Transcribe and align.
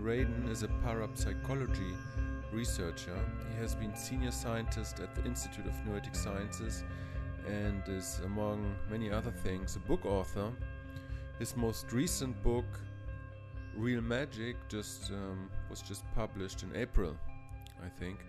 Radin 0.00 0.48
is 0.50 0.62
a 0.62 0.68
parapsychology 0.84 1.94
researcher. 2.52 3.18
He 3.50 3.60
has 3.60 3.74
been 3.74 3.94
senior 3.96 4.30
scientist 4.30 5.00
at 5.00 5.14
the 5.14 5.24
Institute 5.24 5.66
of 5.66 5.74
Noetic 5.86 6.14
Sciences 6.14 6.84
and 7.46 7.82
is, 7.88 8.20
among 8.24 8.74
many 8.90 9.10
other 9.10 9.30
things, 9.30 9.76
a 9.76 9.80
book 9.80 10.06
author. 10.06 10.50
His 11.38 11.56
most 11.56 11.92
recent 11.92 12.40
book, 12.42 12.66
Real 13.76 14.00
Magic, 14.00 14.56
just 14.68 15.10
um, 15.10 15.50
was 15.70 15.82
just 15.82 16.04
published 16.14 16.62
in 16.62 16.74
April, 16.76 17.16
I 17.84 17.88
think. 17.88 18.20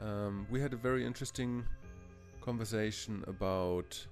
Um, 0.00 0.46
we 0.50 0.60
had 0.60 0.72
a 0.72 0.76
very 0.76 1.04
interesting 1.04 1.64
conversation 2.40 3.24
about 3.26 4.06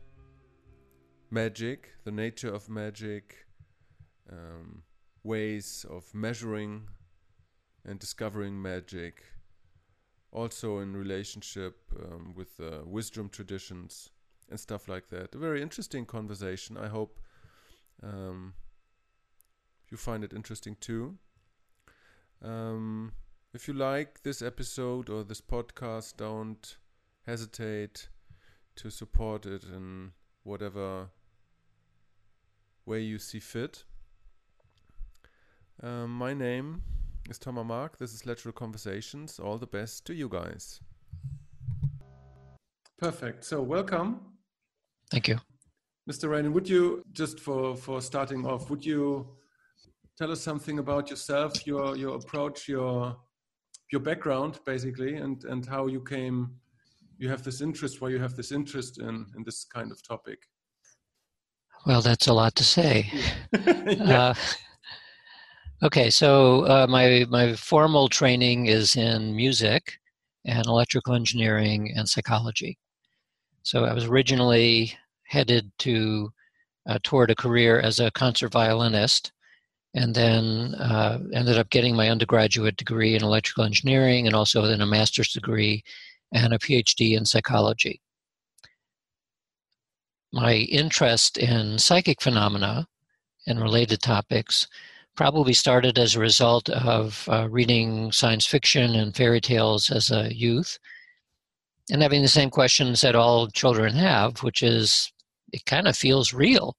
magic, 1.30 1.90
the 2.04 2.10
nature 2.10 2.52
of 2.52 2.68
magic, 2.68 3.45
ways 5.26 5.84
of 5.90 6.14
measuring 6.14 6.88
and 7.84 7.98
discovering 7.98 8.60
magic, 8.60 9.24
also 10.32 10.78
in 10.78 10.96
relationship 10.96 11.76
um, 12.00 12.32
with 12.36 12.60
uh, 12.60 12.84
wisdom 12.84 13.28
traditions 13.28 14.10
and 14.48 14.58
stuff 14.60 14.88
like 14.88 15.08
that. 15.08 15.34
A 15.34 15.38
very 15.38 15.60
interesting 15.60 16.06
conversation. 16.06 16.76
I 16.76 16.86
hope 16.86 17.18
um, 18.02 18.54
you 19.90 19.96
find 19.96 20.22
it 20.22 20.32
interesting 20.32 20.76
too. 20.80 21.18
Um, 22.42 23.12
if 23.52 23.66
you 23.66 23.74
like 23.74 24.22
this 24.22 24.42
episode 24.42 25.08
or 25.08 25.24
this 25.24 25.40
podcast, 25.40 26.16
don't 26.18 26.76
hesitate 27.26 28.08
to 28.76 28.90
support 28.90 29.46
it 29.46 29.64
in 29.64 30.12
whatever 30.44 31.08
way 32.84 33.00
you 33.00 33.18
see 33.18 33.40
fit. 33.40 33.84
Um, 35.82 36.10
my 36.10 36.32
name 36.32 36.82
is 37.28 37.38
Thomas 37.38 37.66
Mark. 37.66 37.98
This 37.98 38.14
is 38.14 38.24
Lateral 38.24 38.52
Conversations. 38.52 39.38
All 39.38 39.58
the 39.58 39.66
best 39.66 40.06
to 40.06 40.14
you 40.14 40.28
guys. 40.28 40.80
Perfect. 42.98 43.44
So, 43.44 43.60
welcome. 43.60 44.20
Thank 45.10 45.28
you. 45.28 45.38
Mr. 46.10 46.30
Radin, 46.30 46.52
would 46.52 46.66
you, 46.66 47.02
just 47.12 47.40
for, 47.40 47.76
for 47.76 48.00
starting 48.00 48.46
off, 48.46 48.70
would 48.70 48.86
you 48.86 49.36
tell 50.16 50.32
us 50.32 50.40
something 50.40 50.78
about 50.78 51.10
yourself, 51.10 51.66
your, 51.66 51.94
your 51.94 52.16
approach, 52.16 52.68
your, 52.68 53.14
your 53.92 54.00
background, 54.00 54.60
basically, 54.64 55.16
and, 55.16 55.44
and 55.44 55.66
how 55.66 55.88
you 55.88 56.02
came, 56.02 56.52
you 57.18 57.28
have 57.28 57.42
this 57.42 57.60
interest, 57.60 58.00
why 58.00 58.08
you 58.08 58.18
have 58.18 58.34
this 58.34 58.50
interest 58.50 58.98
in, 58.98 59.26
in 59.36 59.42
this 59.44 59.64
kind 59.64 59.92
of 59.92 60.02
topic? 60.06 60.38
Well, 61.84 62.00
that's 62.00 62.28
a 62.28 62.32
lot 62.32 62.54
to 62.54 62.64
say. 62.64 63.12
yeah. 63.66 64.28
uh, 64.28 64.34
Okay, 65.82 66.08
so 66.08 66.66
uh, 66.66 66.86
my 66.88 67.26
my 67.28 67.54
formal 67.54 68.08
training 68.08 68.66
is 68.66 68.96
in 68.96 69.36
music 69.36 69.98
and 70.46 70.64
electrical 70.66 71.14
engineering 71.14 71.92
and 71.94 72.08
psychology. 72.08 72.78
So 73.62 73.84
I 73.84 73.92
was 73.92 74.06
originally 74.06 74.96
headed 75.24 75.70
to 75.80 76.30
uh, 76.88 76.98
toward 77.02 77.30
a 77.30 77.34
career 77.34 77.78
as 77.80 78.00
a 78.00 78.10
concert 78.12 78.52
violinist, 78.52 79.32
and 79.94 80.14
then 80.14 80.74
uh, 80.76 81.18
ended 81.34 81.58
up 81.58 81.70
getting 81.70 81.94
my 81.94 82.08
undergraduate 82.10 82.76
degree 82.78 83.14
in 83.14 83.22
electrical 83.22 83.64
engineering 83.64 84.26
and 84.26 84.34
also 84.34 84.62
then 84.62 84.80
a 84.80 84.86
master's 84.86 85.32
degree 85.32 85.82
and 86.32 86.54
a 86.54 86.58
PhD 86.58 87.16
in 87.16 87.26
psychology. 87.26 88.00
My 90.32 90.54
interest 90.54 91.36
in 91.38 91.78
psychic 91.78 92.22
phenomena 92.22 92.86
and 93.46 93.60
related 93.60 94.00
topics 94.00 94.66
probably 95.16 95.52
started 95.52 95.98
as 95.98 96.14
a 96.14 96.20
result 96.20 96.68
of 96.68 97.28
uh, 97.30 97.48
reading 97.50 98.12
science 98.12 98.46
fiction 98.46 98.94
and 98.94 99.16
fairy 99.16 99.40
tales 99.40 99.90
as 99.90 100.10
a 100.10 100.34
youth 100.34 100.78
and 101.90 102.02
having 102.02 102.22
the 102.22 102.28
same 102.28 102.50
questions 102.50 103.00
that 103.00 103.14
all 103.14 103.48
children 103.48 103.94
have, 103.94 104.42
which 104.42 104.62
is 104.62 105.12
it 105.52 105.64
kind 105.64 105.86
of 105.86 105.96
feels 105.96 106.32
real, 106.32 106.76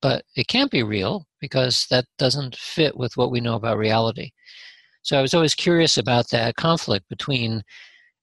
but 0.00 0.24
it 0.36 0.48
can't 0.48 0.70
be 0.70 0.82
real 0.82 1.26
because 1.40 1.86
that 1.90 2.06
doesn't 2.18 2.56
fit 2.56 2.96
with 2.96 3.16
what 3.16 3.30
we 3.30 3.40
know 3.40 3.54
about 3.54 3.78
reality. 3.78 4.30
So 5.02 5.18
I 5.18 5.22
was 5.22 5.34
always 5.34 5.54
curious 5.54 5.98
about 5.98 6.30
that 6.30 6.56
conflict 6.56 7.08
between 7.08 7.62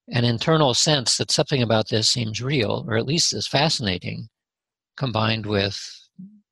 an 0.07 0.23
internal 0.23 0.73
sense 0.73 1.17
that 1.17 1.31
something 1.31 1.61
about 1.61 1.89
this 1.89 2.09
seems 2.09 2.41
real, 2.41 2.85
or 2.87 2.97
at 2.97 3.05
least 3.05 3.33
is 3.33 3.47
fascinating, 3.47 4.29
combined 4.97 5.45
with 5.45 6.00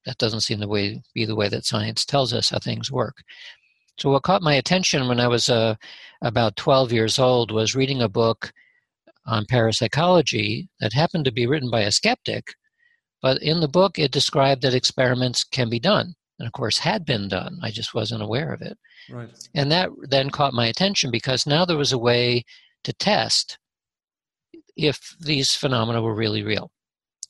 that 0.06 0.18
doesn't 0.18 0.42
seem 0.42 0.60
to 0.62 0.68
way, 0.68 1.02
be 1.14 1.26
the 1.26 1.36
way 1.36 1.50
that 1.50 1.66
science 1.66 2.06
tells 2.06 2.34
us 2.34 2.50
how 2.50 2.60
things 2.60 2.92
work. 2.92 3.18
So, 4.00 4.12
what 4.12 4.24
caught 4.24 4.42
my 4.42 4.54
attention 4.54 5.08
when 5.08 5.20
I 5.20 5.28
was 5.28 5.50
uh, 5.50 5.76
about 6.22 6.56
12 6.56 6.94
years 6.94 7.20
old 7.20 7.52
was 7.52 7.76
reading 7.76 8.02
a 8.02 8.09
book 8.09 8.52
on 9.26 9.46
parapsychology 9.46 10.70
that 10.80 10.94
happened 10.94 11.26
to 11.26 11.32
be 11.32 11.46
written 11.46 11.70
by 11.70 11.82
a 11.82 11.92
skeptic, 11.92 12.56
but 13.22 13.42
in 13.44 13.59
the 13.59 13.68
book 13.68 14.00
it 14.00 14.12
described 14.12 14.62
that 14.62 14.74
experiments 14.74 15.44
can 15.44 15.70
be 15.70 15.80
done, 15.80 16.16
and 16.40 16.48
of 16.48 16.54
course 16.54 16.80
had 16.80 17.06
been 17.06 17.28
done. 17.28 17.59
I 17.62 17.72
just 17.72 17.94
wasn't 17.94 18.24
aware 18.24 18.54
of 18.54 18.62
it. 18.62 18.78
Right. 19.09 19.30
And 19.54 19.72
that 19.72 19.90
then 20.04 20.30
caught 20.30 20.54
my 20.54 20.68
attention 20.68 21.12
because 21.12 21.46
now 21.46 21.66
there 21.66 21.78
was 21.78 21.92
a 21.92 21.98
way 21.98 22.46
to 22.86 22.94
test 22.94 23.58
if 24.78 25.16
these 25.20 25.54
phenomena 25.54 26.02
were 26.02 26.16
really 26.16 26.44
real. 26.44 26.72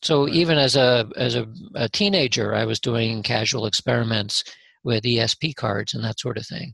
So 0.01 0.25
right. 0.25 0.33
even 0.33 0.57
as 0.57 0.75
a 0.75 1.09
as 1.15 1.35
a, 1.35 1.47
a, 1.75 1.89
teenager, 1.89 2.55
I 2.55 2.65
was 2.65 2.79
doing 2.79 3.23
casual 3.23 3.65
experiments 3.65 4.43
with 4.83 5.03
ESP 5.03 5.55
cards 5.55 5.93
and 5.93 6.03
that 6.03 6.19
sort 6.19 6.37
of 6.37 6.45
thing. 6.45 6.73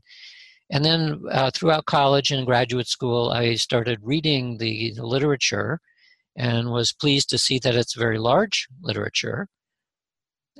And 0.70 0.84
then 0.84 1.22
uh, 1.30 1.50
throughout 1.52 1.86
college 1.86 2.30
and 2.30 2.46
graduate 2.46 2.88
school, 2.88 3.30
I 3.30 3.54
started 3.54 3.98
reading 4.02 4.58
the, 4.58 4.92
the 4.96 5.06
literature 5.06 5.80
and 6.36 6.70
was 6.70 6.92
pleased 6.92 7.30
to 7.30 7.38
see 7.38 7.58
that 7.60 7.76
it's 7.76 7.94
very 7.94 8.18
large 8.18 8.66
literature 8.82 9.48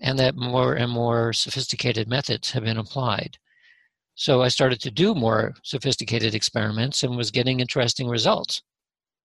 and 0.00 0.19
that 0.19 0.37
more 0.37 0.75
and 0.75 0.93
more 0.93 1.33
sophisticated 1.33 2.09
methods 2.09 2.53
have 2.53 2.65
been 2.65 2.77
applied. 2.77 3.38
So 4.15 4.43
I 4.43 4.48
started 4.48 4.81
to 4.83 4.91
do 4.91 5.15
more 5.15 5.54
sophisticated 5.62 6.34
experiments 6.34 7.03
and 7.03 7.16
was 7.16 7.31
getting 7.31 7.60
interesting 7.60 8.09
results. 8.09 8.62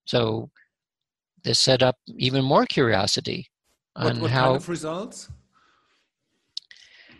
So 0.05 0.49
this 1.43 1.59
set 1.59 1.83
up 1.83 1.97
even 2.17 2.43
more 2.43 2.65
curiosity 2.65 3.47
on 3.95 4.15
what, 4.15 4.21
what 4.23 4.31
how. 4.31 4.45
Kind 4.51 4.57
of 4.57 4.69
results? 4.69 5.29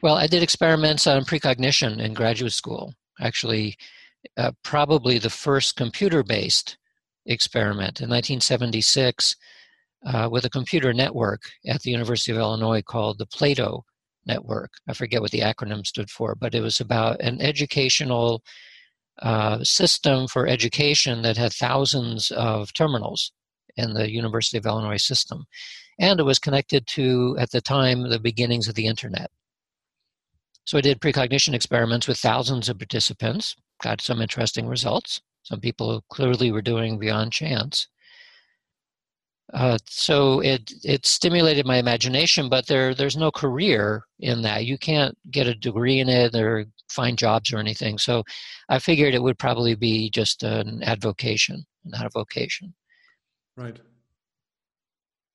Well, 0.01 0.15
I 0.15 0.27
did 0.27 0.41
experiments 0.41 1.05
on 1.05 1.25
precognition 1.25 1.99
in 1.99 2.13
graduate 2.13 2.53
school. 2.53 2.93
Actually, 3.19 3.75
uh, 4.37 4.51
probably 4.63 5.19
the 5.19 5.29
first 5.29 5.75
computer-based 5.75 6.77
experiment 7.25 8.01
in 8.01 8.09
1976 8.09 9.35
uh, 10.05 10.27
with 10.31 10.45
a 10.45 10.49
computer 10.49 10.93
network 10.93 11.41
at 11.67 11.81
the 11.81 11.91
University 11.91 12.31
of 12.31 12.39
Illinois 12.39 12.81
called 12.81 13.19
the 13.19 13.27
Plato 13.27 13.85
Network. 14.25 14.71
I 14.87 14.93
forget 14.93 15.21
what 15.21 15.31
the 15.31 15.41
acronym 15.41 15.85
stood 15.85 16.09
for, 16.09 16.35
but 16.35 16.55
it 16.55 16.61
was 16.61 16.79
about 16.79 17.21
an 17.21 17.41
educational 17.41 18.41
uh, 19.21 19.63
system 19.63 20.27
for 20.27 20.47
education 20.47 21.21
that 21.21 21.37
had 21.37 21.53
thousands 21.53 22.31
of 22.31 22.73
terminals 22.73 23.31
in 23.77 23.93
the 23.93 24.11
University 24.11 24.57
of 24.57 24.65
Illinois 24.65 24.97
system. 24.97 25.45
And 25.99 26.19
it 26.19 26.23
was 26.23 26.39
connected 26.39 26.87
to, 26.87 27.35
at 27.39 27.51
the 27.51 27.61
time, 27.61 28.09
the 28.09 28.19
beginnings 28.19 28.67
of 28.67 28.75
the 28.75 28.87
internet. 28.87 29.29
So 30.65 30.77
I 30.77 30.81
did 30.81 31.01
precognition 31.01 31.53
experiments 31.53 32.07
with 32.07 32.17
thousands 32.17 32.69
of 32.69 32.77
participants, 32.77 33.55
got 33.81 34.01
some 34.01 34.21
interesting 34.21 34.67
results. 34.67 35.21
Some 35.43 35.59
people 35.59 36.03
clearly 36.09 36.51
were 36.51 36.61
doing 36.61 36.99
beyond 36.99 37.33
chance. 37.33 37.87
Uh, 39.53 39.77
so 39.85 40.39
it 40.39 40.71
it 40.83 41.05
stimulated 41.05 41.65
my 41.65 41.75
imagination, 41.75 42.47
but 42.47 42.67
there 42.67 42.95
there's 42.95 43.17
no 43.17 43.31
career 43.31 44.05
in 44.19 44.43
that. 44.43 44.65
You 44.65 44.77
can't 44.77 45.17
get 45.29 45.47
a 45.47 45.55
degree 45.55 45.99
in 45.99 46.07
it 46.07 46.33
or 46.35 46.67
find 46.89 47.17
jobs 47.17 47.51
or 47.51 47.57
anything. 47.57 47.97
So 47.97 48.23
I 48.69 48.79
figured 48.79 49.13
it 49.13 49.23
would 49.23 49.39
probably 49.39 49.75
be 49.75 50.09
just 50.09 50.43
an 50.43 50.83
avocation, 50.83 51.65
not 51.83 52.05
a 52.05 52.09
vocation. 52.09 52.73
Right. 53.57 53.79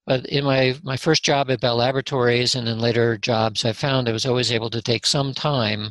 But 0.06 0.26
in 0.26 0.44
my, 0.44 0.76
my 0.84 0.96
first 0.96 1.24
job 1.24 1.50
at 1.50 1.60
Bell 1.60 1.76
Laboratories 1.76 2.54
and 2.54 2.68
in 2.68 2.78
later 2.78 3.16
jobs, 3.18 3.64
I 3.64 3.72
found 3.72 4.08
I 4.08 4.12
was 4.12 4.24
always 4.24 4.52
able 4.52 4.70
to 4.70 4.80
take 4.80 5.04
some 5.04 5.34
time 5.34 5.90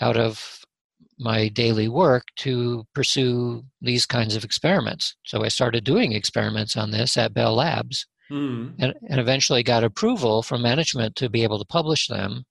out 0.00 0.18
of 0.18 0.64
my 1.18 1.48
daily 1.48 1.88
work 1.88 2.24
to 2.36 2.84
pursue 2.94 3.64
these 3.80 4.04
kinds 4.04 4.36
of 4.36 4.44
experiments. 4.44 5.16
So 5.24 5.42
I 5.42 5.48
started 5.48 5.84
doing 5.84 6.12
experiments 6.12 6.76
on 6.76 6.90
this 6.90 7.16
at 7.16 7.32
Bell 7.32 7.54
Labs 7.54 8.06
mm. 8.30 8.74
and, 8.78 8.94
and 9.08 9.18
eventually 9.18 9.62
got 9.62 9.82
approval 9.82 10.42
from 10.42 10.60
management 10.60 11.16
to 11.16 11.30
be 11.30 11.42
able 11.42 11.58
to 11.58 11.64
publish 11.64 12.06
them. 12.08 12.44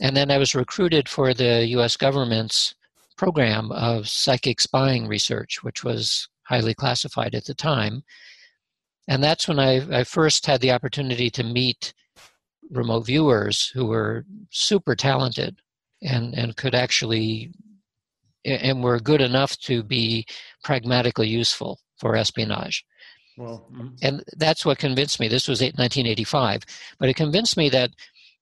And 0.00 0.16
then 0.16 0.30
I 0.30 0.38
was 0.38 0.54
recruited 0.54 1.08
for 1.08 1.34
the 1.34 1.66
US 1.78 1.96
government's 1.96 2.76
program 3.16 3.72
of 3.72 4.08
psychic 4.08 4.60
spying 4.60 5.08
research, 5.08 5.62
which 5.62 5.82
was 5.82 6.28
highly 6.52 6.74
classified 6.74 7.34
at 7.34 7.46
the 7.46 7.54
time. 7.54 8.02
And 9.08 9.24
that's 9.24 9.48
when 9.48 9.58
I, 9.58 10.00
I 10.00 10.04
first 10.04 10.46
had 10.46 10.60
the 10.60 10.72
opportunity 10.72 11.30
to 11.30 11.42
meet 11.42 11.94
remote 12.70 13.06
viewers 13.06 13.70
who 13.74 13.86
were 13.86 14.24
super 14.50 14.94
talented 14.94 15.56
and 16.02 16.34
and 16.34 16.56
could 16.56 16.74
actually 16.74 17.50
and 18.44 18.82
were 18.82 18.98
good 18.98 19.20
enough 19.20 19.56
to 19.58 19.82
be 19.82 20.26
pragmatically 20.64 21.28
useful 21.28 21.78
for 21.96 22.16
espionage. 22.16 22.84
Well, 23.36 23.66
mm-hmm. 23.72 23.88
and 24.02 24.24
that's 24.36 24.64
what 24.64 24.78
convinced 24.78 25.20
me. 25.20 25.28
This 25.28 25.48
was 25.48 25.60
1985, 25.60 26.62
but 26.98 27.08
it 27.08 27.16
convinced 27.16 27.56
me 27.56 27.68
that 27.70 27.90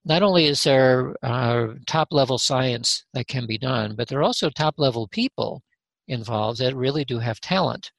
not 0.05 0.23
only 0.23 0.47
is 0.47 0.65
there 0.65 1.15
uh, 1.23 1.75
top 1.87 2.09
level 2.11 2.39
science 2.39 3.05
that 3.13 3.29
can 3.29 3.47
be 3.47 3.59
done, 3.59 3.95
but 3.95 4.09
there 4.09 4.19
are 4.19 4.25
also 4.31 4.49
top 4.49 4.75
level 4.79 5.07
people 5.09 5.63
involved 6.09 6.59
that 6.61 6.75
really 6.75 7.05
do 7.05 7.19
have 7.19 7.41
talent. 7.41 7.93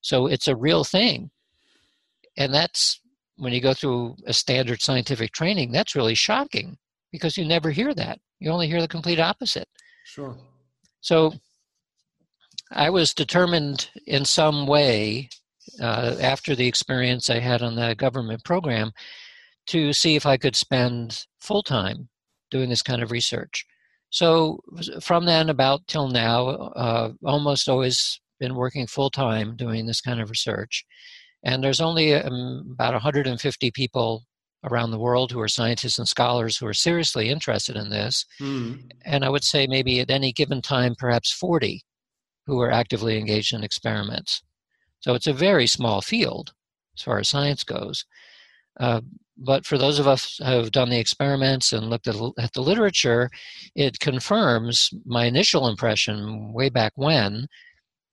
So 0.00 0.26
it's 0.26 0.48
a 0.48 0.56
real 0.56 0.84
thing. 0.84 1.30
And 2.36 2.52
that's 2.54 3.00
when 3.36 3.52
you 3.52 3.60
go 3.60 3.74
through 3.74 4.16
a 4.26 4.32
standard 4.32 4.82
scientific 4.82 5.32
training, 5.32 5.72
that's 5.72 5.94
really 5.94 6.14
shocking 6.14 6.76
because 7.12 7.36
you 7.36 7.44
never 7.44 7.70
hear 7.70 7.94
that. 7.94 8.18
You 8.40 8.50
only 8.50 8.68
hear 8.68 8.80
the 8.80 8.88
complete 8.88 9.20
opposite. 9.20 9.68
Sure. 10.04 10.36
So 11.00 11.34
I 12.72 12.90
was 12.90 13.14
determined 13.14 13.90
in 14.06 14.24
some 14.24 14.66
way 14.66 15.30
uh, 15.80 16.16
after 16.20 16.54
the 16.54 16.66
experience 16.66 17.30
I 17.30 17.38
had 17.38 17.62
on 17.62 17.76
the 17.76 17.94
government 17.94 18.44
program 18.44 18.92
to 19.68 19.92
see 19.92 20.16
if 20.16 20.26
I 20.26 20.36
could 20.36 20.56
spend 20.56 21.24
full 21.40 21.62
time 21.62 22.08
doing 22.50 22.70
this 22.70 22.82
kind 22.82 23.02
of 23.02 23.10
research. 23.10 23.66
So 24.10 24.60
from 25.00 25.26
then 25.26 25.50
about 25.50 25.86
till 25.86 26.08
now, 26.08 26.48
uh, 26.48 27.12
almost 27.24 27.68
always 27.68 28.20
been 28.38 28.54
working 28.54 28.86
full 28.86 29.10
time 29.10 29.56
doing 29.56 29.86
this 29.86 30.00
kind 30.00 30.20
of 30.20 30.30
research. 30.30 30.84
And 31.44 31.62
there's 31.62 31.80
only 31.80 32.14
um, 32.14 32.68
about 32.72 32.94
150 32.94 33.70
people 33.70 34.24
around 34.64 34.90
the 34.90 34.98
world 34.98 35.30
who 35.30 35.40
are 35.40 35.48
scientists 35.48 35.98
and 35.98 36.08
scholars 36.08 36.56
who 36.56 36.66
are 36.66 36.74
seriously 36.74 37.28
interested 37.30 37.76
in 37.76 37.90
this. 37.90 38.24
Mm. 38.40 38.90
And 39.04 39.24
I 39.24 39.28
would 39.28 39.44
say 39.44 39.66
maybe 39.66 40.00
at 40.00 40.10
any 40.10 40.32
given 40.32 40.60
time, 40.62 40.94
perhaps 40.98 41.32
40 41.32 41.82
who 42.46 42.60
are 42.60 42.70
actively 42.70 43.18
engaged 43.18 43.52
in 43.52 43.62
experiments. 43.62 44.42
So 45.00 45.14
it's 45.14 45.26
a 45.26 45.32
very 45.32 45.66
small 45.66 46.00
field 46.00 46.52
as 46.96 47.02
far 47.02 47.18
as 47.18 47.28
science 47.28 47.62
goes. 47.62 48.04
Uh, 48.80 49.02
but 49.36 49.64
for 49.64 49.78
those 49.78 49.98
of 49.98 50.08
us 50.08 50.38
who 50.38 50.44
have 50.44 50.72
done 50.72 50.90
the 50.90 50.98
experiments 50.98 51.72
and 51.72 51.88
looked 51.88 52.08
at, 52.08 52.16
at 52.38 52.52
the 52.54 52.62
literature, 52.62 53.30
it 53.76 54.00
confirms 54.00 54.90
my 55.04 55.26
initial 55.26 55.68
impression 55.68 56.52
way 56.52 56.68
back 56.68 56.92
when 56.96 57.46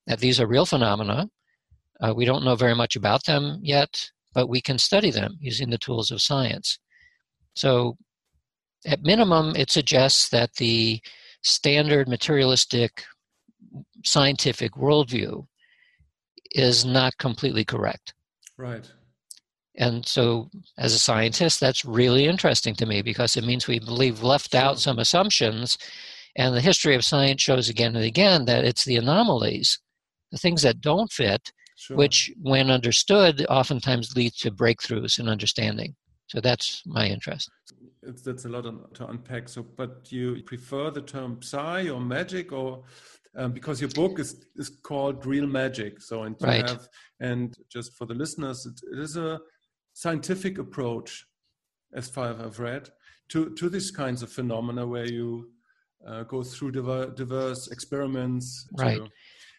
that 0.08 0.20
these 0.20 0.40
are 0.40 0.48
real 0.48 0.66
phenomena. 0.66 1.30
Uh, 2.02 2.14
we 2.16 2.26
don't 2.26 2.44
know 2.44 2.56
very 2.56 2.76
much 2.76 2.96
about 2.96 3.26
them 3.26 3.60
yet, 3.62 4.10
but 4.34 4.50
we 4.50 4.62
can 4.62 4.78
study 4.78 5.12
them 5.12 5.38
using 5.40 5.70
the 5.70 5.78
tools 5.78 6.12
of 6.12 6.22
science. 6.22 6.80
So, 7.56 7.98
at 8.86 9.02
minimum, 9.02 9.56
it 9.56 9.72
suggests 9.72 10.30
that 10.30 10.56
the 10.56 11.02
standard 11.42 12.08
materialistic 12.08 13.04
scientific 14.04 14.74
worldview 14.74 15.46
is 16.52 16.86
not 16.86 17.18
completely 17.18 17.66
correct. 17.66 18.14
Right. 18.58 18.90
And 19.78 20.06
so, 20.06 20.50
as 20.78 20.94
a 20.94 21.00
scientist, 21.00 21.60
that's 21.60 21.84
really 21.84 22.26
interesting 22.26 22.76
to 22.76 22.86
me 22.86 23.02
because 23.02 23.36
it 23.36 23.44
means 23.44 23.68
we 23.68 23.80
believe 23.80 24.24
left 24.24 24.56
out 24.56 24.80
some 24.80 25.00
assumptions. 25.00 25.78
And 26.38 26.56
the 26.56 26.62
history 26.62 26.96
of 26.96 27.04
science 27.04 27.42
shows 27.42 27.70
again 27.70 27.96
and 27.96 28.06
again 28.06 28.46
that 28.46 28.66
it's 28.66 28.86
the 28.86 28.98
anomalies, 28.98 29.80
the 30.32 30.38
things 30.38 30.62
that 30.64 30.82
don't 30.82 31.12
fit, 31.12 31.52
sure. 31.78 31.98
which, 31.98 32.32
when 32.42 32.70
understood, 32.70 33.46
oftentimes 33.50 34.16
lead 34.16 34.34
to 34.34 34.52
breakthroughs 34.52 35.20
in 35.20 35.28
understanding. 35.28 35.96
So 36.28 36.42
that's 36.42 36.82
my 36.86 37.08
interest. 37.08 37.50
It's, 38.02 38.22
that's 38.22 38.46
a 38.46 38.50
lot 38.50 38.66
to 38.96 39.08
unpack. 39.08 39.48
So, 39.50 39.64
but 39.64 40.12
you 40.12 40.42
prefer 40.44 40.92
the 40.92 41.02
term 41.02 41.42
psi 41.42 41.90
or 41.90 42.00
magic, 42.00 42.52
or 42.52 42.84
um, 43.38 43.52
because 43.52 43.80
your 43.82 43.90
book 43.92 44.20
is 44.20 44.46
is 44.56 44.70
called 44.84 45.26
Real 45.26 45.48
Magic. 45.48 46.02
So, 46.02 46.24
and 46.24 46.36
right. 46.42 46.68
have, 46.68 46.88
and 47.20 47.54
just 47.70 47.94
for 47.94 48.06
the 48.06 48.14
listeners, 48.14 48.66
it, 48.66 48.80
it 48.92 49.00
is 49.00 49.18
a 49.18 49.40
scientific 49.94 50.58
approach, 50.58 51.26
as 51.94 52.10
far 52.10 52.32
as 52.32 52.40
I've 52.40 52.60
read, 52.60 52.90
to, 53.30 53.54
to 53.56 53.70
these 53.70 53.92
kinds 53.92 54.22
of 54.22 54.32
phenomena 54.32 54.86
where 54.86 55.06
you 55.06 55.50
uh, 56.08 56.24
go 56.24 56.44
through 56.44 56.72
diver, 56.72 57.08
diverse 57.08 57.68
experiments. 57.70 58.68
Right. 58.78 59.00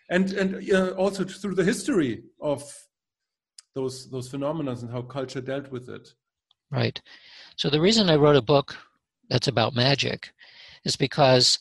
And 0.08 0.32
and 0.32 0.72
uh, 0.72 0.90
also 0.90 1.24
through 1.24 1.56
the 1.56 1.64
history 1.64 2.22
of 2.40 2.62
those 3.74 4.08
those 4.10 4.28
phenomena 4.28 4.72
and 4.72 4.90
how 4.90 5.02
culture 5.02 5.40
dealt 5.40 5.70
with 5.70 5.88
it. 5.88 6.14
Right. 6.70 7.00
So 7.56 7.70
the 7.70 7.80
reason 7.80 8.10
I 8.10 8.16
wrote 8.16 8.36
a 8.36 8.42
book 8.42 8.76
that's 9.28 9.48
about 9.48 9.74
magic 9.74 10.32
is 10.84 10.96
because 10.96 11.58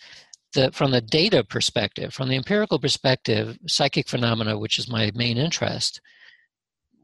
the, 0.53 0.71
from 0.71 0.91
the 0.91 1.01
data 1.01 1.43
perspective, 1.43 2.13
from 2.13 2.29
the 2.29 2.35
empirical 2.35 2.79
perspective, 2.79 3.57
psychic 3.67 4.07
phenomena, 4.07 4.57
which 4.57 4.79
is 4.79 4.89
my 4.89 5.11
main 5.13 5.37
interest, 5.37 6.01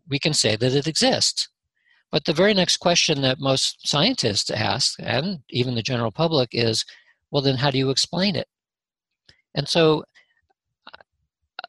we 0.07 0.19
can 0.19 0.33
say 0.33 0.55
that 0.55 0.73
it 0.73 0.87
exists. 0.87 1.49
But 2.11 2.25
the 2.25 2.33
very 2.33 2.53
next 2.53 2.77
question 2.77 3.21
that 3.21 3.39
most 3.39 3.87
scientists 3.87 4.49
ask, 4.49 4.95
and 4.99 5.39
even 5.49 5.75
the 5.75 5.81
general 5.81 6.11
public, 6.11 6.49
is 6.51 6.85
well, 7.29 7.41
then 7.41 7.55
how 7.55 7.71
do 7.71 7.77
you 7.77 7.89
explain 7.89 8.35
it? 8.35 8.47
And 9.55 9.67
so, 9.67 10.03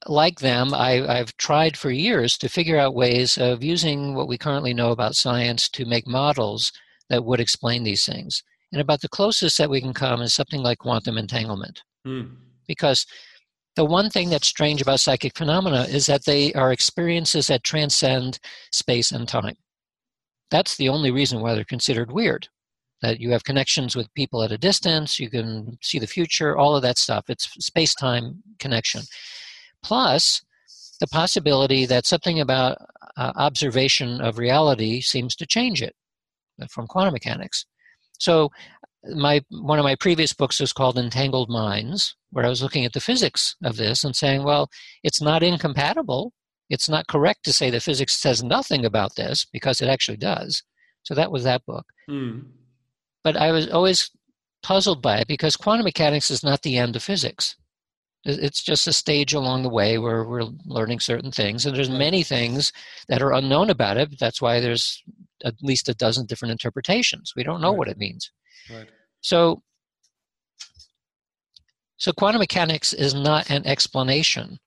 like 0.06 0.40
them, 0.40 0.74
I, 0.74 1.06
I've 1.06 1.36
tried 1.36 1.76
for 1.76 1.90
years 1.90 2.36
to 2.38 2.48
figure 2.48 2.78
out 2.78 2.94
ways 2.94 3.38
of 3.38 3.62
using 3.62 4.14
what 4.14 4.28
we 4.28 4.38
currently 4.38 4.74
know 4.74 4.90
about 4.90 5.14
science 5.14 5.68
to 5.70 5.84
make 5.84 6.06
models 6.06 6.72
that 7.08 7.24
would 7.24 7.40
explain 7.40 7.84
these 7.84 8.04
things. 8.04 8.42
And 8.72 8.80
about 8.80 9.00
the 9.02 9.08
closest 9.08 9.58
that 9.58 9.70
we 9.70 9.80
can 9.80 9.92
come 9.92 10.22
is 10.22 10.34
something 10.34 10.62
like 10.62 10.78
quantum 10.78 11.18
entanglement. 11.18 11.82
Mm. 12.06 12.36
Because 12.66 13.06
the 13.76 13.84
one 13.84 14.10
thing 14.10 14.30
that's 14.30 14.48
strange 14.48 14.82
about 14.82 15.00
psychic 15.00 15.36
phenomena 15.36 15.82
is 15.84 16.06
that 16.06 16.24
they 16.24 16.52
are 16.54 16.72
experiences 16.72 17.46
that 17.46 17.64
transcend 17.64 18.38
space 18.72 19.12
and 19.12 19.28
time. 19.28 19.56
That's 20.50 20.76
the 20.76 20.88
only 20.88 21.10
reason 21.10 21.40
why 21.40 21.54
they're 21.54 21.64
considered 21.64 22.12
weird. 22.12 22.48
That 23.00 23.18
you 23.18 23.30
have 23.32 23.44
connections 23.44 23.96
with 23.96 24.12
people 24.14 24.42
at 24.42 24.52
a 24.52 24.58
distance, 24.58 25.18
you 25.18 25.28
can 25.28 25.78
see 25.82 25.98
the 25.98 26.06
future, 26.06 26.56
all 26.56 26.76
of 26.76 26.82
that 26.82 26.98
stuff. 26.98 27.24
It's 27.28 27.48
space 27.64 27.94
time 27.94 28.42
connection. 28.58 29.02
Plus, 29.82 30.42
the 31.00 31.06
possibility 31.06 31.86
that 31.86 32.06
something 32.06 32.40
about 32.40 32.78
uh, 33.16 33.32
observation 33.36 34.20
of 34.20 34.38
reality 34.38 35.00
seems 35.00 35.34
to 35.36 35.46
change 35.46 35.82
it 35.82 35.94
uh, 36.60 36.66
from 36.70 36.86
quantum 36.86 37.12
mechanics. 37.12 37.66
So, 38.18 38.50
my 39.14 39.42
one 39.50 39.80
of 39.80 39.84
my 39.84 39.96
previous 39.96 40.32
books 40.32 40.60
was 40.60 40.72
called 40.72 40.96
Entangled 40.96 41.50
Minds, 41.50 42.14
where 42.30 42.46
I 42.46 42.48
was 42.48 42.62
looking 42.62 42.84
at 42.84 42.92
the 42.92 43.00
physics 43.00 43.56
of 43.64 43.76
this 43.76 44.04
and 44.04 44.14
saying, 44.14 44.44
well, 44.44 44.70
it's 45.02 45.20
not 45.20 45.42
incompatible 45.42 46.32
it's 46.72 46.88
not 46.88 47.06
correct 47.06 47.44
to 47.44 47.52
say 47.52 47.68
that 47.68 47.82
physics 47.82 48.18
says 48.18 48.42
nothing 48.42 48.86
about 48.86 49.14
this 49.14 49.44
because 49.44 49.82
it 49.82 49.88
actually 49.88 50.16
does. 50.16 50.62
So 51.02 51.14
that 51.14 51.30
was 51.30 51.44
that 51.44 51.66
book. 51.66 51.84
Mm. 52.08 52.46
But 53.22 53.36
I 53.36 53.52
was 53.52 53.68
always 53.68 54.10
puzzled 54.62 55.02
by 55.02 55.18
it 55.18 55.28
because 55.28 55.54
quantum 55.54 55.84
mechanics 55.84 56.30
is 56.30 56.42
not 56.42 56.62
the 56.62 56.78
end 56.78 56.96
of 56.96 57.02
physics. 57.02 57.56
It's 58.24 58.62
just 58.62 58.86
a 58.86 58.92
stage 58.92 59.34
along 59.34 59.62
the 59.62 59.68
way 59.68 59.98
where 59.98 60.24
we're 60.24 60.46
learning 60.64 61.00
certain 61.00 61.32
things, 61.32 61.66
and 61.66 61.76
there's 61.76 61.90
many 61.90 62.22
things 62.22 62.72
that 63.08 63.20
are 63.20 63.32
unknown 63.32 63.68
about 63.68 63.96
it. 63.96 64.18
That's 64.18 64.40
why 64.40 64.60
there's 64.60 65.02
at 65.44 65.54
least 65.60 65.88
a 65.88 65.94
dozen 65.94 66.26
different 66.26 66.52
interpretations. 66.52 67.32
We 67.34 67.42
don't 67.42 67.60
know 67.60 67.70
right. 67.70 67.78
what 67.78 67.88
it 67.88 67.98
means. 67.98 68.30
Right. 68.70 68.88
So, 69.22 69.62
so 71.96 72.12
quantum 72.12 72.38
mechanics 72.38 72.92
is 72.92 73.12
not 73.12 73.50
an 73.50 73.66
explanation 73.66 74.58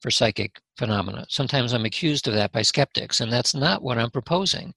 for 0.00 0.10
psychic 0.10 0.60
phenomena. 0.76 1.26
Sometimes 1.28 1.72
I'm 1.72 1.84
accused 1.84 2.26
of 2.28 2.34
that 2.34 2.52
by 2.52 2.62
skeptics, 2.62 3.20
and 3.20 3.32
that's 3.32 3.54
not 3.54 3.82
what 3.82 3.98
I'm 3.98 4.10
proposing. 4.10 4.74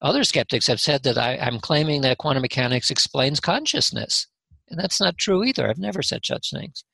Other 0.00 0.24
skeptics 0.24 0.66
have 0.66 0.80
said 0.80 1.02
that 1.02 1.18
I, 1.18 1.34
am 1.34 1.58
claiming 1.58 2.02
that 2.02 2.18
quantum 2.18 2.42
mechanics 2.42 2.90
explains 2.90 3.40
consciousness, 3.40 4.26
and 4.68 4.78
that's 4.78 5.00
not 5.00 5.18
true 5.18 5.42
either. 5.44 5.68
I've 5.68 5.78
never 5.78 6.02
said 6.02 6.24
such 6.24 6.50
things. 6.50 6.84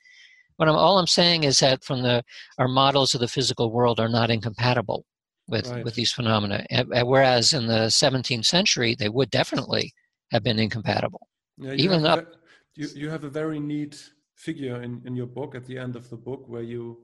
What 0.57 0.69
I'm, 0.69 0.77
all 0.77 0.99
I'm 0.99 1.07
saying 1.07 1.45
is 1.45 1.59
that 1.59 1.85
from 1.85 2.03
the 2.03 2.23
our 2.59 2.69
models 2.69 3.15
of 3.15 3.21
the 3.21 3.29
physical 3.29 3.73
world 3.73 3.99
are 4.01 4.09
not 4.09 4.31
incompatible 4.31 5.05
with 5.49 5.69
right. 5.69 5.85
with 5.85 5.95
these 5.95 6.13
phenomena, 6.13 6.65
whereas 7.03 7.53
in 7.53 7.67
the 7.67 7.87
17th 7.89 8.45
century 8.45 8.95
they 8.95 9.09
would 9.09 9.31
definitely 9.31 9.93
have 10.31 10.43
been 10.43 10.59
incompatible. 10.59 11.29
Yeah, 11.59 11.73
Even 11.73 12.07
up, 12.07 12.27
you, 12.75 12.89
you 12.95 13.11
have 13.11 13.25
a 13.25 13.29
very 13.29 13.61
neat 13.61 14.11
figure 14.35 14.83
in, 14.83 15.03
in 15.05 15.15
your 15.15 15.27
book 15.27 15.55
at 15.55 15.65
the 15.65 15.79
end 15.79 15.97
of 15.97 16.09
the 16.11 16.17
book 16.17 16.45
where 16.49 16.63
you 16.63 16.99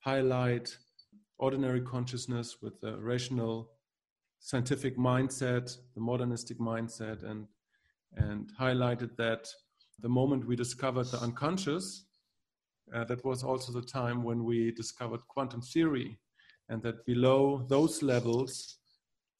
highlight 0.00 0.76
ordinary 1.38 1.80
consciousness 1.80 2.58
with 2.60 2.80
the 2.80 2.96
rational 2.98 3.70
scientific 4.40 4.98
mindset, 4.98 5.76
the 5.94 6.00
modernistic 6.00 6.58
mindset, 6.58 7.22
and 7.24 7.46
and 8.16 8.50
highlighted 8.60 9.16
that 9.16 9.48
the 10.00 10.08
moment 10.08 10.46
we 10.46 10.54
discovered 10.54 11.06
the 11.06 11.18
unconscious, 11.18 12.03
uh, 12.94 13.04
that 13.04 13.24
was 13.24 13.42
also 13.42 13.72
the 13.72 13.82
time 13.86 14.22
when 14.22 14.44
we 14.44 14.70
discovered 14.72 15.20
quantum 15.28 15.60
theory, 15.60 16.18
and 16.68 16.82
that 16.82 17.04
below 17.04 17.64
those 17.68 18.02
levels, 18.02 18.78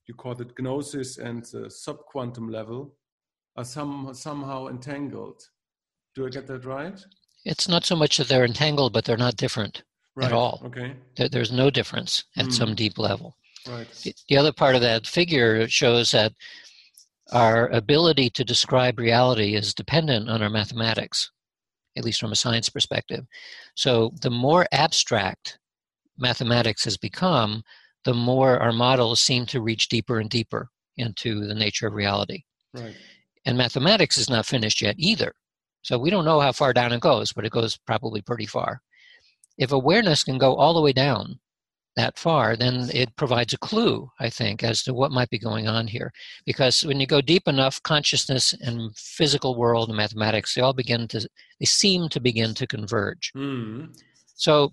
you 0.07 0.15
call 0.15 0.33
it 0.41 0.53
gnosis 0.59 1.19
and 1.19 1.45
the 1.47 1.71
subquantum 1.71 2.51
level, 2.51 2.95
are 3.57 3.65
some, 3.65 4.11
somehow 4.13 4.67
entangled. 4.67 5.41
Do 6.15 6.27
I 6.27 6.31
get 6.31 6.47
that 6.49 6.65
right? 6.65 7.01
It's 7.45 7.69
not 7.69 7.85
so 7.85 7.97
much 7.97 8.17
that 8.17 8.29
they're 8.29 8.45
entangled, 8.45 8.93
but 8.93 9.05
they're 9.05 9.17
not 9.17 9.37
different 9.37 9.83
Right. 10.17 10.27
at 10.27 10.33
all. 10.33 10.63
Okay. 10.67 10.95
There, 11.17 11.29
there's 11.29 11.51
no 11.53 11.71
difference 11.71 12.25
at 12.37 12.53
some 12.53 12.71
Mm. 12.71 12.77
deep 12.77 12.99
level. 12.99 13.37
Right. 13.67 13.91
The- 14.03 14.15
The 14.29 14.37
other 14.37 14.53
part 14.53 14.75
of 14.77 14.81
that 14.83 15.07
figure 15.07 15.69
shows 15.69 16.11
that 16.13 16.33
our 17.33 17.69
ability 17.69 18.31
to 18.31 18.45
describe 18.45 18.99
reality 18.99 19.55
is 19.55 19.75
dependent 19.75 20.29
on 20.29 20.43
our 20.43 20.51
mathematics, 20.51 21.31
at 21.97 22.05
least 22.05 22.21
from 22.21 22.33
a 22.33 22.37
science 22.37 22.69
perspective. 22.69 23.27
So 23.75 24.13
the 24.21 24.31
more 24.31 24.67
abstract 24.73 25.59
mathematics 26.19 26.85
has 26.85 26.97
become, 26.97 27.63
the 28.05 28.15
more 28.15 28.59
our 28.59 28.73
models 28.73 29.21
seem 29.21 29.47
to 29.47 29.61
reach 29.61 29.89
deeper 29.89 30.21
and 30.21 30.29
deeper 30.29 30.69
into 30.97 31.47
the 31.47 31.55
nature 31.55 31.87
of 31.87 31.95
reality. 31.95 32.43
Right. 32.73 32.95
And 33.47 33.59
mathematics 33.59 34.17
is 34.17 34.31
not 34.31 34.47
finished 34.47 34.81
yet 34.81 34.97
either. 34.99 35.33
So 35.83 35.99
we 35.99 36.11
don't 36.11 36.25
know 36.25 36.41
how 36.41 36.53
far 36.53 36.73
down 36.73 36.93
it 36.93 37.01
goes, 37.01 37.33
but 37.33 37.45
it 37.45 37.53
goes 37.53 37.79
probably 37.87 38.23
pretty 38.23 38.47
far. 38.47 38.81
If 39.59 39.71
awareness 39.71 40.25
can 40.25 40.39
go 40.39 40.55
all 40.55 40.75
the 40.75 40.81
way 40.81 40.93
down 40.93 41.39
that 41.97 42.19
far, 42.19 42.57
then 42.57 42.91
it 42.93 43.15
provides 43.17 43.53
a 43.53 43.59
clue, 43.59 44.11
I 44.19 44.29
think, 44.29 44.65
as 44.65 44.83
to 44.83 44.95
what 44.95 45.13
might 45.13 45.31
be 45.31 45.39
going 45.39 45.69
on 45.69 45.87
here. 45.87 46.13
Because 46.45 46.85
when 46.85 46.99
you 47.01 47.07
go 47.07 47.21
deep 47.21 47.47
enough, 47.47 47.83
consciousness 47.83 48.53
and 48.61 48.97
physical 48.97 49.57
world 49.57 49.89
and 49.89 49.97
mathematics, 49.97 50.55
they 50.55 50.61
all 50.61 50.73
begin 50.73 51.07
to, 51.09 51.21
they 51.61 51.67
seem 51.67 52.09
to 52.09 52.21
begin 52.21 52.55
to 52.55 52.67
converge. 52.67 53.31
Hmm. 53.35 53.87
So 54.35 54.73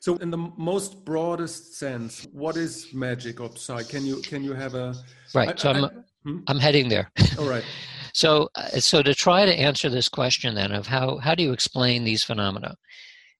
So, 0.00 0.16
in 0.16 0.30
the 0.30 0.38
most 0.56 1.04
broadest 1.04 1.74
sense, 1.78 2.26
what 2.32 2.56
is 2.56 2.92
magic 2.92 3.38
or 3.40 3.50
psi? 3.54 3.82
Can 3.84 4.04
you 4.06 4.16
can 4.22 4.42
you 4.42 4.54
have 4.54 4.74
a 4.74 4.94
right, 5.34 5.50
I- 5.50 5.56
so 5.56 5.70
I'm, 5.70 5.84
I- 5.84 5.90
hmm? 6.24 6.38
I'm 6.48 6.58
heading 6.58 6.88
there. 6.88 7.10
all 7.38 7.48
right? 7.48 7.64
So, 8.12 8.48
uh, 8.56 8.80
so 8.80 9.04
to 9.04 9.14
try 9.14 9.46
to 9.46 9.54
answer 9.54 9.88
this 9.88 10.08
question 10.08 10.56
then 10.56 10.72
of 10.72 10.88
how, 10.88 11.18
how 11.18 11.36
do 11.36 11.44
you 11.44 11.52
explain 11.52 12.02
these 12.02 12.24
phenomena? 12.24 12.74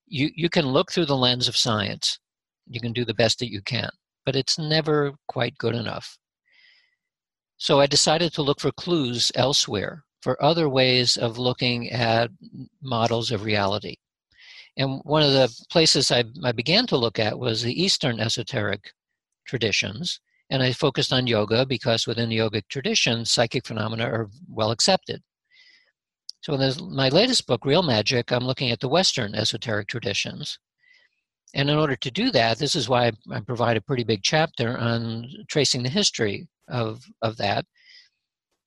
You, 0.06 0.30
you 0.36 0.48
can 0.48 0.64
look 0.64 0.92
through 0.92 1.06
the 1.06 1.16
lens 1.16 1.48
of 1.48 1.56
science. 1.56 2.20
You 2.70 2.80
can 2.80 2.92
do 2.92 3.04
the 3.04 3.14
best 3.14 3.40
that 3.40 3.50
you 3.50 3.60
can, 3.62 3.90
but 4.24 4.36
it's 4.36 4.58
never 4.58 5.12
quite 5.26 5.58
good 5.58 5.74
enough. 5.74 6.16
So 7.56 7.80
I 7.80 7.86
decided 7.86 8.32
to 8.34 8.42
look 8.42 8.60
for 8.60 8.72
clues 8.72 9.32
elsewhere, 9.34 10.04
for 10.22 10.42
other 10.42 10.68
ways 10.68 11.16
of 11.16 11.36
looking 11.36 11.90
at 11.90 12.30
models 12.80 13.30
of 13.30 13.44
reality. 13.44 13.96
And 14.76 15.00
one 15.04 15.22
of 15.22 15.32
the 15.32 15.52
places 15.70 16.12
I, 16.12 16.24
I 16.44 16.52
began 16.52 16.86
to 16.86 16.96
look 16.96 17.18
at 17.18 17.38
was 17.38 17.62
the 17.62 17.82
Eastern 17.82 18.20
esoteric 18.20 18.92
traditions. 19.46 20.20
And 20.48 20.62
I 20.62 20.72
focused 20.72 21.12
on 21.12 21.26
yoga 21.26 21.66
because 21.66 22.06
within 22.06 22.28
the 22.28 22.38
yogic 22.38 22.68
tradition, 22.68 23.24
psychic 23.24 23.66
phenomena 23.66 24.04
are 24.04 24.30
well 24.48 24.70
accepted. 24.70 25.22
So 26.40 26.54
in 26.54 26.60
this, 26.60 26.80
my 26.80 27.08
latest 27.08 27.46
book, 27.46 27.64
Real 27.64 27.82
Magic, 27.82 28.32
I'm 28.32 28.44
looking 28.44 28.70
at 28.70 28.80
the 28.80 28.88
Western 28.88 29.34
esoteric 29.34 29.88
traditions. 29.88 30.58
And 31.54 31.68
in 31.68 31.76
order 31.76 31.96
to 31.96 32.10
do 32.10 32.30
that, 32.30 32.58
this 32.58 32.74
is 32.74 32.88
why 32.88 33.12
I, 33.32 33.40
provide 33.40 33.76
a 33.76 33.80
pretty 33.80 34.04
big 34.04 34.22
chapter 34.22 34.78
on 34.78 35.26
tracing 35.48 35.82
the 35.82 35.88
history 35.88 36.48
of, 36.68 37.02
of 37.22 37.36
that. 37.38 37.64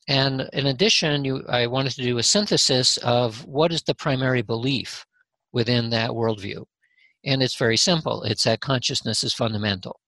And 0.07 0.49
in 0.51 0.67
addition, 0.67 1.23
you, 1.23 1.43
I 1.47 1.67
wanted 1.67 1.93
to 1.93 2.03
do 2.03 2.17
a 2.17 2.23
synthesis 2.23 2.97
of 2.97 3.45
what 3.45 3.71
is 3.71 3.83
the 3.83 3.95
primary 3.95 4.41
belief 4.41 5.05
within 5.53 5.89
that 5.91 6.09
worldview. 6.09 6.65
And 7.25 7.41
it's 7.41 7.55
very 7.55 7.77
simple 7.77 8.23
it's 8.23 8.43
that 8.43 8.59
consciousness 8.59 9.23
is 9.23 9.33
fundamental. 9.33 9.99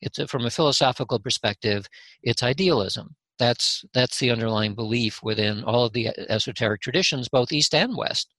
It's 0.00 0.18
a, 0.18 0.26
from 0.26 0.44
a 0.44 0.50
philosophical 0.50 1.18
perspective, 1.18 1.86
it's 2.22 2.42
idealism. 2.42 3.14
That's 3.38 3.84
that's 3.94 4.18
the 4.18 4.32
underlying 4.32 4.74
belief 4.74 5.22
within 5.22 5.62
all 5.62 5.84
of 5.84 5.92
the 5.92 6.08
esoteric 6.28 6.80
traditions, 6.80 7.28
both 7.28 7.52
East 7.52 7.74
and 7.74 7.96
West. 7.96 8.34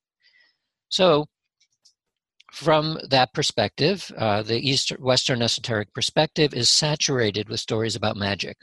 So, 0.90 1.28
from 2.52 3.00
that 3.10 3.34
perspective, 3.34 4.12
uh, 4.18 4.42
the 4.42 4.60
East 4.60 4.92
Western 5.00 5.42
esoteric 5.42 5.94
perspective 5.94 6.54
is 6.54 6.70
saturated 6.70 7.50
with 7.50 7.60
stories 7.60 7.96
about 7.96 8.18
magic, 8.18 8.58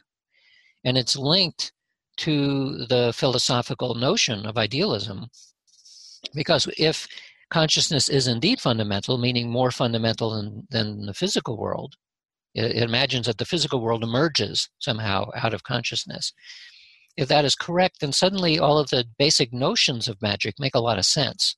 and 0.85 0.99
it's 0.99 1.17
linked 1.17 1.73
to 2.19 2.87
the 2.87 3.13
philosophical 3.15 3.95
notion 3.95 4.47
of 4.47 4.57
idealism. 4.57 5.27
Because 6.35 6.69
if 6.79 7.07
consciousness 7.51 8.09
is 8.09 8.27
indeed 8.27 8.61
fundamental, 8.61 9.19
meaning 9.19 9.51
more 9.51 9.71
fundamental 9.71 10.31
than, 10.31 10.67
than 10.71 11.07
the 11.07 11.15
physical 11.15 11.57
world, 11.57 11.95
it, 12.55 12.77
it 12.77 12.83
imagines 12.83 13.27
that 13.27 13.39
the 13.39 13.45
physical 13.45 13.81
world 13.81 14.03
emerges 14.03 14.69
somehow 14.79 15.31
out 15.37 15.55
of 15.55 15.63
consciousness. 15.63 16.33
If 17.17 17.29
that 17.29 17.45
is 17.45 17.55
correct, 17.55 18.01
then 18.01 18.13
suddenly 18.13 18.59
all 18.59 18.79
of 18.79 18.91
the 18.91 19.05
basic 19.19 19.53
notions 19.53 20.09
of 20.09 20.21
magic 20.21 20.57
make 20.59 20.75
a 20.75 20.81
lot 20.81 20.99
of 20.99 21.05
sense. 21.05 21.57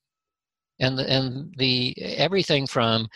And 0.80 0.98
the, 0.98 1.10
and 1.10 1.54
the 1.58 1.94
everything 1.98 2.66
from 2.66 3.08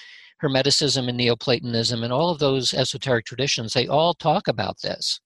Hermeticism 0.43 1.09
and 1.09 1.17
Neoplatonism 1.17 2.03
and 2.03 2.13
all 2.13 2.31
of 2.31 2.41
those 2.41 2.75
esoteric 2.75 3.25
traditions, 3.25 3.73
they 3.73 3.87
all 3.87 4.15
talk 4.15 4.49
about 4.49 4.81
this 4.83 5.21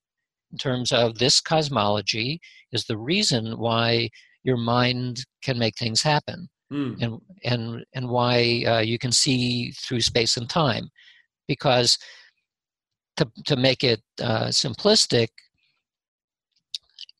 in 0.52 0.58
terms 0.58 0.92
of 0.92 1.18
this 1.18 1.40
cosmology 1.40 2.40
is 2.72 2.84
the 2.84 2.98
reason 2.98 3.58
why 3.58 4.10
your 4.44 4.56
mind 4.56 5.24
can 5.42 5.58
make 5.58 5.76
things 5.76 6.02
happen 6.02 6.48
Hmm. 6.70 6.94
and 7.00 7.20
and 7.44 7.84
and 7.94 8.08
why 8.08 8.64
uh, 8.66 8.80
you 8.80 8.98
can 8.98 9.12
see 9.12 9.70
through 9.70 10.00
space 10.00 10.36
and 10.36 10.50
time 10.50 10.88
because 11.46 11.96
to 13.18 13.30
to 13.44 13.54
make 13.54 13.84
it 13.84 14.02
uh, 14.20 14.46
simplistic 14.46 15.28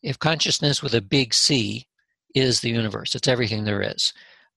if 0.02 0.18
consciousness 0.18 0.82
with 0.82 0.94
a 0.94 1.00
big 1.00 1.32
c 1.32 1.87
is 2.35 2.61
the 2.61 2.70
universe 2.70 3.14
it's 3.14 3.28
everything 3.28 3.62
there 3.62 3.82
is 3.82 4.12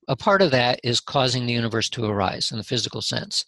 a 0.09 0.17
part 0.17 0.41
of 0.41 0.51
that 0.51 0.79
is 0.83 0.99
causing 0.99 1.45
the 1.45 1.53
universe 1.53 1.89
to 1.89 2.03
arise 2.03 2.51
in 2.51 2.57
the 2.57 2.63
physical 2.63 3.01
sense 3.01 3.45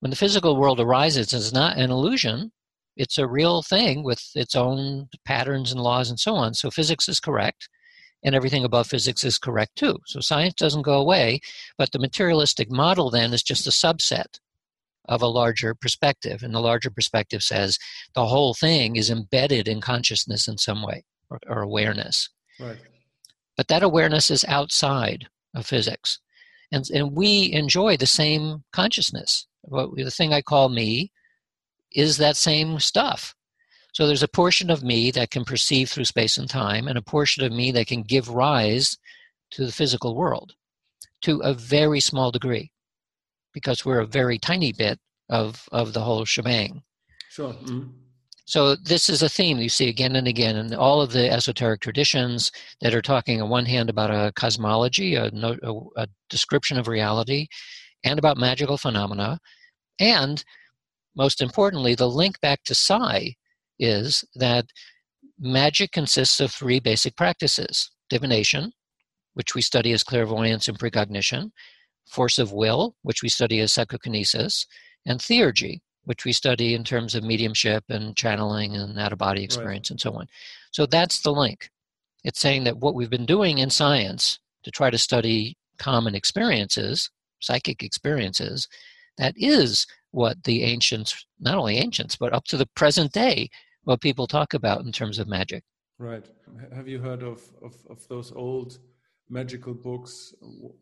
when 0.00 0.10
the 0.10 0.16
physical 0.16 0.56
world 0.56 0.80
arises 0.80 1.32
it's 1.32 1.52
not 1.52 1.76
an 1.76 1.90
illusion 1.90 2.50
it's 2.96 3.18
a 3.18 3.28
real 3.28 3.62
thing 3.62 4.02
with 4.02 4.32
its 4.34 4.56
own 4.56 5.06
patterns 5.24 5.70
and 5.70 5.80
laws 5.80 6.10
and 6.10 6.18
so 6.18 6.34
on 6.34 6.54
so 6.54 6.70
physics 6.70 7.08
is 7.08 7.20
correct 7.20 7.68
and 8.22 8.34
everything 8.34 8.64
above 8.64 8.86
physics 8.86 9.24
is 9.24 9.38
correct 9.38 9.76
too. 9.76 9.98
So 10.06 10.20
science 10.20 10.54
doesn't 10.54 10.82
go 10.82 10.98
away, 11.00 11.40
but 11.76 11.92
the 11.92 11.98
materialistic 11.98 12.70
model 12.70 13.10
then 13.10 13.32
is 13.32 13.42
just 13.42 13.66
a 13.66 13.70
subset 13.70 14.38
of 15.08 15.22
a 15.22 15.26
larger 15.26 15.74
perspective. 15.74 16.42
And 16.42 16.54
the 16.54 16.60
larger 16.60 16.90
perspective 16.90 17.42
says 17.42 17.78
the 18.14 18.26
whole 18.26 18.54
thing 18.54 18.96
is 18.96 19.10
embedded 19.10 19.68
in 19.68 19.80
consciousness 19.80 20.48
in 20.48 20.58
some 20.58 20.82
way 20.82 21.04
or, 21.30 21.38
or 21.48 21.62
awareness. 21.62 22.28
Right. 22.60 22.78
But 23.56 23.68
that 23.68 23.82
awareness 23.82 24.30
is 24.30 24.44
outside 24.46 25.28
of 25.58 25.66
physics. 25.66 26.20
And, 26.70 26.84
and 26.90 27.16
we 27.16 27.52
enjoy 27.52 27.96
the 27.96 28.06
same 28.06 28.64
consciousness. 28.72 29.46
What, 29.62 29.90
the 29.96 30.10
thing 30.10 30.32
I 30.32 30.42
call 30.42 30.68
me 30.68 31.10
is 31.92 32.16
that 32.18 32.36
same 32.36 32.78
stuff. 32.78 33.34
So 33.94 34.06
there's 34.06 34.22
a 34.22 34.28
portion 34.28 34.70
of 34.70 34.84
me 34.84 35.10
that 35.12 35.30
can 35.30 35.44
perceive 35.44 35.88
through 35.88 36.04
space 36.04 36.38
and 36.38 36.48
time, 36.48 36.86
and 36.88 36.98
a 36.98 37.02
portion 37.02 37.44
of 37.44 37.52
me 37.52 37.72
that 37.72 37.86
can 37.86 38.02
give 38.02 38.28
rise 38.28 38.96
to 39.52 39.64
the 39.64 39.72
physical 39.72 40.14
world 40.14 40.54
to 41.22 41.40
a 41.40 41.54
very 41.54 42.00
small 42.00 42.30
degree, 42.30 42.70
because 43.52 43.84
we're 43.84 44.00
a 44.00 44.06
very 44.06 44.38
tiny 44.38 44.72
bit 44.72 45.00
of, 45.28 45.68
of 45.72 45.94
the 45.94 46.00
whole 46.00 46.24
shebang. 46.24 46.82
Sure. 47.30 47.52
Hmm. 47.52 47.84
So 48.48 48.76
this 48.76 49.10
is 49.10 49.22
a 49.22 49.28
theme 49.28 49.58
you 49.58 49.68
see 49.68 49.90
again 49.90 50.16
and 50.16 50.26
again 50.26 50.56
in 50.56 50.72
all 50.72 51.02
of 51.02 51.12
the 51.12 51.30
esoteric 51.30 51.82
traditions 51.82 52.50
that 52.80 52.94
are 52.94 53.02
talking 53.02 53.42
on 53.42 53.50
one 53.50 53.66
hand 53.66 53.90
about 53.90 54.10
a 54.10 54.32
cosmology, 54.36 55.16
a, 55.16 55.26
a, 55.26 55.74
a 55.96 56.08
description 56.30 56.78
of 56.78 56.88
reality, 56.88 57.48
and 58.04 58.18
about 58.18 58.38
magical 58.38 58.78
phenomena, 58.78 59.38
and 60.00 60.42
most 61.14 61.42
importantly, 61.42 61.94
the 61.94 62.08
link 62.08 62.40
back 62.40 62.64
to 62.64 62.74
psi 62.74 63.34
is 63.78 64.24
that 64.34 64.64
magic 65.38 65.92
consists 65.92 66.40
of 66.40 66.50
three 66.50 66.80
basic 66.80 67.16
practices: 67.16 67.90
divination, 68.08 68.72
which 69.34 69.54
we 69.54 69.60
study 69.60 69.92
as 69.92 70.02
clairvoyance 70.02 70.68
and 70.68 70.78
precognition, 70.78 71.50
force 72.06 72.38
of 72.38 72.52
will, 72.52 72.94
which 73.02 73.22
we 73.22 73.28
study 73.28 73.60
as 73.60 73.74
psychokinesis, 73.74 74.64
and 75.04 75.20
theurgy, 75.20 75.80
which 76.08 76.24
we 76.24 76.32
study 76.32 76.72
in 76.72 76.84
terms 76.84 77.14
of 77.14 77.22
mediumship 77.22 77.84
and 77.90 78.16
channeling 78.16 78.74
and 78.74 78.98
out 78.98 79.12
of 79.12 79.18
body 79.18 79.44
experience 79.44 79.90
and 79.90 80.00
so 80.00 80.14
on. 80.14 80.26
So 80.70 80.86
that's 80.86 81.20
the 81.20 81.32
link. 81.32 81.68
It's 82.24 82.40
saying 82.40 82.64
that 82.64 82.78
what 82.78 82.94
we've 82.94 83.10
been 83.10 83.26
doing 83.26 83.58
in 83.58 83.68
science 83.68 84.38
to 84.64 84.70
try 84.70 84.88
to 84.88 84.96
study 84.96 85.58
common 85.78 86.14
experiences, 86.14 87.10
psychic 87.40 87.82
experiences, 87.82 88.68
that 89.18 89.34
is 89.36 89.86
what 90.12 90.42
the 90.44 90.62
ancients, 90.62 91.26
not 91.40 91.58
only 91.58 91.76
ancients, 91.76 92.16
but 92.16 92.32
up 92.32 92.44
to 92.44 92.56
the 92.56 92.68
present 92.74 93.12
day, 93.12 93.50
what 93.84 94.00
people 94.00 94.26
talk 94.26 94.54
about 94.54 94.86
in 94.86 94.92
terms 94.92 95.18
of 95.18 95.28
magic. 95.28 95.62
Right. 95.98 96.24
Have 96.74 96.88
you 96.88 97.00
heard 97.00 97.22
of, 97.22 97.42
of, 97.62 97.74
of 97.90 98.08
those 98.08 98.32
old 98.32 98.78
magical 99.30 99.74
books? 99.74 100.34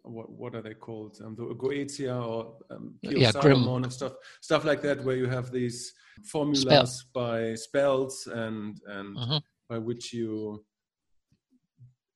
What, 0.02 0.30
what 0.30 0.54
are 0.54 0.62
they 0.62 0.74
called? 0.74 1.18
Um, 1.24 1.34
the 1.36 1.42
Goetia 1.42 2.24
or 2.24 2.56
um, 2.70 2.94
Yeah. 3.02 3.30
Salomon 3.30 3.84
and 3.84 3.92
stuff, 3.92 4.12
stuff 4.40 4.64
like 4.64 4.82
that, 4.82 5.02
where 5.04 5.16
you 5.16 5.26
have 5.28 5.50
these 5.50 5.92
formulas 6.24 7.04
by 7.14 7.54
spells 7.54 8.26
and 8.26 8.80
and 8.86 9.16
Mhm. 9.16 9.42
by 9.68 9.78
which 9.78 10.12
you 10.12 10.64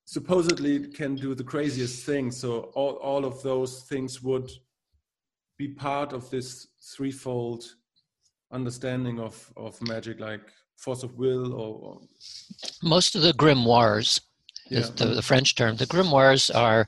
supposedly 0.05 0.89
can 0.89 1.15
do 1.15 1.35
the 1.35 1.45
craziest 1.45 2.05
things. 2.05 2.37
So 2.37 2.73
all, 2.75 2.95
all 2.97 3.25
of 3.25 3.43
those 3.43 3.83
things 3.85 4.23
would 4.23 4.51
be 5.57 5.69
part 5.69 6.13
of 6.13 6.29
this 6.31 6.67
threefold 6.97 7.65
understanding 8.53 9.21
of, 9.21 9.53
of 9.57 9.81
magic, 9.83 10.19
like 10.19 10.41
force 10.77 11.03
of 11.05 11.15
will 11.17 11.53
or, 11.53 11.75
or... 11.77 12.01
most 12.83 13.15
of 13.15 13.23
the 13.23 13.33
grimoires 13.35 14.21
yeah. 14.71 14.87
the, 14.97 15.07
the, 15.07 15.23
French 15.23 15.55
term. 15.55 15.77
The 15.77 15.87
grimoires 15.87 16.55
are 16.55 16.87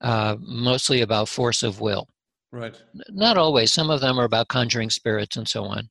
uh, 0.00 0.36
mostly 0.40 1.00
about 1.00 1.28
force 1.28 1.62
of 1.62 1.80
will. 1.80 2.08
Right. 2.52 2.80
Not 3.10 3.36
always. 3.36 3.72
Some 3.72 3.90
of 3.90 4.00
them 4.00 4.18
are 4.18 4.24
about 4.24 4.48
conjuring 4.48 4.90
spirits 4.90 5.36
and 5.36 5.48
so 5.48 5.64
on. 5.64 5.88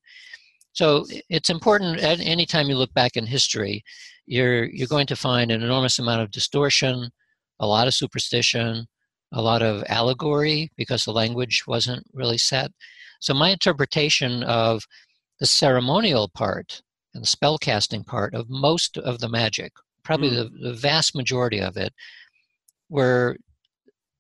So 0.73 1.05
it's 1.29 1.49
important. 1.49 1.99
At 1.99 2.19
any 2.19 2.45
time 2.45 2.69
you 2.69 2.75
look 2.75 2.93
back 2.93 3.15
in 3.15 3.25
history, 3.25 3.83
you're 4.25 4.65
you're 4.65 4.87
going 4.87 5.07
to 5.07 5.15
find 5.15 5.51
an 5.51 5.63
enormous 5.63 5.99
amount 5.99 6.21
of 6.21 6.31
distortion, 6.31 7.09
a 7.59 7.67
lot 7.67 7.87
of 7.87 7.93
superstition, 7.93 8.87
a 9.31 9.41
lot 9.41 9.61
of 9.61 9.83
allegory 9.87 10.71
because 10.75 11.03
the 11.03 11.13
language 11.13 11.63
wasn't 11.67 12.05
really 12.13 12.37
set. 12.37 12.71
So 13.21 13.33
my 13.33 13.49
interpretation 13.49 14.43
of 14.43 14.83
the 15.39 15.45
ceremonial 15.45 16.29
part 16.29 16.81
and 17.13 17.23
the 17.23 17.27
spellcasting 17.27 18.05
part 18.05 18.33
of 18.33 18.49
most 18.49 18.97
of 18.97 19.19
the 19.19 19.29
magic, 19.29 19.73
probably 20.05 20.29
mm. 20.29 20.35
the, 20.35 20.69
the 20.69 20.73
vast 20.73 21.15
majority 21.15 21.59
of 21.59 21.75
it, 21.75 21.93
were 22.89 23.37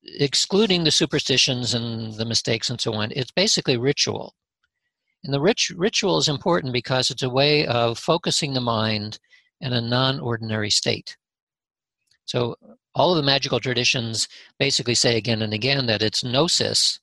excluding 0.03 0.83
the 0.83 0.91
superstitions 0.91 1.73
and 1.73 2.13
the 2.15 2.25
mistakes 2.25 2.69
and 2.69 2.79
so 2.79 2.93
on. 2.93 3.11
It's 3.15 3.31
basically 3.31 3.77
ritual. 3.77 4.35
And 5.23 5.33
the 5.33 5.41
rich, 5.41 5.71
ritual 5.75 6.17
is 6.17 6.27
important 6.27 6.73
because 6.73 7.09
it's 7.09 7.23
a 7.23 7.29
way 7.29 7.65
of 7.65 7.97
focusing 7.97 8.53
the 8.53 8.61
mind 8.61 9.19
in 9.59 9.73
a 9.73 9.81
non 9.81 10.19
ordinary 10.19 10.69
state. 10.69 11.17
So, 12.25 12.55
all 12.93 13.11
of 13.11 13.17
the 13.17 13.23
magical 13.23 13.59
traditions 13.59 14.27
basically 14.59 14.95
say 14.95 15.17
again 15.17 15.41
and 15.41 15.53
again 15.53 15.87
that 15.87 16.01
it's 16.01 16.23
gnosis, 16.23 16.99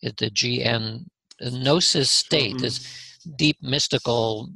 it, 0.00 0.16
the 0.16 0.30
GN, 0.30 1.06
gnosis 1.40 2.10
state, 2.10 2.54
mm-hmm. 2.54 2.62
this 2.62 3.18
deep 3.36 3.58
mystical 3.60 4.48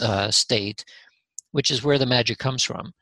uh, 0.00 0.30
state, 0.30 0.84
which 1.52 1.70
is 1.70 1.84
where 1.84 1.98
the 1.98 2.06
magic 2.06 2.38
comes 2.38 2.64
from. 2.64 2.92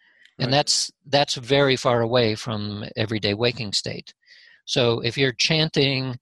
And 0.42 0.50
right. 0.50 0.58
that's 0.58 0.90
that's 1.06 1.34
very 1.37 1.76
far 1.76 2.00
away 2.00 2.34
from 2.34 2.84
everyday 2.96 3.34
waking 3.34 3.72
state. 3.72 4.12
So 4.64 5.00
if 5.00 5.16
you're 5.16 5.34
chanting 5.38 6.19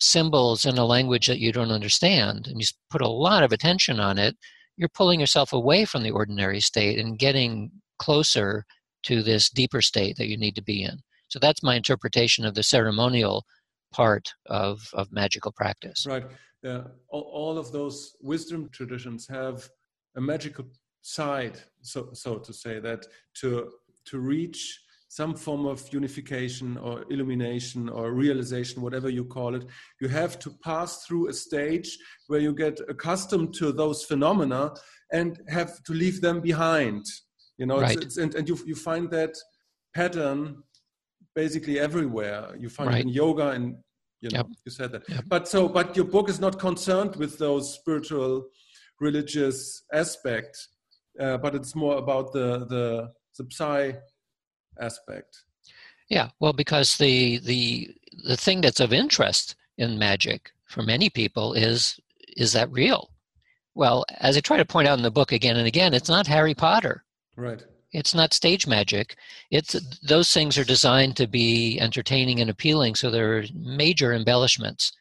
symbols 0.00 0.64
in 0.64 0.78
a 0.78 0.84
language 0.84 1.26
that 1.26 1.40
you 1.40 1.50
don't 1.52 1.72
understand 1.72 2.46
and 2.46 2.60
you 2.60 2.66
put 2.88 3.02
a 3.02 3.08
lot 3.08 3.42
of 3.42 3.50
attention 3.52 3.98
on 3.98 4.16
it, 4.18 4.36
you're 4.76 4.88
pulling 4.88 5.18
yourself 5.18 5.52
away 5.52 5.84
from 5.84 6.04
the 6.04 6.10
ordinary 6.12 6.60
state 6.60 6.98
and 6.98 7.18
getting 7.18 7.70
closer 7.98 8.64
to 9.02 9.22
this 9.22 9.50
deeper 9.50 9.82
state 9.82 10.16
that 10.16 10.28
you 10.28 10.36
need 10.36 10.54
to 10.54 10.62
be 10.62 10.82
in. 10.82 10.98
So 11.28 11.38
that's 11.38 11.62
my 11.62 11.74
interpretation 11.74 12.44
of 12.44 12.54
the 12.54 12.62
ceremonial 12.62 13.44
part 13.92 14.32
of, 14.46 14.88
of 14.92 15.10
magical 15.10 15.52
practice. 15.52 16.06
Right. 16.06 16.24
Uh, 16.24 16.28
yeah. 16.62 16.82
All, 17.08 17.30
all 17.32 17.58
of 17.58 17.72
those 17.72 18.14
wisdom 18.20 18.68
traditions 18.72 19.26
have 19.28 19.68
a 20.16 20.20
magical 20.20 20.66
side, 21.02 21.58
so 21.82 22.10
so 22.12 22.38
to 22.38 22.52
say, 22.52 22.80
that 22.80 23.06
to 23.40 23.70
to 24.06 24.18
reach 24.18 24.80
some 25.08 25.34
form 25.34 25.64
of 25.66 25.90
unification 25.92 26.76
or 26.76 27.04
illumination 27.10 27.88
or 27.88 28.12
realization, 28.12 28.82
whatever 28.82 29.08
you 29.08 29.24
call 29.24 29.54
it, 29.54 29.64
you 30.00 30.08
have 30.08 30.38
to 30.38 30.50
pass 30.62 31.04
through 31.04 31.28
a 31.28 31.32
stage 31.32 31.96
where 32.26 32.40
you 32.40 32.54
get 32.54 32.78
accustomed 32.90 33.54
to 33.54 33.72
those 33.72 34.04
phenomena 34.04 34.70
and 35.12 35.40
have 35.48 35.82
to 35.84 35.94
leave 35.94 36.20
them 36.20 36.40
behind. 36.40 37.06
You 37.56 37.66
know, 37.66 37.80
right. 37.80 37.96
it's, 37.96 38.04
it's, 38.04 38.16
and, 38.18 38.34
and 38.34 38.48
you, 38.48 38.58
you 38.66 38.74
find 38.74 39.10
that 39.10 39.34
pattern 39.94 40.62
basically 41.34 41.80
everywhere. 41.80 42.54
You 42.58 42.68
find 42.68 42.90
right. 42.90 43.00
it 43.00 43.06
in 43.06 43.08
yoga 43.08 43.48
and 43.50 43.76
you 44.20 44.30
know, 44.30 44.38
yep. 44.38 44.46
you 44.66 44.72
said 44.72 44.92
that. 44.92 45.08
Yep. 45.08 45.24
But 45.28 45.48
so, 45.48 45.68
but 45.68 45.96
your 45.96 46.04
book 46.04 46.28
is 46.28 46.40
not 46.40 46.58
concerned 46.58 47.16
with 47.16 47.38
those 47.38 47.74
spiritual, 47.74 48.48
religious 49.00 49.84
aspects, 49.92 50.68
uh, 51.18 51.38
but 51.38 51.54
it's 51.54 51.74
more 51.74 51.96
about 51.96 52.32
the 52.32 52.66
the 52.66 53.12
the 53.36 53.46
psi 53.50 53.96
aspect. 54.80 55.44
Yeah, 56.08 56.30
well, 56.40 56.52
because 56.52 56.96
the 56.96 57.38
the 57.38 57.90
the 58.24 58.36
thing 58.36 58.60
that's 58.60 58.80
of 58.80 58.92
interest 58.92 59.56
in 59.76 59.98
magic 59.98 60.52
for 60.66 60.82
many 60.82 61.10
people 61.10 61.54
is 61.54 62.00
is 62.36 62.52
that 62.52 62.70
real? 62.70 63.10
Well, 63.74 64.04
as 64.18 64.36
I 64.36 64.40
try 64.40 64.56
to 64.56 64.64
point 64.64 64.88
out 64.88 64.98
in 64.98 65.04
the 65.04 65.10
book 65.10 65.32
again 65.32 65.56
and 65.56 65.66
again, 65.66 65.94
it's 65.94 66.08
not 66.08 66.26
Harry 66.26 66.54
Potter. 66.54 67.04
Right. 67.36 67.64
It's 67.92 68.14
not 68.14 68.34
stage 68.34 68.66
magic. 68.66 69.16
It's 69.50 69.72
those 70.02 70.32
things 70.32 70.58
are 70.58 70.64
designed 70.64 71.16
to 71.16 71.26
be 71.26 71.78
entertaining 71.80 72.40
and 72.40 72.50
appealing, 72.50 72.96
so 72.96 73.10
there 73.10 73.38
are 73.38 73.44
major 73.54 74.12
embellishments. 74.12 74.92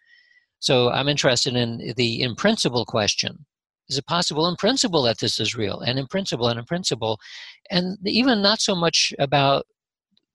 So 0.59 0.89
I'm 0.89 1.09
interested 1.09 1.55
in 1.55 1.93
the 1.97 2.21
in 2.21 2.35
principle 2.35 2.85
question. 2.85 3.45
Is 3.89 3.97
it 3.97 4.05
possible 4.05 4.47
in 4.47 4.55
principle 4.55 5.03
that 5.03 5.19
this 5.19 5.39
is 5.39 5.55
real? 5.55 5.79
And 5.79 5.97
in 5.97 6.07
principle 6.07 6.47
and 6.47 6.59
in 6.59 6.65
principle. 6.65 7.19
And 7.69 7.97
even 8.05 8.41
not 8.41 8.59
so 8.59 8.75
much 8.75 9.13
about 9.19 9.65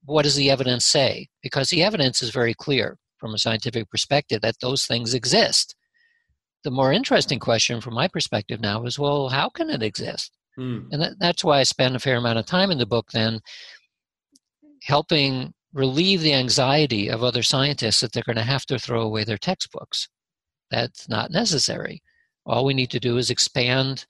what 0.05 0.23
does 0.23 0.37
the 0.37 0.51
evidence 0.51 0.87
say? 0.87 1.29
Because 1.43 1.69
the 1.69 1.83
evidence 1.83 2.23
is 2.23 2.31
very 2.31 2.55
clear 2.55 2.99
from 3.19 3.35
a 3.35 3.39
scientific 3.39 3.89
perspective 3.91 4.41
that 4.41 4.57
those 4.61 4.85
things 4.85 5.15
exist. 5.15 5.77
The 6.65 6.71
more 6.71 6.93
interesting 6.93 7.39
question 7.39 7.81
from 7.81 7.95
my 7.95 8.09
perspective 8.09 8.61
now 8.61 8.85
is 8.85 8.99
well, 8.99 9.29
how 9.29 9.49
can 9.49 9.71
it 9.71 9.83
exist? 9.83 10.33
Mm. 10.59 10.89
And 10.91 11.03
that, 11.03 11.13
that's 11.19 11.45
why 11.45 11.61
I 11.61 11.63
spend 11.63 11.97
a 11.97 12.01
fair 12.01 12.17
amount 12.17 12.39
of 12.39 12.47
time 12.47 12.71
in 12.71 12.79
the 12.79 12.87
book 12.87 13.11
then 13.13 13.41
helping 14.83 15.55
relieve 15.73 16.21
the 16.21 16.35
anxiety 16.35 17.09
of 17.09 17.23
other 17.23 17.43
scientists 17.43 18.01
that 18.01 18.13
they're 18.13 18.23
going 18.25 18.37
to 18.37 18.43
have 18.43 18.67
to 18.67 18.79
throw 18.79 19.03
away 19.03 19.25
their 19.25 19.39
textbooks. 19.39 20.09
That's 20.71 21.09
not 21.09 21.31
necessary. 21.31 22.03
All 22.45 22.65
we 22.65 22.75
need 22.75 22.91
to 22.91 23.01
do 23.01 23.17
is 23.19 23.31
expand 23.31 24.07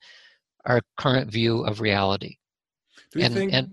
our 0.65 0.81
current 0.97 1.31
view 1.31 1.65
of 1.65 1.81
reality. 1.81 2.37
and, 3.15 3.33
think- 3.33 3.53
and 3.53 3.71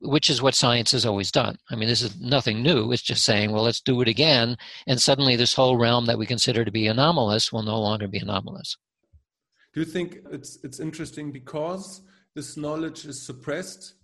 which 0.00 0.30
is 0.30 0.42
what 0.42 0.54
science 0.54 0.92
has 0.92 1.06
always 1.06 1.30
done. 1.30 1.58
I 1.70 1.76
mean, 1.76 1.88
this 1.88 2.02
is 2.02 2.20
nothing 2.20 2.62
new. 2.62 2.92
It's 2.92 3.02
just 3.02 3.24
saying, 3.24 3.50
well, 3.50 3.64
let's 3.64 3.80
do 3.80 4.00
it 4.00 4.08
again. 4.08 4.56
And 4.86 5.00
suddenly, 5.00 5.36
this 5.36 5.54
whole 5.54 5.76
realm 5.76 6.06
that 6.06 6.18
we 6.18 6.26
consider 6.26 6.64
to 6.64 6.70
be 6.70 6.86
anomalous 6.86 7.52
will 7.52 7.62
no 7.62 7.80
longer 7.80 8.06
be 8.06 8.18
anomalous. 8.18 8.76
Do 9.74 9.80
you 9.80 9.86
think 9.86 10.18
it's, 10.30 10.58
it's 10.62 10.80
interesting 10.80 11.32
because 11.32 12.02
this 12.34 12.56
knowledge 12.56 13.06
is 13.06 13.20
suppressed 13.20 13.94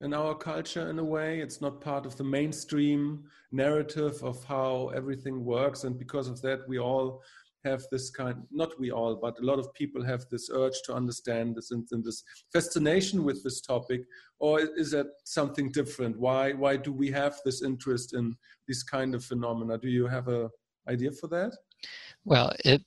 in 0.00 0.12
our 0.12 0.34
culture 0.34 0.88
in 0.90 0.98
a 0.98 1.04
way? 1.04 1.40
It's 1.40 1.60
not 1.60 1.80
part 1.80 2.06
of 2.06 2.16
the 2.16 2.24
mainstream 2.24 3.24
narrative 3.52 4.22
of 4.22 4.42
how 4.44 4.90
everything 4.94 5.44
works. 5.44 5.84
And 5.84 5.98
because 5.98 6.28
of 6.28 6.40
that, 6.42 6.68
we 6.68 6.78
all 6.78 7.22
have 7.64 7.82
this 7.90 8.10
kind 8.10 8.36
not 8.50 8.78
we 8.78 8.90
all 8.90 9.16
but 9.16 9.38
a 9.40 9.44
lot 9.44 9.58
of 9.58 9.72
people 9.74 10.02
have 10.02 10.24
this 10.30 10.48
urge 10.52 10.80
to 10.84 10.94
understand 10.94 11.56
this 11.56 11.70
and, 11.70 11.86
and, 11.90 12.04
this 12.04 12.22
fascination 12.52 13.24
with 13.24 13.42
this 13.42 13.60
topic 13.60 14.02
or 14.38 14.60
is 14.60 14.92
that 14.92 15.06
something 15.24 15.70
different? 15.72 16.18
Why 16.18 16.52
why 16.52 16.76
do 16.76 16.92
we 16.92 17.10
have 17.10 17.36
this 17.44 17.62
interest 17.62 18.14
in 18.14 18.36
this 18.68 18.82
kind 18.82 19.14
of 19.14 19.24
phenomena? 19.24 19.78
Do 19.78 19.88
you 19.88 20.06
have 20.06 20.28
a 20.28 20.50
idea 20.88 21.12
for 21.12 21.26
that? 21.28 21.52
Well 22.24 22.52
it, 22.64 22.82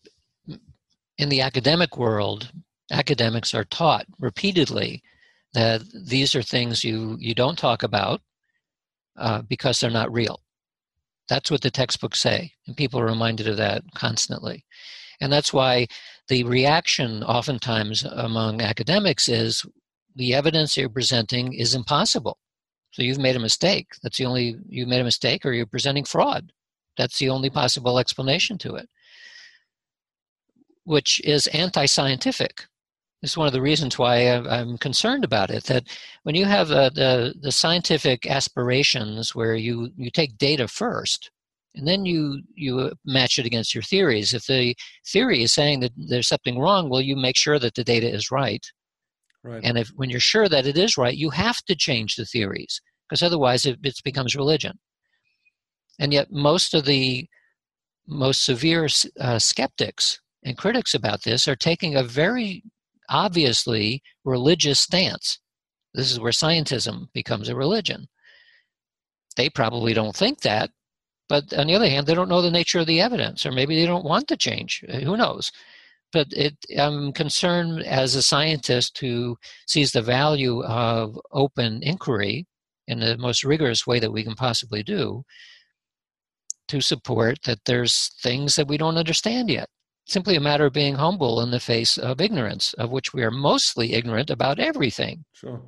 in 1.18 1.30
the 1.30 1.42
academic 1.42 1.98
world 1.98 2.52
academics 2.92 3.54
are 3.54 3.66
taught 3.66 4.06
repeatedly 4.20 5.04
that 5.54 5.82
these 5.94 6.36
are 6.36 6.42
things 6.42 6.84
you 6.84 7.18
you 7.20 7.34
don't 7.34 7.58
talk 7.58 7.84
about 7.84 8.22
uh, 9.18 9.42
because 9.42 9.80
they're 9.80 9.90
not 9.90 10.12
real 10.12 10.42
that's 11.32 11.50
what 11.50 11.62
the 11.62 11.72
textbooks 11.72 12.20
say, 12.20 12.52
and 12.68 12.76
people 12.76 13.00
are 13.00 13.06
reminded 13.06 13.48
of 13.48 13.56
that 13.56 13.84
constantly. 13.96 14.66
And 15.22 15.32
that's 15.32 15.54
why 15.54 15.88
the 16.28 16.44
reaction 16.44 17.24
oftentimes 17.24 18.04
among 18.04 18.60
academics 18.60 19.30
is 19.30 19.66
the 20.14 20.34
evidence 20.34 20.76
you're 20.76 20.90
presenting 20.90 21.54
is 21.54 21.74
impossible. 21.74 22.38
So 22.92 23.02
you've 23.02 23.18
made 23.18 23.38
a 23.38 23.40
mistake. 23.40 23.88
That's 24.04 24.18
the 24.18 24.26
only, 24.26 24.58
you 24.68 24.86
made 24.86 25.00
a 25.00 25.06
mistake 25.06 25.46
or 25.46 25.54
you're 25.54 25.66
presenting 25.66 26.04
fraud. 26.04 26.52
That's 26.98 27.18
the 27.18 27.30
only 27.30 27.50
possible 27.50 27.98
explanation 27.98 28.58
to 28.58 28.76
it, 28.76 28.90
which 30.84 31.22
is 31.24 31.48
anti 31.48 31.86
scientific. 31.86 32.66
This 33.22 33.32
is 33.32 33.38
one 33.38 33.48
of 33.48 33.54
the 33.54 33.62
reasons 33.62 34.00
why 34.00 34.28
I'm 34.28 34.78
concerned 34.80 35.24
about 35.24 35.52
it. 35.52 35.66
That 35.66 35.88
when 36.24 36.34
you 36.34 36.46
have 36.46 36.72
uh, 36.72 36.90
the 36.90 37.36
the 37.40 37.52
scientific 37.52 38.26
aspirations, 38.26 39.36
where 39.36 39.56
you 39.56 39.92
you 39.96 40.10
take 40.10 40.38
data 40.38 40.68
first, 40.68 41.30
and 41.76 41.88
then 41.88 42.06
you 42.06 42.42
you 42.56 42.92
match 43.06 43.38
it 43.38 43.46
against 43.46 43.76
your 43.76 43.84
theories. 43.84 44.34
If 44.34 44.48
the 44.48 44.76
theory 45.08 45.44
is 45.44 45.54
saying 45.54 45.82
that 45.82 45.92
there's 45.96 46.28
something 46.28 46.58
wrong, 46.58 46.90
well, 46.90 47.02
you 47.02 47.16
make 47.16 47.38
sure 47.38 47.60
that 47.60 47.76
the 47.76 47.84
data 47.84 48.10
is 48.10 48.32
right. 48.32 48.66
Right. 49.44 49.62
And 49.64 49.78
if 49.78 49.90
when 49.96 50.10
you're 50.10 50.20
sure 50.20 50.50
that 50.50 50.66
it 50.66 50.78
is 50.78 50.98
right, 50.98 51.16
you 51.16 51.30
have 51.32 51.58
to 51.66 51.76
change 51.76 52.16
the 52.16 52.26
theories 52.26 52.82
because 53.08 53.24
otherwise 53.24 53.66
it, 53.66 53.80
it 53.84 54.00
becomes 54.04 54.36
religion. 54.36 54.80
And 56.00 56.12
yet, 56.12 56.32
most 56.32 56.74
of 56.74 56.86
the 56.86 57.28
most 58.08 58.44
severe 58.44 58.88
uh, 59.20 59.40
skeptics 59.40 60.20
and 60.44 60.58
critics 60.58 60.94
about 60.96 61.24
this 61.24 61.48
are 61.48 61.56
taking 61.56 61.96
a 61.96 62.04
very 62.04 62.64
obviously 63.12 64.02
religious 64.26 64.80
stance. 64.80 65.40
This 65.94 66.12
is 66.12 66.20
where 66.20 66.32
scientism 66.32 67.12
becomes 67.14 67.50
a 67.50 67.56
religion. 67.56 68.08
they 69.38 69.50
probably 69.50 69.94
don't 69.94 70.16
think 70.16 70.42
that. 70.42 70.72
But 71.30 71.54
on 71.54 71.68
the 71.68 71.76
other 71.76 71.90
hand, 71.90 72.08
they 72.08 72.14
don't 72.14 72.30
know 72.30 72.42
the 72.42 72.52
nature 72.52 72.80
of 72.80 72.88
the 72.88 73.02
evidence, 73.02 73.46
or 73.46 73.52
maybe 73.52 73.76
they 73.76 73.86
don't 73.86 74.06
want 74.06 74.28
to 74.28 74.38
change. 74.38 74.84
Uh, 74.90 75.00
who 75.00 75.16
knows? 75.16 75.52
But 76.12 76.28
it, 76.32 76.58
I'm 76.78 77.14
concerned 77.14 77.84
as 77.84 78.16
a 78.16 78.22
scientist 78.22 78.98
who 78.98 79.38
sees 79.66 79.92
the 79.94 80.02
value 80.02 80.62
of 80.64 81.18
open 81.32 81.82
inquiry 81.84 82.48
in 82.88 83.00
the 83.00 83.18
most 83.18 83.44
rigorous 83.46 83.88
way 83.88 84.00
that 84.00 84.12
we 84.12 84.24
can 84.24 84.36
possibly 84.36 84.84
do 84.84 85.24
to 86.68 86.82
support 86.82 87.44
that 87.44 87.60
there's 87.66 88.12
things 88.22 88.56
that 88.58 88.68
we 88.68 88.78
don't 88.78 88.98
understand 88.98 89.50
yet. 89.50 89.70
Simply 90.12 90.36
a 90.36 90.42
matter 90.42 90.66
of 90.66 90.74
being 90.74 90.96
humble 90.96 91.40
in 91.40 91.52
the 91.52 91.60
face 91.62 91.98
of 91.98 92.20
ignorance, 92.20 92.74
of 92.74 92.92
which 92.92 93.14
we 93.14 93.24
are 93.24 93.32
mostly 93.32 93.94
ignorant 93.94 94.30
about 94.30 94.60
everything. 94.60 95.24
Sure. 95.32 95.62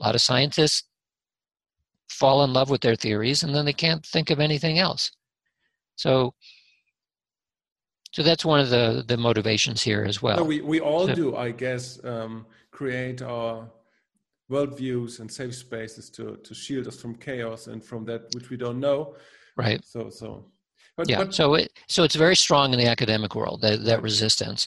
A 0.00 0.04
lot 0.04 0.16
of 0.16 0.22
scientists 0.22 0.82
fall 2.08 2.42
in 2.42 2.52
love 2.52 2.68
with 2.68 2.80
their 2.80 2.96
theories 2.96 3.44
and 3.44 3.54
then 3.54 3.64
they 3.64 3.72
can't 3.72 4.04
think 4.04 4.30
of 4.30 4.40
anything 4.40 4.80
else. 4.80 5.12
So 5.94 6.34
so 8.10 8.24
that's 8.24 8.44
one 8.44 8.58
of 8.58 8.70
the 8.70 9.04
the 9.06 9.16
motivations 9.16 9.84
here 9.84 10.02
as 10.02 10.20
well. 10.20 10.38
No, 10.38 10.42
we 10.42 10.60
we 10.60 10.80
all 10.80 11.06
so, 11.06 11.14
do, 11.14 11.36
I 11.36 11.52
guess, 11.52 12.04
um, 12.04 12.46
create 12.72 13.22
our 13.22 13.70
worldviews 14.50 15.20
and 15.20 15.30
safe 15.30 15.54
spaces 15.54 16.10
to 16.10 16.38
to 16.42 16.54
shield 16.54 16.88
us 16.88 17.00
from 17.00 17.14
chaos 17.14 17.68
and 17.68 17.84
from 17.84 18.04
that 18.06 18.22
which 18.34 18.50
we 18.50 18.56
don't 18.56 18.80
know. 18.80 19.14
Right. 19.56 19.80
So 19.84 20.10
so. 20.10 20.50
But, 20.96 21.08
yeah. 21.08 21.18
But, 21.18 21.34
so 21.34 21.54
it 21.54 21.72
so 21.88 22.04
it's 22.04 22.14
very 22.14 22.36
strong 22.36 22.72
in 22.72 22.78
the 22.78 22.86
academic 22.86 23.34
world 23.34 23.62
that 23.62 23.84
that 23.84 24.02
resistance. 24.02 24.66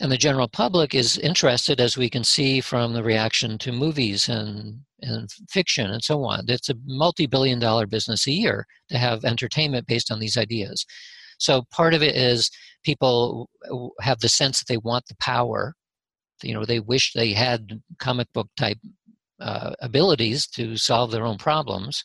And 0.00 0.12
the 0.12 0.16
general 0.16 0.48
public 0.48 0.94
is 0.94 1.18
interested, 1.18 1.80
as 1.80 1.96
we 1.96 2.08
can 2.08 2.22
see 2.22 2.60
from 2.60 2.92
the 2.92 3.02
reaction 3.02 3.58
to 3.58 3.72
movies 3.72 4.28
and, 4.28 4.82
and 5.00 5.28
fiction 5.50 5.90
and 5.90 6.04
so 6.04 6.22
on. 6.24 6.44
It's 6.46 6.68
a 6.68 6.76
multi 6.86 7.26
billion 7.26 7.58
dollar 7.58 7.86
business 7.86 8.26
a 8.26 8.32
year 8.32 8.66
to 8.90 8.98
have 8.98 9.24
entertainment 9.24 9.88
based 9.88 10.12
on 10.12 10.20
these 10.20 10.36
ideas. 10.36 10.86
So 11.38 11.64
part 11.72 11.94
of 11.94 12.02
it 12.02 12.14
is 12.14 12.50
people 12.84 13.50
have 14.00 14.20
the 14.20 14.28
sense 14.28 14.60
that 14.60 14.68
they 14.68 14.76
want 14.76 15.06
the 15.08 15.16
power. 15.20 15.74
You 16.42 16.54
know, 16.54 16.64
they 16.64 16.80
wish 16.80 17.12
they 17.12 17.32
had 17.32 17.80
comic 17.98 18.28
book 18.32 18.48
type 18.56 18.78
uh, 19.40 19.74
abilities 19.80 20.46
to 20.48 20.76
solve 20.76 21.10
their 21.10 21.26
own 21.26 21.38
problems. 21.38 22.04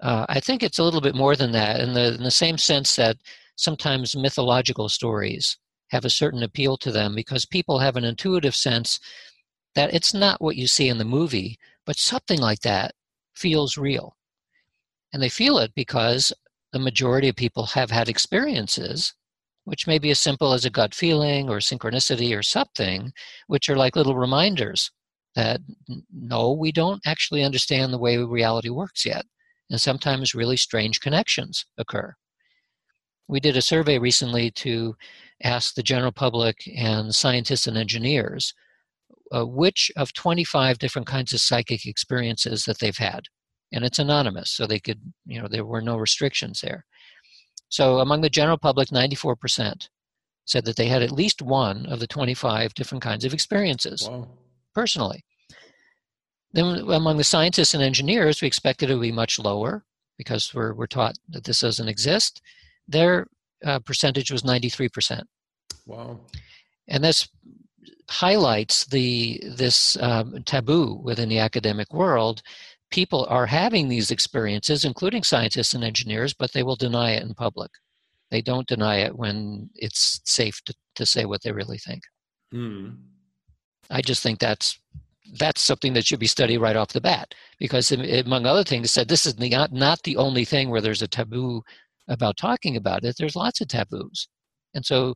Uh, 0.00 0.26
I 0.28 0.40
think 0.40 0.62
it's 0.62 0.78
a 0.78 0.84
little 0.84 1.00
bit 1.00 1.14
more 1.14 1.34
than 1.34 1.52
that, 1.52 1.80
in 1.80 1.94
the, 1.94 2.14
in 2.14 2.22
the 2.22 2.30
same 2.30 2.58
sense 2.58 2.96
that 2.96 3.16
sometimes 3.56 4.16
mythological 4.16 4.88
stories 4.88 5.58
have 5.90 6.04
a 6.04 6.10
certain 6.10 6.42
appeal 6.42 6.76
to 6.76 6.92
them 6.92 7.14
because 7.14 7.44
people 7.44 7.78
have 7.80 7.96
an 7.96 8.04
intuitive 8.04 8.54
sense 8.54 9.00
that 9.74 9.92
it's 9.92 10.14
not 10.14 10.40
what 10.40 10.56
you 10.56 10.66
see 10.66 10.88
in 10.88 10.98
the 10.98 11.04
movie, 11.04 11.58
but 11.84 11.96
something 11.96 12.40
like 12.40 12.60
that 12.60 12.92
feels 13.34 13.76
real. 13.76 14.16
And 15.12 15.22
they 15.22 15.28
feel 15.28 15.58
it 15.58 15.72
because 15.74 16.32
the 16.72 16.78
majority 16.78 17.28
of 17.28 17.36
people 17.36 17.66
have 17.66 17.90
had 17.90 18.08
experiences, 18.08 19.14
which 19.64 19.86
may 19.86 19.98
be 19.98 20.10
as 20.10 20.20
simple 20.20 20.52
as 20.52 20.64
a 20.64 20.70
gut 20.70 20.94
feeling 20.94 21.48
or 21.48 21.58
synchronicity 21.58 22.36
or 22.36 22.42
something, 22.42 23.12
which 23.46 23.68
are 23.68 23.76
like 23.76 23.96
little 23.96 24.16
reminders 24.16 24.90
that 25.34 25.60
no, 26.12 26.52
we 26.52 26.72
don't 26.72 27.00
actually 27.06 27.42
understand 27.42 27.92
the 27.92 27.98
way 27.98 28.16
reality 28.18 28.68
works 28.68 29.06
yet. 29.06 29.24
And 29.70 29.80
sometimes 29.80 30.34
really 30.34 30.56
strange 30.56 31.00
connections 31.00 31.66
occur. 31.76 32.14
We 33.28 33.40
did 33.40 33.56
a 33.56 33.62
survey 33.62 33.98
recently 33.98 34.50
to 34.52 34.96
ask 35.42 35.74
the 35.74 35.82
general 35.82 36.12
public 36.12 36.56
and 36.74 37.14
scientists 37.14 37.66
and 37.66 37.76
engineers 37.76 38.54
uh, 39.34 39.44
which 39.44 39.90
of 39.96 40.12
25 40.12 40.78
different 40.78 41.06
kinds 41.06 41.32
of 41.32 41.40
psychic 41.40 41.86
experiences 41.86 42.64
that 42.64 42.78
they've 42.78 42.96
had. 42.96 43.26
And 43.72 43.84
it's 43.84 43.98
anonymous, 43.98 44.50
so 44.50 44.66
they 44.66 44.78
could, 44.78 45.00
you 45.26 45.40
know, 45.40 45.48
there 45.48 45.64
were 45.64 45.82
no 45.82 45.96
restrictions 45.96 46.62
there. 46.62 46.86
So 47.68 47.98
among 47.98 48.22
the 48.22 48.30
general 48.30 48.56
public, 48.56 48.88
94% 48.88 49.88
said 50.46 50.64
that 50.64 50.76
they 50.76 50.86
had 50.86 51.02
at 51.02 51.12
least 51.12 51.42
one 51.42 51.84
of 51.86 52.00
the 52.00 52.06
25 52.06 52.72
different 52.72 53.02
kinds 53.02 53.26
of 53.26 53.34
experiences 53.34 54.08
wow. 54.08 54.26
personally. 54.74 55.22
Then 56.52 56.90
among 56.90 57.18
the 57.18 57.24
scientists 57.24 57.74
and 57.74 57.82
engineers, 57.82 58.40
we 58.40 58.48
expected 58.48 58.90
it 58.90 58.94
to 58.94 59.00
be 59.00 59.12
much 59.12 59.38
lower 59.38 59.84
because 60.16 60.52
we're, 60.54 60.72
we're 60.74 60.86
taught 60.86 61.16
that 61.28 61.44
this 61.44 61.60
doesn't 61.60 61.88
exist. 61.88 62.40
Their 62.86 63.28
uh, 63.64 63.80
percentage 63.80 64.30
was 64.30 64.42
93%. 64.42 65.22
Wow. 65.86 66.20
And 66.88 67.04
this 67.04 67.28
highlights 68.10 68.86
the 68.86 69.42
this 69.44 69.96
um, 70.00 70.42
taboo 70.44 71.00
within 71.02 71.28
the 71.28 71.38
academic 71.38 71.92
world. 71.92 72.42
People 72.90 73.26
are 73.28 73.46
having 73.46 73.88
these 73.88 74.10
experiences, 74.10 74.84
including 74.84 75.22
scientists 75.22 75.74
and 75.74 75.84
engineers, 75.84 76.32
but 76.32 76.52
they 76.52 76.62
will 76.62 76.76
deny 76.76 77.12
it 77.12 77.22
in 77.22 77.34
public. 77.34 77.70
They 78.30 78.40
don't 78.40 78.66
deny 78.66 78.96
it 78.96 79.16
when 79.16 79.70
it's 79.74 80.20
safe 80.24 80.62
to, 80.64 80.74
to 80.96 81.04
say 81.04 81.26
what 81.26 81.42
they 81.42 81.52
really 81.52 81.78
think. 81.78 82.02
Mm. 82.52 82.96
I 83.90 84.00
just 84.00 84.22
think 84.22 84.38
that's 84.38 84.78
that's 85.34 85.60
something 85.60 85.92
that 85.94 86.06
should 86.06 86.20
be 86.20 86.26
studied 86.26 86.58
right 86.58 86.76
off 86.76 86.88
the 86.88 87.00
bat 87.00 87.34
because 87.58 87.90
among 87.90 88.46
other 88.46 88.64
things 88.64 88.90
said 88.90 89.08
this 89.08 89.26
is 89.26 89.38
not, 89.38 89.72
not 89.72 90.02
the 90.02 90.16
only 90.16 90.44
thing 90.44 90.70
where 90.70 90.80
there's 90.80 91.02
a 91.02 91.08
taboo 91.08 91.62
about 92.08 92.36
talking 92.36 92.76
about 92.76 93.04
it, 93.04 93.16
there's 93.18 93.36
lots 93.36 93.60
of 93.60 93.68
taboos. 93.68 94.28
And 94.74 94.84
so 94.84 95.14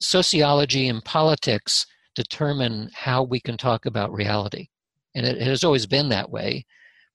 sociology 0.00 0.88
and 0.88 1.04
politics 1.04 1.86
determine 2.14 2.90
how 2.94 3.22
we 3.22 3.40
can 3.40 3.56
talk 3.56 3.86
about 3.86 4.12
reality. 4.12 4.68
And 5.14 5.26
it, 5.26 5.36
it 5.36 5.46
has 5.46 5.64
always 5.64 5.86
been 5.86 6.08
that 6.08 6.30
way, 6.30 6.64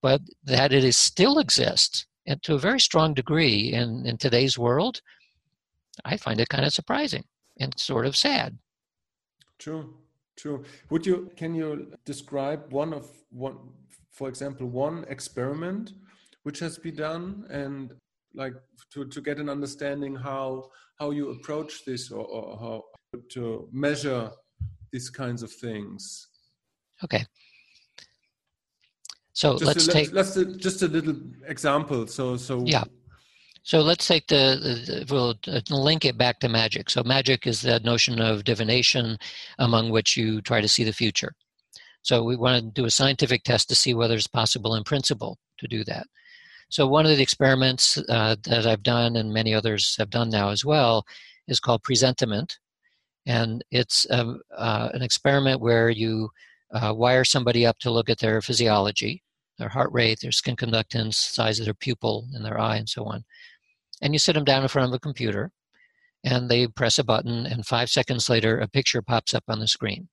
but 0.01 0.21
that 0.43 0.71
it 0.71 0.83
is 0.83 0.97
still 0.97 1.39
exists 1.39 2.05
and 2.29 2.41
to 2.43 2.53
a 2.53 2.59
very 2.59 2.79
strong 2.79 3.15
degree 3.15 3.73
in, 3.73 4.05
in 4.05 4.17
today's 4.17 4.57
world, 4.57 5.01
I 6.05 6.15
find 6.15 6.39
it 6.39 6.49
kind 6.49 6.63
of 6.63 6.71
surprising 6.71 7.23
and 7.59 7.77
sort 7.77 8.05
of 8.05 8.15
sad. 8.15 8.59
True, 9.57 9.95
true. 10.39 10.63
Would 10.89 11.05
you 11.05 11.31
can 11.35 11.53
you 11.53 11.91
describe 12.05 12.71
one 12.71 12.93
of 12.93 13.09
one 13.29 13.57
for 14.11 14.27
example 14.29 14.67
one 14.67 15.05
experiment 15.09 15.93
which 16.43 16.59
has 16.59 16.77
been 16.77 16.95
done 16.95 17.45
and 17.49 17.93
like 18.33 18.53
to, 18.93 19.05
to 19.05 19.21
get 19.21 19.39
an 19.39 19.49
understanding 19.49 20.15
how 20.15 20.69
how 20.99 21.11
you 21.11 21.31
approach 21.31 21.85
this 21.85 22.11
or, 22.11 22.25
or 22.25 22.57
how 22.57 22.83
to 23.29 23.67
measure 23.71 24.31
these 24.91 25.09
kinds 25.09 25.43
of 25.43 25.51
things? 25.51 26.27
Okay. 27.03 27.25
So 29.33 29.57
just 29.57 29.65
let's 29.65 29.87
a, 29.87 29.91
take 29.91 30.13
let's, 30.13 30.35
let's 30.35 30.57
just 30.57 30.81
a 30.81 30.87
little 30.87 31.17
example. 31.47 32.07
So 32.07 32.37
so 32.37 32.63
yeah 32.65 32.83
so 33.63 33.81
let's 33.81 34.07
take 34.07 34.27
the, 34.27 35.05
the, 35.05 35.13
we'll 35.13 35.35
uh, 35.47 35.61
link 35.69 36.05
it 36.05 36.17
back 36.17 36.39
to 36.39 36.49
magic. 36.49 36.89
So 36.89 37.03
magic 37.03 37.45
is 37.45 37.61
that 37.61 37.83
notion 37.83 38.19
of 38.19 38.43
divination 38.43 39.17
among 39.57 39.89
which 39.89 40.17
you 40.17 40.41
try 40.41 40.61
to 40.61 40.67
see 40.67 40.83
the 40.83 40.93
future. 40.93 41.33
So 42.01 42.23
we 42.23 42.35
want 42.35 42.63
to 42.63 42.71
do 42.71 42.85
a 42.85 42.91
scientific 42.91 43.43
test 43.43 43.69
to 43.69 43.75
see 43.75 43.93
whether 43.93 44.15
it's 44.15 44.27
possible 44.27 44.75
in 44.75 44.83
principle 44.83 45.37
to 45.59 45.67
do 45.67 45.83
that. 45.85 46.07
So 46.69 46.87
one 46.87 47.05
of 47.05 47.17
the 47.17 47.23
experiments 47.23 47.97
uh, 48.09 48.35
that 48.43 48.65
I've 48.65 48.83
done, 48.83 49.15
and 49.15 49.33
many 49.33 49.53
others 49.53 49.95
have 49.97 50.09
done 50.09 50.29
now 50.29 50.49
as 50.49 50.63
well, 50.63 51.03
is 51.47 51.59
called 51.59 51.83
presentiment, 51.83 52.59
and 53.25 53.63
it's 53.71 54.05
um, 54.11 54.41
uh, 54.55 54.89
an 54.93 55.01
experiment 55.01 55.61
where 55.61 55.89
you 55.89 56.29
uh, 56.71 56.93
wire 56.95 57.25
somebody 57.25 57.65
up 57.65 57.79
to 57.79 57.91
look 57.91 58.09
at 58.09 58.19
their 58.19 58.41
physiology, 58.41 59.23
their 59.59 59.69
heart 59.69 59.91
rate, 59.93 60.19
their 60.21 60.31
skin 60.31 60.55
conductance, 60.55 61.13
size 61.13 61.59
of 61.59 61.65
their 61.65 61.73
pupil 61.75 62.27
in 62.33 62.43
their 62.43 62.59
eye, 62.59 62.77
and 62.77 62.89
so 62.89 63.05
on. 63.05 63.25
And 64.01 64.13
you 64.13 64.19
sit 64.19 64.33
them 64.33 64.45
down 64.45 64.63
in 64.63 64.69
front 64.69 64.89
of 64.89 64.93
a 64.95 64.99
computer, 64.99 65.51
and 66.23 66.49
they 66.49 66.67
press 66.67 66.97
a 66.97 67.03
button, 67.03 67.45
and 67.45 67.65
five 67.65 67.89
seconds 67.89 68.29
later, 68.29 68.59
a 68.59 68.67
picture 68.67 69.01
pops 69.01 69.33
up 69.33 69.43
on 69.47 69.59
the 69.59 69.67
screen, 69.67 70.09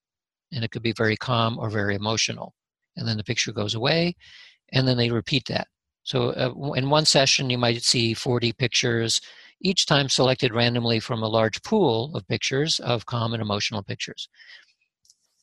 and 0.51 0.63
it 0.63 0.71
could 0.71 0.83
be 0.83 0.93
very 0.93 1.17
calm 1.17 1.57
or 1.57 1.69
very 1.69 1.95
emotional. 1.95 2.53
And 2.95 3.07
then 3.07 3.17
the 3.17 3.23
picture 3.23 3.51
goes 3.51 3.73
away, 3.73 4.15
and 4.71 4.87
then 4.87 4.97
they 4.97 5.09
repeat 5.09 5.47
that 5.47 5.67
so 6.07 6.29
uh, 6.29 6.73
in 6.75 6.89
one 6.89 7.03
session, 7.03 7.49
you 7.49 7.57
might 7.57 7.83
see 7.83 8.13
40 8.13 8.53
pictures, 8.53 9.19
each 9.61 9.85
time 9.85 10.07
selected 10.07 10.53
randomly 10.53 11.01
from 11.01 11.21
a 11.21 11.27
large 11.27 11.61
pool 11.63 12.15
of 12.15 12.25
pictures 12.29 12.79
of 12.79 13.05
calm 13.05 13.33
and 13.33 13.41
emotional 13.41 13.83
pictures. 13.83 14.29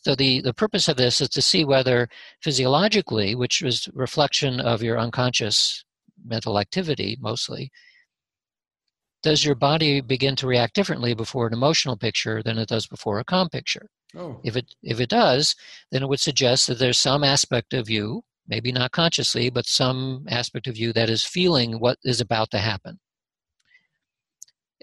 So 0.04 0.14
the, 0.14 0.40
the 0.42 0.52
purpose 0.52 0.88
of 0.88 0.96
this 0.96 1.20
is 1.20 1.30
to 1.30 1.42
see 1.42 1.64
whether 1.64 2.08
physiologically, 2.42 3.34
which 3.34 3.62
is 3.62 3.88
reflection 3.94 4.60
of 4.60 4.82
your 4.82 4.98
unconscious 4.98 5.84
mental 6.24 6.58
activity 6.58 7.16
mostly, 7.20 7.70
does 9.22 9.44
your 9.44 9.54
body 9.54 10.02
begin 10.02 10.36
to 10.36 10.46
react 10.46 10.74
differently 10.74 11.14
before 11.14 11.46
an 11.46 11.54
emotional 11.54 11.96
picture 11.96 12.42
than 12.42 12.58
it 12.58 12.68
does 12.68 12.86
before 12.86 13.18
a 13.18 13.24
calm 13.24 13.48
picture? 13.48 13.88
Oh. 14.14 14.40
If 14.44 14.56
it 14.56 14.74
if 14.82 15.00
it 15.00 15.08
does, 15.08 15.56
then 15.90 16.02
it 16.02 16.08
would 16.08 16.20
suggest 16.20 16.66
that 16.66 16.78
there's 16.78 16.98
some 16.98 17.24
aspect 17.24 17.72
of 17.72 17.88
you 17.88 18.22
maybe 18.46 18.72
not 18.72 18.92
consciously, 18.92 19.48
but 19.50 19.66
some 19.66 20.26
aspect 20.28 20.66
of 20.66 20.76
you 20.76 20.92
that 20.92 21.08
is 21.08 21.24
feeling 21.24 21.80
what 21.80 21.98
is 22.04 22.20
about 22.20 22.50
to 22.50 22.58
happen. 22.58 23.00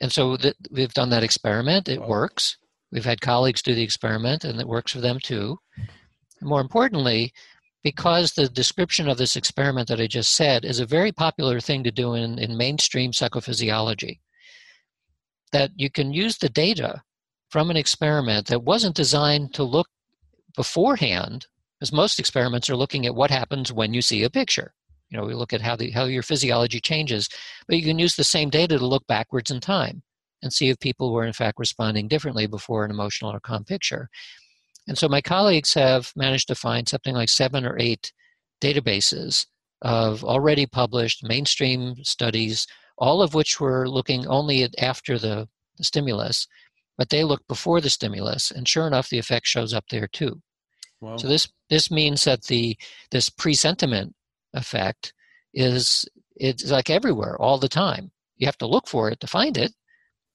And 0.01 0.11
so 0.11 0.35
th- 0.35 0.55
we've 0.71 0.93
done 0.93 1.11
that 1.11 1.23
experiment. 1.23 1.87
It 1.87 2.01
works. 2.01 2.57
We've 2.91 3.05
had 3.05 3.21
colleagues 3.21 3.61
do 3.61 3.73
the 3.73 3.83
experiment, 3.83 4.43
and 4.43 4.59
it 4.59 4.67
works 4.67 4.91
for 4.91 4.99
them 4.99 5.19
too. 5.19 5.59
More 6.41 6.59
importantly, 6.59 7.33
because 7.83 8.33
the 8.33 8.49
description 8.49 9.07
of 9.07 9.17
this 9.17 9.35
experiment 9.35 9.87
that 9.87 10.01
I 10.01 10.07
just 10.07 10.33
said 10.33 10.65
is 10.65 10.79
a 10.79 10.85
very 10.85 11.11
popular 11.11 11.59
thing 11.59 11.83
to 11.83 11.91
do 11.91 12.13
in, 12.13 12.37
in 12.37 12.57
mainstream 12.57 13.11
psychophysiology. 13.11 14.19
That 15.51 15.71
you 15.75 15.89
can 15.89 16.13
use 16.13 16.37
the 16.37 16.49
data 16.49 17.01
from 17.49 17.69
an 17.69 17.77
experiment 17.77 18.47
that 18.47 18.63
wasn't 18.63 18.95
designed 18.95 19.53
to 19.53 19.63
look 19.63 19.87
beforehand, 20.55 21.47
because 21.79 21.93
most 21.93 22.19
experiments 22.19 22.69
are 22.69 22.75
looking 22.75 23.05
at 23.05 23.15
what 23.15 23.31
happens 23.31 23.71
when 23.71 23.93
you 23.93 24.01
see 24.01 24.23
a 24.23 24.29
picture. 24.29 24.73
You 25.09 25.17
know, 25.17 25.25
we 25.25 25.33
look 25.33 25.53
at 25.53 25.61
how 25.61 25.75
the 25.75 25.91
how 25.91 26.05
your 26.05 26.23
physiology 26.23 26.79
changes, 26.79 27.29
but 27.67 27.77
you 27.77 27.83
can 27.83 27.99
use 27.99 28.15
the 28.15 28.23
same 28.23 28.49
data 28.49 28.77
to 28.77 28.85
look 28.85 29.07
backwards 29.07 29.51
in 29.51 29.59
time 29.59 30.03
and 30.41 30.51
see 30.53 30.69
if 30.69 30.79
people 30.79 31.13
were 31.13 31.25
in 31.25 31.33
fact 31.33 31.59
responding 31.59 32.07
differently 32.07 32.47
before 32.47 32.83
an 32.83 32.91
emotional 32.91 33.31
or 33.31 33.39
calm 33.39 33.63
picture. 33.63 34.09
And 34.87 34.97
so 34.97 35.07
my 35.07 35.21
colleagues 35.21 35.73
have 35.75 36.11
managed 36.15 36.47
to 36.47 36.55
find 36.55 36.87
something 36.87 37.13
like 37.13 37.29
seven 37.29 37.65
or 37.65 37.77
eight 37.79 38.11
databases 38.61 39.45
of 39.81 40.23
already 40.23 40.65
published 40.65 41.23
mainstream 41.23 41.95
studies, 42.03 42.67
all 42.97 43.21
of 43.21 43.33
which 43.33 43.59
were 43.59 43.87
looking 43.87 44.27
only 44.27 44.63
at 44.63 44.73
after 44.79 45.17
the, 45.17 45.47
the 45.77 45.83
stimulus, 45.83 46.47
but 46.97 47.09
they 47.09 47.23
look 47.23 47.47
before 47.47 47.81
the 47.81 47.89
stimulus, 47.89 48.51
and 48.51 48.67
sure 48.67 48.85
enough, 48.85 49.09
the 49.09 49.17
effect 49.17 49.47
shows 49.47 49.73
up 49.73 49.85
there 49.89 50.07
too. 50.07 50.41
Wow. 50.99 51.17
So 51.17 51.27
this 51.27 51.47
this 51.69 51.89
means 51.89 52.25
that 52.25 52.43
the 52.43 52.77
this 53.09 53.29
presentiment 53.29 54.13
effect 54.53 55.13
is 55.53 56.05
it's 56.35 56.69
like 56.69 56.89
everywhere 56.89 57.41
all 57.41 57.57
the 57.57 57.69
time. 57.69 58.11
You 58.37 58.45
have 58.45 58.57
to 58.59 58.67
look 58.67 58.87
for 58.87 59.09
it 59.09 59.19
to 59.21 59.27
find 59.27 59.57
it, 59.57 59.73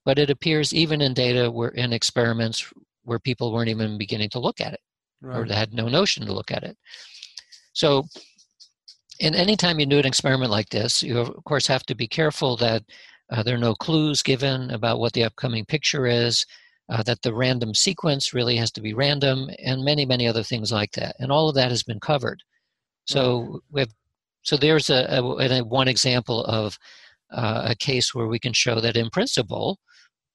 but 0.07 0.17
it 0.17 0.29
appears 0.29 0.73
even 0.73 1.01
in 1.01 1.13
data 1.13 1.51
where 1.51 1.71
in 1.83 1.91
experiments 1.91 2.71
where 3.03 3.19
people 3.19 3.51
weren't 3.51 3.67
even 3.75 3.97
beginning 3.97 4.29
to 4.29 4.39
look 4.39 4.61
at 4.61 4.71
it 4.71 4.79
right. 5.21 5.37
or 5.37 5.45
they 5.45 5.53
had 5.53 5.73
no 5.73 5.89
notion 5.89 6.25
to 6.25 6.31
look 6.31 6.49
at 6.49 6.63
it. 6.63 6.77
So, 7.73 8.05
and 9.19 9.35
anytime 9.35 9.81
you 9.81 9.85
do 9.85 9.99
an 9.99 10.05
experiment 10.05 10.49
like 10.49 10.69
this, 10.69 11.03
you 11.03 11.19
of 11.19 11.43
course 11.43 11.67
have 11.67 11.85
to 11.87 11.95
be 12.03 12.07
careful 12.07 12.55
that 12.55 12.83
uh, 13.31 13.43
there 13.43 13.55
are 13.55 13.69
no 13.69 13.75
clues 13.75 14.23
given 14.23 14.71
about 14.71 14.99
what 14.99 15.11
the 15.11 15.25
upcoming 15.25 15.65
picture 15.65 16.05
is, 16.07 16.45
uh, 16.87 17.03
that 17.03 17.21
the 17.21 17.33
random 17.33 17.73
sequence 17.73 18.33
really 18.33 18.55
has 18.55 18.71
to 18.71 18.81
be 18.81 18.93
random, 18.93 19.49
and 19.61 19.83
many, 19.83 20.05
many 20.05 20.25
other 20.25 20.43
things 20.43 20.71
like 20.71 20.93
that. 20.93 21.17
And 21.19 21.33
all 21.33 21.49
of 21.49 21.55
that 21.55 21.69
has 21.69 21.83
been 21.83 21.99
covered. 21.99 22.41
So 23.07 23.41
right. 23.41 23.61
we 23.71 23.79
have, 23.81 23.93
so 24.43 24.55
there's 24.55 24.89
a, 24.89 25.05
a, 25.09 25.59
a 25.59 25.63
one 25.65 25.89
example 25.89 26.45
of 26.45 26.77
uh, 27.29 27.63
a 27.71 27.75
case 27.75 28.15
where 28.15 28.27
we 28.27 28.39
can 28.39 28.53
show 28.53 28.79
that 28.79 28.95
in 28.95 29.09
principle 29.09 29.77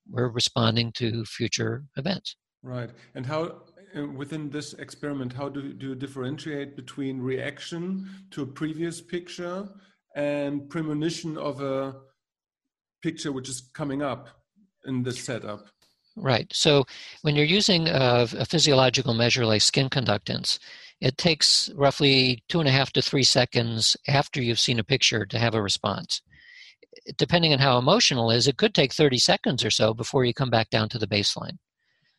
we're 0.09 0.29
responding 0.29 0.93
to 0.93 1.25
future 1.25 1.85
events. 1.97 2.37
Right. 2.63 2.91
And 3.15 3.27
how, 3.27 3.63
within 4.17 4.51
this 4.51 4.73
experiment, 4.75 5.33
how 5.33 5.49
do, 5.49 5.73
do 5.73 5.89
you 5.89 5.95
differentiate 5.95 6.77
between 6.77 7.21
reaction 7.21 8.09
to 8.31 8.43
a 8.43 8.47
previous 8.47 9.01
picture 9.01 9.69
and 10.15 10.69
premonition 10.69 11.37
of 11.37 11.61
a 11.61 11.97
picture 13.03 13.33
which 13.33 13.49
is 13.49 13.71
coming 13.75 14.03
up 14.03 14.29
in 14.85 15.03
this 15.03 15.25
setup? 15.25 15.67
Right. 16.17 16.47
So 16.53 16.85
when 17.23 17.37
you're 17.37 17.45
using 17.45 17.89
a, 17.89 18.29
a, 18.39 18.45
physiological 18.45 19.15
measure 19.15 19.47
like 19.47 19.63
skin 19.63 19.89
conductance, 19.89 20.59
it 21.01 21.17
takes 21.17 21.71
roughly 21.75 22.45
two 22.49 22.61
and 22.61 22.69
a 22.69 22.73
half 22.73 22.93
to 22.93 23.03
three 23.03 23.23
seconds 23.23 23.97
after 24.07 24.43
you've 24.43 24.61
seen 24.61 24.79
a 24.79 24.85
picture 24.85 25.25
to 25.27 25.39
have 25.39 25.55
a 25.55 25.63
response. 25.63 26.21
Depending 27.17 27.53
on 27.53 27.59
how 27.59 27.79
emotional 27.79 28.31
it 28.31 28.37
is, 28.37 28.49
it 28.49 28.57
could 28.57 28.75
take 28.75 28.93
30 28.93 29.19
seconds 29.19 29.65
or 29.65 29.71
so 29.71 29.95
before 29.95 30.25
you 30.25 30.35
come 30.35 30.51
back 30.51 30.71
down 30.71 30.89
to 30.91 30.99
the 30.99 31.07
baseline. 31.07 31.59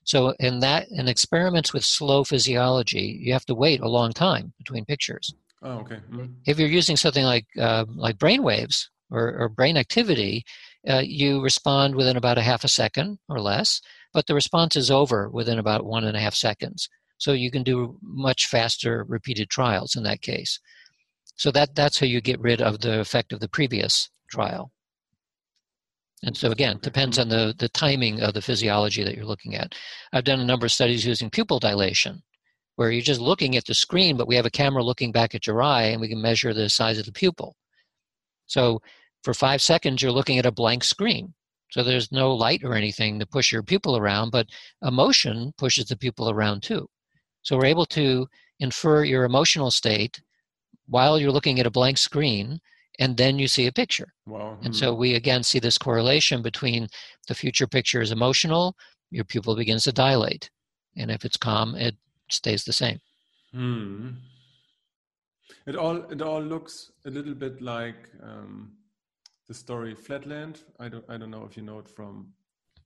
So 0.03 0.33
in 0.39 0.59
that 0.59 0.87
in 0.91 1.07
experiments 1.07 1.73
with 1.73 1.85
slow 1.85 2.23
physiology, 2.23 3.19
you 3.21 3.33
have 3.33 3.45
to 3.45 3.55
wait 3.55 3.79
a 3.79 3.87
long 3.87 4.11
time 4.11 4.53
between 4.57 4.85
pictures. 4.85 5.33
Oh, 5.61 5.79
okay. 5.79 5.95
Mm-hmm. 5.95 6.25
If 6.45 6.59
you're 6.59 6.67
using 6.67 6.97
something 6.97 7.23
like 7.23 7.45
uh, 7.59 7.85
like 7.95 8.17
brain 8.17 8.43
waves 8.43 8.89
or, 9.09 9.33
or 9.39 9.49
brain 9.49 9.77
activity, 9.77 10.43
uh, 10.87 11.03
you 11.05 11.41
respond 11.41 11.95
within 11.95 12.17
about 12.17 12.37
a 12.37 12.41
half 12.41 12.65
a 12.65 12.67
second 12.67 13.19
or 13.29 13.39
less, 13.39 13.79
but 14.13 14.27
the 14.27 14.35
response 14.35 14.75
is 14.75 14.91
over 14.91 15.29
within 15.29 15.57
about 15.57 15.85
one 15.85 16.03
and 16.03 16.17
a 16.17 16.19
half 16.19 16.33
seconds. 16.33 16.89
So 17.17 17.31
you 17.31 17.49
can 17.49 17.63
do 17.63 17.97
much 18.01 18.47
faster 18.47 19.05
repeated 19.07 19.49
trials 19.49 19.95
in 19.95 20.03
that 20.03 20.21
case. 20.21 20.59
So 21.37 21.51
that 21.51 21.75
that's 21.75 21.99
how 21.99 22.05
you 22.05 22.19
get 22.19 22.41
rid 22.41 22.61
of 22.61 22.81
the 22.81 22.99
effect 22.99 23.31
of 23.31 23.39
the 23.39 23.47
previous 23.47 24.09
trial. 24.33 24.71
And 26.25 26.35
so 26.37 26.51
again, 26.51 26.79
depends 26.81 27.19
on 27.19 27.29
the, 27.29 27.53
the 27.57 27.69
timing 27.69 28.21
of 28.21 28.33
the 28.33 28.41
physiology 28.41 29.03
that 29.03 29.15
you're 29.15 29.25
looking 29.33 29.55
at. 29.55 29.75
I've 30.13 30.23
done 30.23 30.39
a 30.39 30.45
number 30.45 30.65
of 30.65 30.71
studies 30.71 31.05
using 31.05 31.29
pupil 31.29 31.59
dilation, 31.59 32.23
where 32.75 32.89
you're 32.91 33.01
just 33.01 33.21
looking 33.21 33.55
at 33.55 33.65
the 33.65 33.73
screen, 33.73 34.17
but 34.17 34.27
we 34.27 34.35
have 34.35 34.45
a 34.45 34.59
camera 34.61 34.83
looking 34.83 35.11
back 35.11 35.35
at 35.35 35.45
your 35.45 35.61
eye 35.61 35.83
and 35.83 36.01
we 36.01 36.07
can 36.07 36.21
measure 36.21 36.53
the 36.53 36.69
size 36.69 36.97
of 36.97 37.05
the 37.05 37.11
pupil. 37.11 37.55
So 38.47 38.81
for 39.23 39.33
five 39.33 39.61
seconds, 39.61 40.01
you're 40.01 40.11
looking 40.11 40.39
at 40.39 40.45
a 40.45 40.51
blank 40.51 40.83
screen. 40.83 41.33
So 41.71 41.83
there's 41.83 42.11
no 42.11 42.33
light 42.33 42.61
or 42.63 42.75
anything 42.75 43.19
to 43.19 43.25
push 43.25 43.51
your 43.51 43.63
pupil 43.63 43.97
around, 43.97 44.31
but 44.31 44.47
emotion 44.81 45.53
pushes 45.57 45.85
the 45.85 45.97
pupil 45.97 46.29
around 46.29 46.63
too. 46.63 46.87
So 47.41 47.57
we're 47.57 47.73
able 47.75 47.87
to 47.87 48.27
infer 48.59 49.03
your 49.03 49.25
emotional 49.25 49.71
state 49.71 50.21
while 50.87 51.19
you're 51.19 51.31
looking 51.31 51.59
at 51.59 51.65
a 51.65 51.71
blank 51.71 51.97
screen 51.97 52.59
and 52.99 53.17
then 53.17 53.39
you 53.39 53.47
see 53.47 53.67
a 53.67 53.71
picture. 53.71 54.13
Wow. 54.25 54.57
And 54.63 54.75
so 54.75 54.93
hmm. 54.93 54.99
we 54.99 55.15
again 55.15 55.43
see 55.43 55.59
this 55.59 55.77
correlation 55.77 56.41
between 56.41 56.87
the 57.27 57.35
future 57.35 57.67
picture 57.67 58.01
is 58.01 58.11
emotional, 58.11 58.75
your 59.09 59.23
pupil 59.23 59.55
begins 59.55 59.83
to 59.85 59.91
dilate. 59.91 60.49
And 60.95 61.09
if 61.09 61.25
it's 61.25 61.37
calm, 61.37 61.75
it 61.75 61.95
stays 62.29 62.63
the 62.63 62.73
same. 62.73 62.99
Hmm. 63.51 64.09
It 65.65 65.75
all 65.75 65.97
it 66.11 66.21
all 66.21 66.41
looks 66.41 66.91
a 67.05 67.09
little 67.09 67.33
bit 67.33 67.61
like 67.61 68.09
um, 68.21 68.73
the 69.47 69.53
story 69.53 69.95
Flatland. 69.95 70.61
I 70.79 70.89
don't 70.89 71.05
I 71.09 71.17
don't 71.17 71.31
know 71.31 71.45
if 71.45 71.55
you 71.55 71.63
know 71.63 71.79
it 71.79 71.89
from 71.89 72.33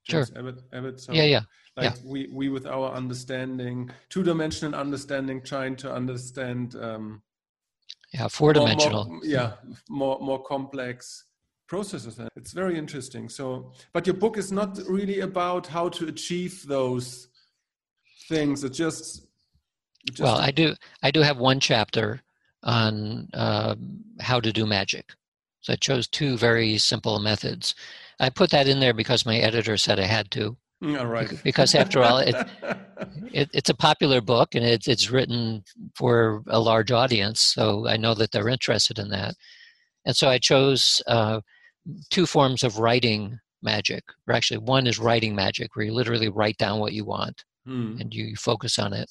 James 0.06 0.30
sure. 0.30 0.40
Abbott, 0.40 0.62
Abbott. 0.74 1.00
So 1.00 1.14
yeah, 1.14 1.24
yeah. 1.24 1.42
Like 1.76 1.96
yeah. 1.96 2.02
we 2.06 2.30
we 2.32 2.50
with 2.50 2.66
our 2.66 2.92
understanding, 2.94 3.90
two 4.10 4.24
dimensional 4.24 4.80
understanding, 4.80 5.42
trying 5.44 5.76
to 5.78 5.92
understand 5.92 6.76
um, 6.76 7.22
yeah 8.14 8.28
four 8.28 8.54
dimensional 8.54 9.20
yeah 9.24 9.54
more 9.90 10.20
more 10.20 10.42
complex 10.44 11.26
processes 11.68 12.20
it's 12.36 12.54
very 12.54 12.78
interesting. 12.78 13.30
So 13.30 13.72
but 13.94 14.08
your 14.08 14.16
book 14.16 14.38
is 14.38 14.52
not 14.52 14.80
really 14.88 15.20
about 15.20 15.68
how 15.68 15.90
to 15.90 16.08
achieve 16.08 16.66
those 16.66 17.28
things. 18.30 18.64
It 18.64 18.74
just, 18.74 19.28
just 20.06 20.22
well 20.22 20.38
i 20.38 20.52
do 20.52 20.76
i 21.04 21.12
do 21.12 21.22
have 21.22 21.38
one 21.38 21.60
chapter 21.60 22.22
on 22.64 23.28
uh, 23.34 23.76
how 24.20 24.40
to 24.40 24.52
do 24.54 24.66
magic. 24.66 25.14
So 25.62 25.74
i 25.74 25.76
chose 25.76 26.08
two 26.08 26.38
very 26.38 26.78
simple 26.78 27.20
methods. 27.20 27.76
I 28.20 28.30
put 28.30 28.50
that 28.52 28.68
in 28.68 28.80
there 28.80 28.94
because 28.94 29.26
my 29.26 29.38
editor 29.38 29.78
said 29.78 30.00
i 30.00 30.06
had 30.06 30.32
to 30.32 30.58
all 30.84 31.08
right. 31.08 31.32
Because 31.44 31.74
after 31.74 32.04
all, 32.04 32.20
it, 32.20 32.36
it, 33.34 33.50
it's 33.54 33.70
a 33.70 33.76
popular 33.76 34.22
book 34.22 34.54
and 34.54 34.64
it's 34.64 34.88
it's 34.88 35.10
written 35.10 35.64
for 35.96 36.44
a 36.48 36.60
large 36.60 36.92
audience, 36.92 37.42
so 37.42 37.88
I 37.88 37.98
know 37.98 38.14
that 38.14 38.32
they're 38.32 38.50
interested 38.50 39.00
in 39.00 39.10
that. 39.10 39.36
And 40.06 40.16
so 40.16 40.30
I 40.30 40.38
chose 40.38 41.02
uh, 41.08 41.42
two 42.10 42.26
forms 42.26 42.64
of 42.64 42.80
writing 42.80 43.40
magic, 43.62 44.04
or 44.28 44.36
actually, 44.36 44.60
one 44.60 44.88
is 44.88 45.00
writing 45.00 45.36
magic, 45.36 45.76
where 45.76 45.86
you 45.86 45.94
literally 45.94 46.30
write 46.30 46.58
down 46.58 46.80
what 46.80 46.94
you 46.94 47.06
want 47.06 47.44
hmm. 47.66 47.98
and 48.00 48.14
you 48.14 48.36
focus 48.36 48.78
on 48.78 48.94
it. 48.94 49.10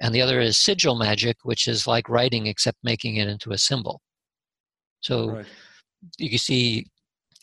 And 0.00 0.14
the 0.14 0.22
other 0.22 0.40
is 0.40 0.58
sigil 0.58 0.96
magic, 0.96 1.38
which 1.42 1.66
is 1.66 1.86
like 1.86 2.08
writing 2.08 2.46
except 2.46 2.78
making 2.82 3.16
it 3.16 3.28
into 3.28 3.52
a 3.52 3.58
symbol. 3.58 4.00
So 5.00 5.30
right. 5.30 5.46
you 6.18 6.38
see 6.38 6.86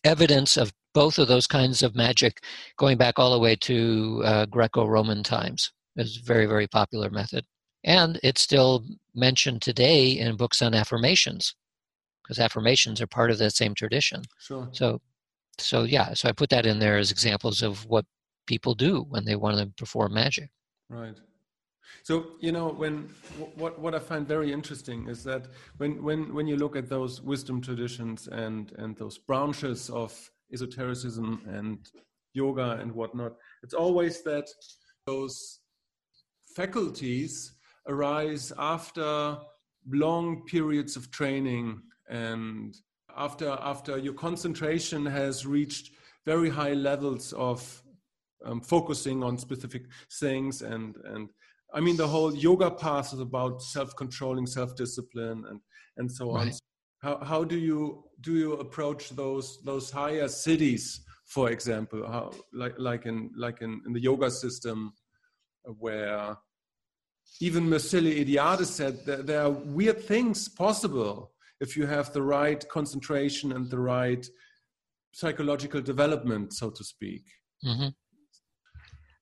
evidence 0.04 0.58
of 0.58 0.72
both 0.96 1.20
of 1.20 1.28
those 1.28 1.46
kinds 1.46 1.84
of 1.84 1.94
magic 1.94 2.42
going 2.78 2.98
back 2.98 3.20
all 3.20 3.34
the 3.34 3.40
way 3.40 3.56
to 3.58 4.22
uh, 4.26 4.46
Greco-Roman 4.46 5.22
times. 5.22 5.72
It's 5.98 6.18
a 6.18 6.24
very, 6.24 6.46
very 6.46 6.68
popular 6.68 7.10
method. 7.12 7.46
And 7.84 8.18
it's 8.24 8.42
still 8.42 8.86
mentioned 9.14 9.62
today 9.62 10.12
in 10.12 10.38
books 10.38 10.62
on 10.62 10.74
affirmations 10.74 11.54
because 12.24 12.40
affirmations 12.40 13.02
are 13.02 13.08
part 13.08 13.30
of 13.30 13.38
that 13.40 13.52
same 13.52 13.76
tradition. 13.76 14.24
Sure. 14.40 14.70
So, 14.72 15.02
so 15.60 15.84
yeah, 15.84 16.14
so 16.14 16.30
I 16.30 16.32
put 16.32 16.50
that 16.50 16.66
in 16.66 16.80
there 16.80 16.98
as 16.98 17.12
examples 17.12 17.62
of 17.62 17.86
what 17.86 18.06
people 18.48 18.74
do 18.74 19.06
when 19.10 19.26
they 19.26 19.36
want 19.36 19.58
to 19.58 19.68
perform 19.78 20.14
magic. 20.14 20.50
Right. 20.90 21.18
So 22.04 22.14
you 22.40 22.52
know 22.52 22.70
when 22.70 23.10
what 23.56 23.80
what 23.80 23.94
I 23.94 24.00
find 24.00 24.28
very 24.28 24.52
interesting 24.52 25.08
is 25.08 25.24
that 25.24 25.48
when 25.78 26.04
when 26.04 26.34
when 26.34 26.48
you 26.48 26.58
look 26.58 26.76
at 26.76 26.90
those 26.90 27.22
wisdom 27.22 27.62
traditions 27.62 28.28
and 28.28 28.72
and 28.78 28.98
those 28.98 29.18
branches 29.18 29.90
of 29.90 30.32
esotericism 30.54 31.42
and 31.48 31.90
yoga 32.34 32.78
and 32.82 32.92
whatnot. 32.92 33.34
It's 33.64 33.74
always 33.74 34.22
that 34.24 34.48
those 35.06 35.60
faculties 36.56 37.54
arise 37.88 38.52
after 38.58 39.38
long 39.92 40.44
periods 40.46 40.96
of 40.96 41.12
training 41.12 41.82
and 42.10 42.76
after 43.18 43.50
after 43.62 43.98
your 43.98 44.14
concentration 44.14 45.06
has 45.06 45.46
reached 45.46 45.92
very 46.26 46.50
high 46.50 46.74
levels 46.74 47.34
of 47.34 47.84
um, 48.46 48.62
focusing 48.62 49.24
on 49.24 49.38
specific 49.38 49.84
things 50.20 50.62
and 50.62 50.96
and 51.06 51.30
I 51.76 51.82
mean, 51.82 51.98
the 51.98 52.08
whole 52.08 52.34
yoga 52.34 52.72
path 52.72 53.14
is 53.14 53.20
about 53.20 53.62
self-controlling, 53.62 54.48
self-discipline, 54.48 55.44
and 55.50 55.60
and 55.98 56.10
so 56.12 56.34
right. 56.34 56.48
on. 56.48 56.60
How 57.06 57.18
how 57.24 57.44
do 57.44 57.58
you 57.70 58.04
do 58.22 58.34
you 58.34 58.54
approach 58.54 59.10
those 59.12 59.62
those 59.64 59.92
higher 59.92 60.28
siddhis 60.28 60.86
for 61.26 61.52
example? 61.52 62.02
How 62.08 62.32
like 62.52 62.76
like 62.80 63.06
in 63.06 63.30
like 63.38 63.62
in, 63.62 63.72
in 63.86 63.94
the 63.94 64.00
yoga 64.00 64.32
system, 64.32 64.92
where 65.84 66.36
even 67.40 67.70
Mircea 67.70 68.12
Eliade 68.22 68.66
said 68.66 69.06
that 69.06 69.28
there 69.28 69.42
are 69.44 69.52
weird 69.52 70.04
things 70.04 70.50
possible 70.50 71.32
if 71.60 71.78
you 71.78 71.86
have 71.86 72.12
the 72.12 72.24
right 72.24 72.68
concentration 72.70 73.52
and 73.52 73.70
the 73.70 73.80
right 73.80 74.26
psychological 75.12 75.82
development, 75.82 76.54
so 76.54 76.72
to 76.72 76.84
speak. 76.84 77.24
Mm-hmm. 77.64 77.90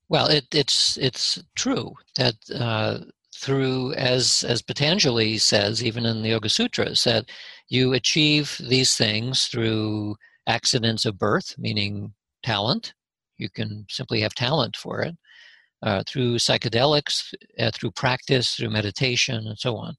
Well, 0.07 0.27
it, 0.27 0.47
it's 0.53 0.97
it's 0.97 1.43
true 1.55 1.95
that 2.15 2.35
uh, 2.55 2.99
through 3.37 3.93
as 3.93 4.43
as 4.47 4.61
Patanjali 4.61 5.37
says, 5.37 5.83
even 5.83 6.05
in 6.05 6.21
the 6.21 6.29
Yoga 6.29 6.49
Sutras, 6.49 7.03
that 7.03 7.29
you 7.69 7.93
achieve 7.93 8.59
these 8.59 8.95
things 8.95 9.47
through 9.47 10.15
accidents 10.47 11.05
of 11.05 11.17
birth, 11.17 11.55
meaning 11.57 12.13
talent. 12.43 12.93
You 13.37 13.49
can 13.49 13.85
simply 13.89 14.21
have 14.21 14.35
talent 14.35 14.75
for 14.75 15.01
it. 15.01 15.15
Uh, 15.81 16.01
through 16.07 16.35
psychedelics, 16.35 17.33
uh, 17.59 17.69
through 17.73 17.91
practice, 17.91 18.55
through 18.55 18.69
meditation, 18.69 19.47
and 19.47 19.59
so 19.59 19.75
on. 19.75 19.93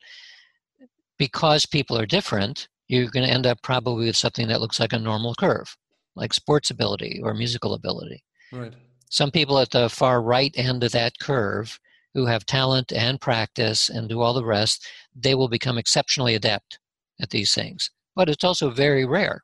Because 1.18 1.66
people 1.66 1.98
are 1.98 2.06
different, 2.06 2.68
you're 2.88 3.10
going 3.10 3.26
to 3.26 3.32
end 3.32 3.46
up 3.46 3.60
probably 3.62 4.06
with 4.06 4.16
something 4.16 4.48
that 4.48 4.62
looks 4.62 4.80
like 4.80 4.94
a 4.94 4.98
normal 4.98 5.34
curve, 5.34 5.76
like 6.16 6.32
sports 6.32 6.70
ability 6.70 7.20
or 7.22 7.34
musical 7.34 7.74
ability. 7.74 8.24
Right. 8.50 8.72
Some 9.10 9.30
people 9.30 9.58
at 9.58 9.70
the 9.70 9.90
far 9.90 10.22
right 10.22 10.52
end 10.56 10.84
of 10.84 10.92
that 10.92 11.18
curve 11.20 11.78
who 12.14 12.26
have 12.26 12.46
talent 12.46 12.92
and 12.92 13.20
practice 13.20 13.88
and 13.88 14.08
do 14.08 14.20
all 14.20 14.32
the 14.32 14.44
rest, 14.44 14.86
they 15.14 15.34
will 15.34 15.48
become 15.48 15.78
exceptionally 15.78 16.34
adept 16.34 16.78
at 17.20 17.30
these 17.30 17.52
things. 17.52 17.90
But 18.14 18.28
it's 18.28 18.44
also 18.44 18.70
very 18.70 19.04
rare. 19.04 19.42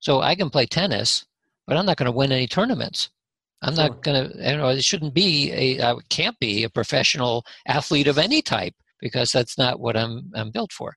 So 0.00 0.20
I 0.20 0.34
can 0.34 0.50
play 0.50 0.66
tennis, 0.66 1.24
but 1.66 1.76
I'm 1.76 1.86
not 1.86 1.96
going 1.96 2.10
to 2.10 2.16
win 2.16 2.32
any 2.32 2.46
tournaments. 2.46 3.08
I'm 3.62 3.74
sure. 3.74 3.88
not 3.88 4.02
going 4.02 4.30
to, 4.30 4.38
you 4.38 4.56
know, 4.56 4.68
it 4.68 4.84
shouldn't 4.84 5.14
be 5.14 5.50
a, 5.52 5.82
I 5.82 5.94
can't 6.10 6.38
be 6.38 6.64
a 6.64 6.70
professional 6.70 7.44
athlete 7.66 8.06
of 8.06 8.18
any 8.18 8.42
type 8.42 8.74
because 9.00 9.32
that's 9.32 9.56
not 9.56 9.80
what 9.80 9.96
I'm, 9.96 10.30
I'm 10.34 10.50
built 10.50 10.72
for. 10.72 10.94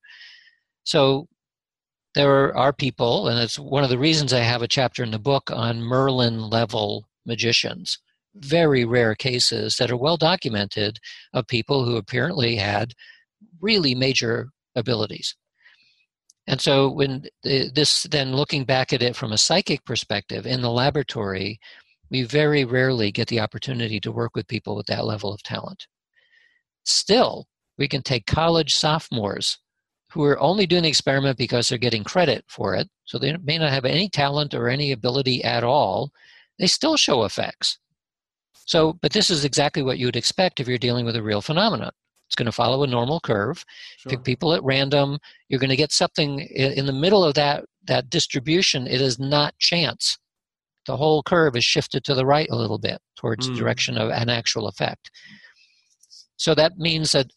So 0.84 1.28
there 2.15 2.56
are 2.58 2.74
people, 2.74 3.30
and 3.30 3.39
it's 3.39 3.58
one 3.58 3.84
of 3.84 3.89
the 3.89 3.98
reasons 3.98 4.34
I 4.34 4.39
have 4.39 4.62
a 4.62 4.67
chapter 4.67 5.04
in 5.04 5.12
the 5.12 5.19
book 5.19 5.50
on 5.52 5.82
Merlin 5.82 6.50
level 6.50 7.08
magicians. 7.26 8.00
Very 8.39 8.86
rare 8.86 9.15
cases 9.15 9.75
that 9.78 9.91
are 9.91 9.97
well 9.97 10.17
documented 10.17 10.99
of 11.34 11.47
people 11.47 11.86
who 11.86 11.97
apparently 11.97 12.56
had 12.56 12.93
really 13.62 13.95
major 13.95 14.49
abilities. 14.75 15.36
And 16.47 16.60
so, 16.60 16.89
when 16.89 17.25
this 17.43 18.04
then 18.04 18.36
looking 18.36 18.65
back 18.65 18.91
at 18.91 19.04
it 19.04 19.15
from 19.15 19.32
a 19.32 19.38
psychic 19.38 19.86
perspective 19.86 20.47
in 20.47 20.62
the 20.62 20.71
laboratory, 20.71 21.60
we 22.10 22.23
very 22.23 22.65
rarely 22.65 23.12
get 23.12 23.28
the 23.28 23.39
opportunity 23.39 23.99
to 23.99 24.12
work 24.12 24.36
with 24.36 24.47
people 24.47 24.75
with 24.75 24.88
that 24.88 25.06
level 25.06 25.32
of 25.32 25.43
talent. 25.43 25.86
Still, 26.86 27.47
we 27.78 27.88
can 27.88 28.02
take 28.02 28.25
college 28.25 28.75
sophomores 28.75 29.60
who 30.12 30.23
are 30.23 30.39
only 30.39 30.65
doing 30.65 30.84
the 30.84 30.89
experiment 30.89 31.38
because 31.38 31.69
they're 31.69 31.78
getting 31.78 32.04
credit 32.04 32.43
for 32.47 32.73
it, 32.75 32.89
so 33.06 33.19
they 33.19 33.36
may 33.38 33.58
not 33.60 33.69
have 33.69 33.86
any 33.86 34.10
talent 34.10 34.56
or 34.56 34.67
any 34.67 34.91
ability 34.91 35.43
at 35.43 35.63
all, 35.63 36.12
they 36.58 36.67
still 36.67 36.97
show 36.97 37.23
effects. 37.25 37.78
So, 38.69 38.93
but 39.01 39.13
this 39.13 39.29
is 39.29 39.45
exactly 39.45 39.82
what 39.82 39.97
you 39.97 40.05
would 40.05 40.15
expect 40.15 40.60
if 40.60 40.67
you're 40.67 40.77
dealing 40.77 41.05
with 41.05 41.15
a 41.15 41.23
real 41.23 41.41
phenomenon. 41.41 41.91
It's 42.27 42.36
going 42.36 42.45
to 42.45 42.51
follow 42.51 42.84
a 42.84 42.88
normal 42.88 43.19
curve. 43.19 43.65
Sure. 43.97 44.12
Pick 44.12 44.23
people 44.23 44.53
at 44.53 44.63
random. 44.63 45.17
You're 45.47 45.60
going 45.60 45.71
to 45.71 45.75
get 45.75 45.91
something 45.91 46.39
in 46.39 46.86
the 46.86 46.93
middle 46.93 47.23
of 47.23 47.34
that 47.34 47.65
that 47.86 48.10
distribution. 48.10 48.86
It 48.86 49.01
is 49.01 49.17
not 49.17 49.58
chance 49.58 50.19
the 50.86 50.97
whole 50.97 51.21
curve 51.21 51.55
is 51.55 51.63
shifted 51.63 52.03
to 52.03 52.15
the 52.15 52.25
right 52.25 52.49
a 52.49 52.55
little 52.55 52.79
bit 52.79 52.99
towards 53.15 53.47
mm. 53.47 53.53
the 53.53 53.60
direction 53.60 53.97
of 53.97 54.10
an 54.10 54.29
actual 54.29 54.67
effect. 54.67 55.12
So 56.38 56.55
that 56.55 56.77
means 56.77 57.12
that 57.12 57.32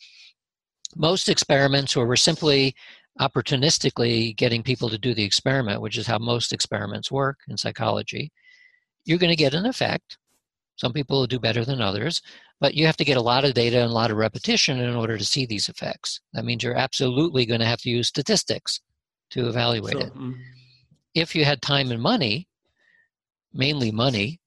most 0.97 1.29
experiments 1.29 1.95
where 1.97 2.07
we're 2.07 2.17
simply 2.17 2.75
opportunistically 3.21 4.35
getting 4.37 4.63
people 4.63 4.89
to 4.89 4.97
do 4.97 5.13
the 5.13 5.25
experiment, 5.25 5.83
which 5.83 5.99
is 5.99 6.07
how 6.07 6.19
most 6.19 6.53
experiments 6.53 7.11
work 7.13 7.41
in 7.49 7.59
psychology, 7.59 8.33
you're 9.05 9.19
going 9.19 9.29
to 9.29 9.37
get 9.37 9.55
an 9.55 9.67
effect. 9.67 10.17
Some 10.83 10.93
people 10.93 11.21
will 11.21 11.29
do 11.29 11.39
better 11.39 11.65
than 11.65 11.81
others, 11.81 12.21
but 12.59 12.75
you 12.75 12.87
have 12.87 12.97
to 12.97 13.05
get 13.05 13.17
a 13.17 13.23
lot 13.23 13.45
of 13.45 13.55
data 13.55 13.81
and 13.81 13.89
a 13.89 13.95
lot 13.95 14.11
of 14.11 14.17
repetition 14.17 14.81
in 14.81 14.97
order 14.97 15.17
to 15.17 15.25
see 15.25 15.47
these 15.47 15.69
effects. 15.69 16.19
That 16.33 16.45
means 16.45 16.65
you're 16.65 16.75
absolutely 16.75 17.47
going 17.47 17.61
to 17.61 17.67
have 17.67 17.81
to 17.83 17.89
use 17.89 18.09
statistics 18.09 18.81
to 19.31 19.47
evaluate 19.47 19.95
it. 19.95 20.13
Mm. 20.13 20.35
If 21.15 21.37
you 21.37 21.45
had 21.45 21.63
time 21.63 21.93
and 21.93 22.03
money, 22.03 22.49
mainly 23.53 23.93
money, 23.93 24.41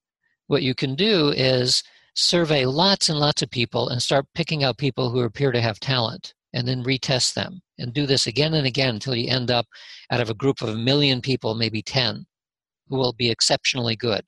what 0.48 0.62
you 0.62 0.76
can 0.76 0.96
do 0.96 1.30
is 1.30 1.84
survey 2.16 2.66
lots 2.66 3.08
and 3.08 3.18
lots 3.18 3.42
of 3.42 3.50
people 3.50 3.88
and 3.88 4.04
start 4.04 4.26
picking 4.36 4.62
out 4.62 4.78
people 4.78 5.12
who 5.12 5.22
appear 5.22 5.54
to 5.54 5.62
have 5.62 5.80
talent 5.80 6.34
and 6.52 6.68
then 6.68 6.84
retest 6.84 7.34
them 7.34 7.62
and 7.80 7.94
do 7.94 8.06
this 8.06 8.28
again 8.28 8.56
and 8.56 8.68
again 8.68 8.96
until 8.96 9.16
you 9.16 9.30
end 9.30 9.50
up 9.50 9.68
out 10.12 10.20
of 10.20 10.30
a 10.30 10.34
group 10.34 10.62
of 10.62 10.68
a 10.68 10.76
million 10.76 11.22
people 11.22 11.56
maybe 11.56 11.82
10 11.82 12.26
who 12.90 12.98
will 12.98 13.14
be 13.14 13.32
exceptionally 13.32 13.96
good 13.96 14.26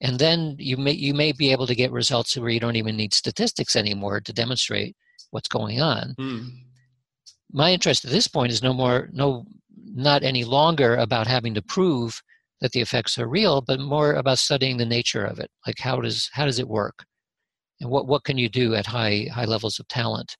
and 0.00 0.18
then 0.18 0.56
you 0.58 0.76
may 0.76 0.92
you 0.92 1.14
may 1.14 1.32
be 1.32 1.52
able 1.52 1.66
to 1.66 1.74
get 1.74 1.92
results 1.92 2.36
where 2.36 2.50
you 2.50 2.60
don't 2.60 2.76
even 2.76 2.96
need 2.96 3.14
statistics 3.14 3.76
anymore 3.76 4.20
to 4.20 4.32
demonstrate 4.32 4.96
what's 5.30 5.48
going 5.48 5.80
on 5.80 6.14
mm. 6.18 6.48
my 7.52 7.72
interest 7.72 8.04
at 8.04 8.10
this 8.10 8.28
point 8.28 8.52
is 8.52 8.62
no 8.62 8.72
more 8.72 9.08
no 9.12 9.44
not 9.92 10.22
any 10.22 10.44
longer 10.44 10.96
about 10.96 11.26
having 11.26 11.54
to 11.54 11.62
prove 11.62 12.22
that 12.60 12.72
the 12.72 12.80
effects 12.80 13.18
are 13.18 13.28
real, 13.28 13.60
but 13.60 13.80
more 13.80 14.14
about 14.14 14.38
studying 14.38 14.76
the 14.76 14.86
nature 14.86 15.24
of 15.24 15.38
it. 15.38 15.50
Like 15.66 15.78
how 15.78 16.00
does 16.00 16.28
how 16.32 16.44
does 16.44 16.58
it 16.58 16.68
work, 16.68 17.04
and 17.80 17.90
what 17.90 18.06
what 18.06 18.24
can 18.24 18.38
you 18.38 18.48
do 18.48 18.74
at 18.74 18.86
high 18.86 19.26
high 19.32 19.46
levels 19.46 19.78
of 19.78 19.88
talent, 19.88 20.36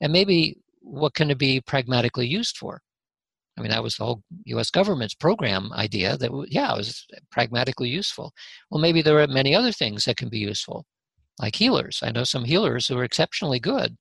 and 0.00 0.12
maybe 0.12 0.58
what 0.80 1.14
can 1.14 1.30
it 1.30 1.38
be 1.38 1.60
pragmatically 1.60 2.26
used 2.26 2.56
for. 2.56 2.80
I 3.58 3.62
mean, 3.62 3.70
that 3.70 3.82
was 3.82 3.96
the 3.96 4.04
whole 4.04 4.22
U.S. 4.46 4.70
government's 4.70 5.14
program 5.14 5.72
idea. 5.72 6.16
That 6.16 6.30
yeah, 6.48 6.72
it 6.72 6.78
was 6.78 7.06
pragmatically 7.30 7.88
useful. 7.88 8.32
Well, 8.70 8.80
maybe 8.80 9.02
there 9.02 9.20
are 9.20 9.26
many 9.26 9.54
other 9.54 9.72
things 9.72 10.04
that 10.04 10.16
can 10.16 10.28
be 10.28 10.38
useful, 10.38 10.86
like 11.40 11.56
healers. 11.56 12.00
I 12.02 12.10
know 12.10 12.24
some 12.24 12.44
healers 12.44 12.86
who 12.86 12.96
are 12.98 13.04
exceptionally 13.04 13.60
good. 13.60 13.96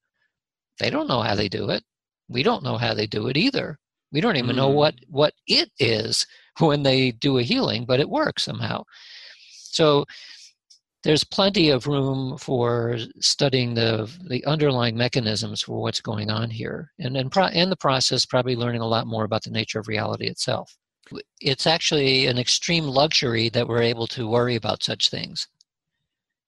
They 0.79 0.89
don't 0.89 1.09
know 1.09 1.21
how 1.21 1.35
they 1.35 1.49
do 1.49 1.69
it. 1.69 1.83
We 2.29 2.43
don't 2.43 2.63
know 2.63 2.77
how 2.77 2.93
they 2.93 3.07
do 3.07 3.27
it 3.27 3.37
either. 3.37 3.77
We 4.11 4.21
don't 4.21 4.37
even 4.37 4.51
mm. 4.53 4.57
know 4.57 4.69
what 4.69 4.95
what 5.07 5.33
it 5.47 5.69
is 5.79 6.25
when 6.59 6.83
they 6.83 7.11
do 7.11 7.37
a 7.37 7.43
healing, 7.43 7.85
but 7.85 7.99
it 7.99 8.09
works 8.09 8.43
somehow. 8.43 8.83
So 9.51 10.05
there's 11.09 11.23
plenty 11.23 11.71
of 11.71 11.87
room 11.87 12.37
for 12.37 12.99
studying 13.19 13.73
the 13.73 14.07
the 14.27 14.45
underlying 14.45 14.95
mechanisms 14.95 15.59
for 15.59 15.81
what's 15.81 16.01
going 16.01 16.29
on 16.29 16.51
here, 16.51 16.91
and 16.99 17.17
in, 17.17 17.31
pro- 17.31 17.47
in 17.47 17.71
the 17.71 17.75
process, 17.75 18.27
probably 18.27 18.55
learning 18.55 18.81
a 18.81 18.87
lot 18.87 19.07
more 19.07 19.23
about 19.23 19.41
the 19.41 19.49
nature 19.49 19.79
of 19.79 19.87
reality 19.87 20.27
itself. 20.27 20.71
It's 21.41 21.65
actually 21.65 22.27
an 22.27 22.37
extreme 22.37 22.83
luxury 22.83 23.49
that 23.49 23.67
we're 23.67 23.81
able 23.81 24.05
to 24.05 24.29
worry 24.29 24.55
about 24.55 24.83
such 24.83 25.09
things, 25.09 25.47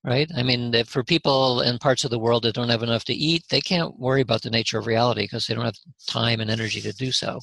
right? 0.04 0.30
I 0.38 0.44
mean, 0.44 0.84
for 0.84 1.04
people 1.04 1.62
in 1.62 1.80
parts 1.80 2.04
of 2.04 2.12
the 2.12 2.20
world 2.20 2.44
that 2.44 2.54
don't 2.54 2.70
have 2.70 2.84
enough 2.84 3.06
to 3.06 3.16
eat, 3.16 3.46
they 3.50 3.62
can't 3.62 4.00
worry 4.00 4.22
about 4.22 4.44
the 4.44 4.52
nature 4.52 4.78
of 4.78 4.86
reality 4.86 5.24
because 5.24 5.48
they 5.48 5.56
don't 5.56 5.66
have 5.66 5.80
time 6.06 6.40
and 6.40 6.52
energy 6.52 6.82
to 6.82 6.94
do 6.94 7.12
so 7.12 7.40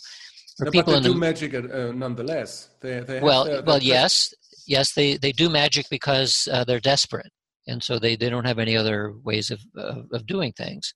for 0.59 0.67
no, 0.67 0.71
people 0.73 0.93
but 0.93 1.03
they 1.03 1.09
do 1.09 1.15
the, 1.15 1.21
magic 1.21 1.55
uh, 1.55 1.93
nonetheless. 1.93 2.71
They, 2.81 3.01
they 3.01 3.21
well, 3.21 3.45
their, 3.45 3.55
their 3.55 3.65
well, 3.65 3.79
yes, 3.79 4.35
yes, 4.69 4.93
they 4.93 5.17
they 5.17 5.33
do 5.33 5.49
magic 5.49 5.87
because 5.91 6.49
uh, 6.53 6.65
they're 6.65 6.81
desperate, 6.81 7.33
and 7.67 7.83
so 7.83 7.99
they, 7.99 8.17
they 8.17 8.31
don't 8.31 8.47
have 8.47 8.59
any 8.59 8.77
other 8.77 9.15
ways 9.25 9.51
of 9.51 9.61
of, 9.77 10.07
of 10.13 10.27
doing 10.27 10.53
things. 10.53 10.95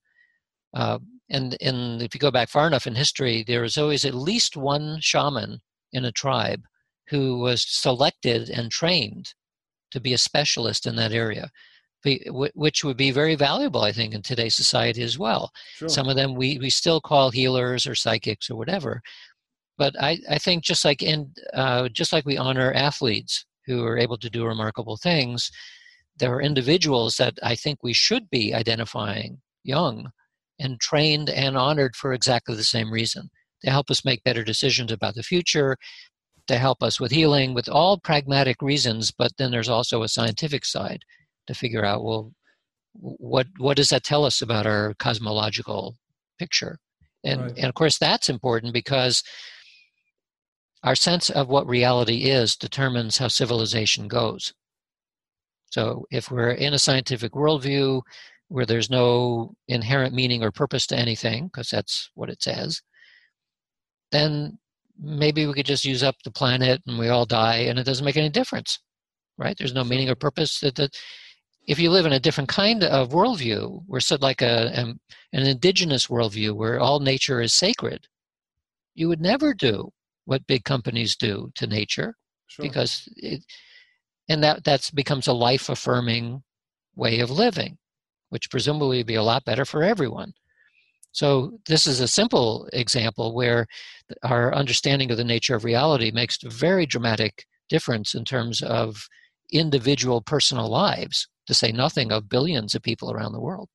Uh, 0.74 0.98
and 1.30 1.56
and 1.60 2.02
if 2.02 2.14
you 2.14 2.20
go 2.20 2.30
back 2.30 2.48
far 2.48 2.66
enough 2.66 2.86
in 2.86 2.94
history, 2.94 3.44
there 3.46 3.62
was 3.62 3.78
always 3.78 4.04
at 4.04 4.14
least 4.14 4.56
one 4.56 4.98
shaman 5.00 5.60
in 5.92 6.04
a 6.04 6.12
tribe 6.12 6.62
who 7.08 7.38
was 7.38 7.64
selected 7.66 8.48
and 8.48 8.70
trained 8.70 9.34
to 9.90 10.00
be 10.00 10.14
a 10.14 10.18
specialist 10.18 10.86
in 10.86 10.96
that 10.96 11.12
area 11.12 11.50
which 12.04 12.82
would 12.82 12.96
be 12.96 13.10
very 13.10 13.36
valuable, 13.36 13.82
I 13.82 13.92
think, 13.92 14.12
in 14.12 14.22
today's 14.22 14.56
society 14.56 15.02
as 15.02 15.18
well. 15.18 15.52
Sure. 15.76 15.88
Some 15.88 16.08
of 16.08 16.16
them 16.16 16.34
we, 16.34 16.58
we 16.58 16.70
still 16.70 17.00
call 17.00 17.30
healers 17.30 17.86
or 17.86 17.94
psychics 17.94 18.50
or 18.50 18.56
whatever, 18.56 19.00
but 19.78 19.94
I, 20.00 20.18
I 20.28 20.38
think 20.38 20.64
just 20.64 20.84
like 20.84 21.02
in 21.02 21.32
uh, 21.54 21.88
just 21.88 22.12
like 22.12 22.26
we 22.26 22.36
honor 22.36 22.72
athletes 22.72 23.44
who 23.66 23.84
are 23.84 23.98
able 23.98 24.18
to 24.18 24.30
do 24.30 24.44
remarkable 24.46 24.96
things, 24.96 25.50
there 26.16 26.32
are 26.34 26.42
individuals 26.42 27.16
that 27.16 27.38
I 27.42 27.54
think 27.54 27.82
we 27.82 27.92
should 27.92 28.28
be 28.30 28.54
identifying 28.54 29.40
young 29.64 30.10
and 30.58 30.80
trained 30.80 31.30
and 31.30 31.56
honored 31.56 31.96
for 31.96 32.12
exactly 32.12 32.54
the 32.54 32.64
same 32.64 32.92
reason. 32.92 33.30
To 33.64 33.70
help 33.70 33.90
us 33.90 34.04
make 34.04 34.24
better 34.24 34.42
decisions 34.42 34.90
about 34.90 35.14
the 35.14 35.22
future, 35.22 35.76
to 36.48 36.58
help 36.58 36.82
us 36.82 37.00
with 37.00 37.12
healing, 37.12 37.54
with 37.54 37.68
all 37.68 37.98
pragmatic 37.98 38.60
reasons, 38.60 39.12
but 39.12 39.36
then 39.38 39.50
there's 39.52 39.68
also 39.68 40.02
a 40.02 40.08
scientific 40.08 40.64
side 40.64 41.02
to 41.46 41.54
figure 41.54 41.84
out 41.84 42.04
well, 42.04 42.32
what 42.94 43.46
what 43.58 43.76
does 43.76 43.88
that 43.88 44.04
tell 44.04 44.24
us 44.24 44.42
about 44.42 44.66
our 44.66 44.94
cosmological 44.98 45.96
picture? 46.38 46.78
And 47.24 47.40
Right. 47.42 47.52
and 47.56 47.66
of 47.66 47.74
course 47.74 47.98
that's 47.98 48.28
important 48.28 48.74
because 48.74 49.22
our 50.82 50.94
sense 50.94 51.30
of 51.30 51.48
what 51.48 51.66
reality 51.68 52.24
is 52.24 52.56
determines 52.56 53.18
how 53.18 53.28
civilization 53.28 54.08
goes. 54.08 54.52
So 55.70 56.06
if 56.10 56.30
we're 56.30 56.50
in 56.50 56.74
a 56.74 56.78
scientific 56.78 57.32
worldview 57.32 58.02
where 58.48 58.66
there's 58.66 58.90
no 58.90 59.54
inherent 59.68 60.14
meaning 60.14 60.42
or 60.42 60.50
purpose 60.50 60.86
to 60.88 60.98
anything, 60.98 61.46
because 61.46 61.70
that's 61.70 62.10
what 62.14 62.28
it 62.28 62.42
says, 62.42 62.82
then 64.10 64.58
maybe 65.00 65.46
we 65.46 65.54
could 65.54 65.66
just 65.66 65.84
use 65.84 66.02
up 66.02 66.16
the 66.24 66.30
planet 66.30 66.82
and 66.86 66.98
we 66.98 67.08
all 67.08 67.24
die 67.24 67.56
and 67.56 67.78
it 67.78 67.84
doesn't 67.84 68.04
make 68.04 68.16
any 68.16 68.28
difference, 68.28 68.78
right? 69.38 69.56
There's 69.56 69.74
no 69.74 69.84
meaning 69.84 70.10
or 70.10 70.14
purpose. 70.14 70.60
That, 70.60 70.74
that 70.74 70.94
if 71.66 71.78
you 71.78 71.90
live 71.90 72.06
in 72.06 72.12
a 72.12 72.20
different 72.20 72.50
kind 72.50 72.84
of 72.84 73.10
worldview, 73.10 73.84
where 73.86 74.00
so 74.00 74.18
like 74.20 74.42
a 74.42 74.72
an, 74.74 75.00
an 75.32 75.46
indigenous 75.46 76.08
worldview 76.08 76.54
where 76.54 76.80
all 76.80 77.00
nature 77.00 77.40
is 77.40 77.54
sacred, 77.54 78.06
you 78.94 79.08
would 79.08 79.20
never 79.20 79.54
do 79.54 79.90
what 80.24 80.46
big 80.46 80.64
companies 80.64 81.16
do 81.16 81.50
to 81.54 81.66
nature 81.66 82.14
Sure. 82.46 82.66
because 82.66 83.08
it, 83.16 83.42
and 84.28 84.42
that 84.42 84.64
that's 84.64 84.90
becomes 84.90 85.26
a 85.26 85.32
life 85.32 85.68
affirming 85.68 86.42
way 86.94 87.20
of 87.20 87.30
living 87.30 87.78
which 88.30 88.50
presumably 88.50 88.98
would 88.98 89.06
be 89.06 89.14
a 89.14 89.22
lot 89.22 89.44
better 89.44 89.64
for 89.64 89.82
everyone 89.82 90.32
so 91.12 91.58
this 91.66 91.86
is 91.86 92.00
a 92.00 92.08
simple 92.08 92.68
example 92.72 93.34
where 93.34 93.66
our 94.22 94.54
understanding 94.54 95.10
of 95.10 95.16
the 95.16 95.24
nature 95.24 95.54
of 95.54 95.64
reality 95.64 96.10
makes 96.10 96.42
a 96.42 96.48
very 96.48 96.86
dramatic 96.86 97.46
difference 97.68 98.14
in 98.14 98.24
terms 98.24 98.62
of 98.62 99.08
individual 99.52 100.20
personal 100.20 100.68
lives 100.68 101.28
to 101.46 101.54
say 101.54 101.72
nothing 101.72 102.12
of 102.12 102.28
billions 102.28 102.74
of 102.74 102.82
people 102.82 103.10
around 103.12 103.32
the 103.32 103.40
world 103.40 103.68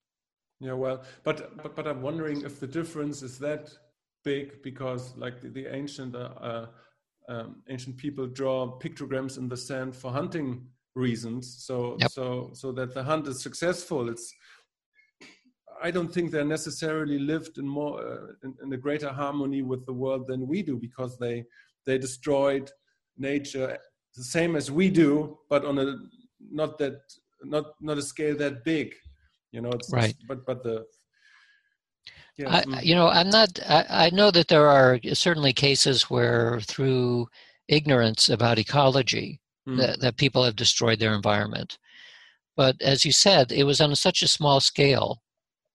Yeah, 0.59 0.73
well, 0.73 1.03
but 1.23 1.55
but, 1.57 1.75
but 1.75 1.87
I'm 1.87 2.01
wondering 2.01 2.41
if 2.41 2.59
the 2.59 2.67
difference 2.67 3.21
is 3.21 3.37
that 3.39 3.69
big 4.34 4.61
because, 4.69 5.03
like 5.23 5.36
the, 5.41 5.49
the 5.57 5.65
ancient 5.82 6.13
uh, 6.15 6.34
uh, 6.51 6.65
um, 7.34 7.49
ancient 7.73 7.95
people 7.97 8.25
draw 8.39 8.57
pictograms 8.86 9.38
in 9.38 9.45
the 9.53 9.59
sand 9.67 9.95
for 10.01 10.09
hunting 10.19 10.49
reasons, 10.95 11.43
so 11.67 11.75
Yep. 11.99 12.09
so 12.15 12.25
so 12.61 12.67
that 12.78 12.89
the 12.93 13.03
hunt 13.11 13.28
is 13.28 13.38
successful. 13.47 14.01
It's 14.13 14.28
I 15.88 15.89
don't 15.95 16.11
think 16.15 16.28
they 16.32 16.43
necessarily 16.43 17.19
lived 17.34 17.57
in 17.61 17.67
more 17.80 17.93
uh, 18.07 18.28
in, 18.43 18.51
in 18.63 18.73
a 18.78 18.84
greater 18.86 19.11
harmony 19.21 19.61
with 19.71 19.84
the 19.86 19.97
world 20.03 20.23
than 20.28 20.49
we 20.51 20.59
do 20.69 20.75
because 20.88 21.13
they 21.17 21.36
they 21.86 21.97
destroyed 22.07 22.65
nature 23.30 23.67
the 24.19 24.23
same 24.38 24.53
as 24.55 24.67
we 24.80 24.86
do, 25.03 25.38
but 25.51 25.63
on 25.69 25.75
a 25.84 25.86
not 26.59 26.71
that 26.82 26.97
not 27.53 27.65
not 27.88 27.97
a 27.97 28.01
scale 28.11 28.36
that 28.38 28.63
big. 28.63 28.88
You 29.53 29.61
know, 29.63 29.73
it's 29.80 29.91
Right. 29.93 30.15
But 30.30 30.39
but 30.49 30.59
the 30.67 30.86
yeah, 32.37 32.49
I, 32.49 32.61
mm, 32.63 32.83
you 32.83 32.95
know, 32.95 33.07
I'm 33.07 33.29
not. 33.29 33.59
I, 33.67 33.85
I 34.07 34.09
know 34.11 34.31
that 34.31 34.47
there 34.47 34.67
are 34.67 34.99
certainly 35.13 35.53
cases 35.53 36.03
where, 36.09 36.59
through 36.61 37.27
ignorance 37.67 38.29
about 38.29 38.59
ecology, 38.59 39.41
mm, 39.67 39.77
that, 39.77 39.99
that 40.01 40.17
people 40.17 40.43
have 40.43 40.55
destroyed 40.55 40.99
their 40.99 41.13
environment. 41.13 41.77
But 42.55 42.81
as 42.81 43.05
you 43.05 43.11
said, 43.11 43.51
it 43.51 43.63
was 43.65 43.81
on 43.81 43.95
such 43.95 44.21
a 44.21 44.27
small 44.27 44.59
scale 44.59 45.21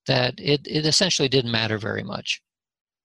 that 0.07 0.35
it, 0.39 0.67
it 0.67 0.85
essentially 0.85 1.29
didn't 1.29 1.51
matter 1.51 1.77
very 1.77 2.03
much, 2.03 2.41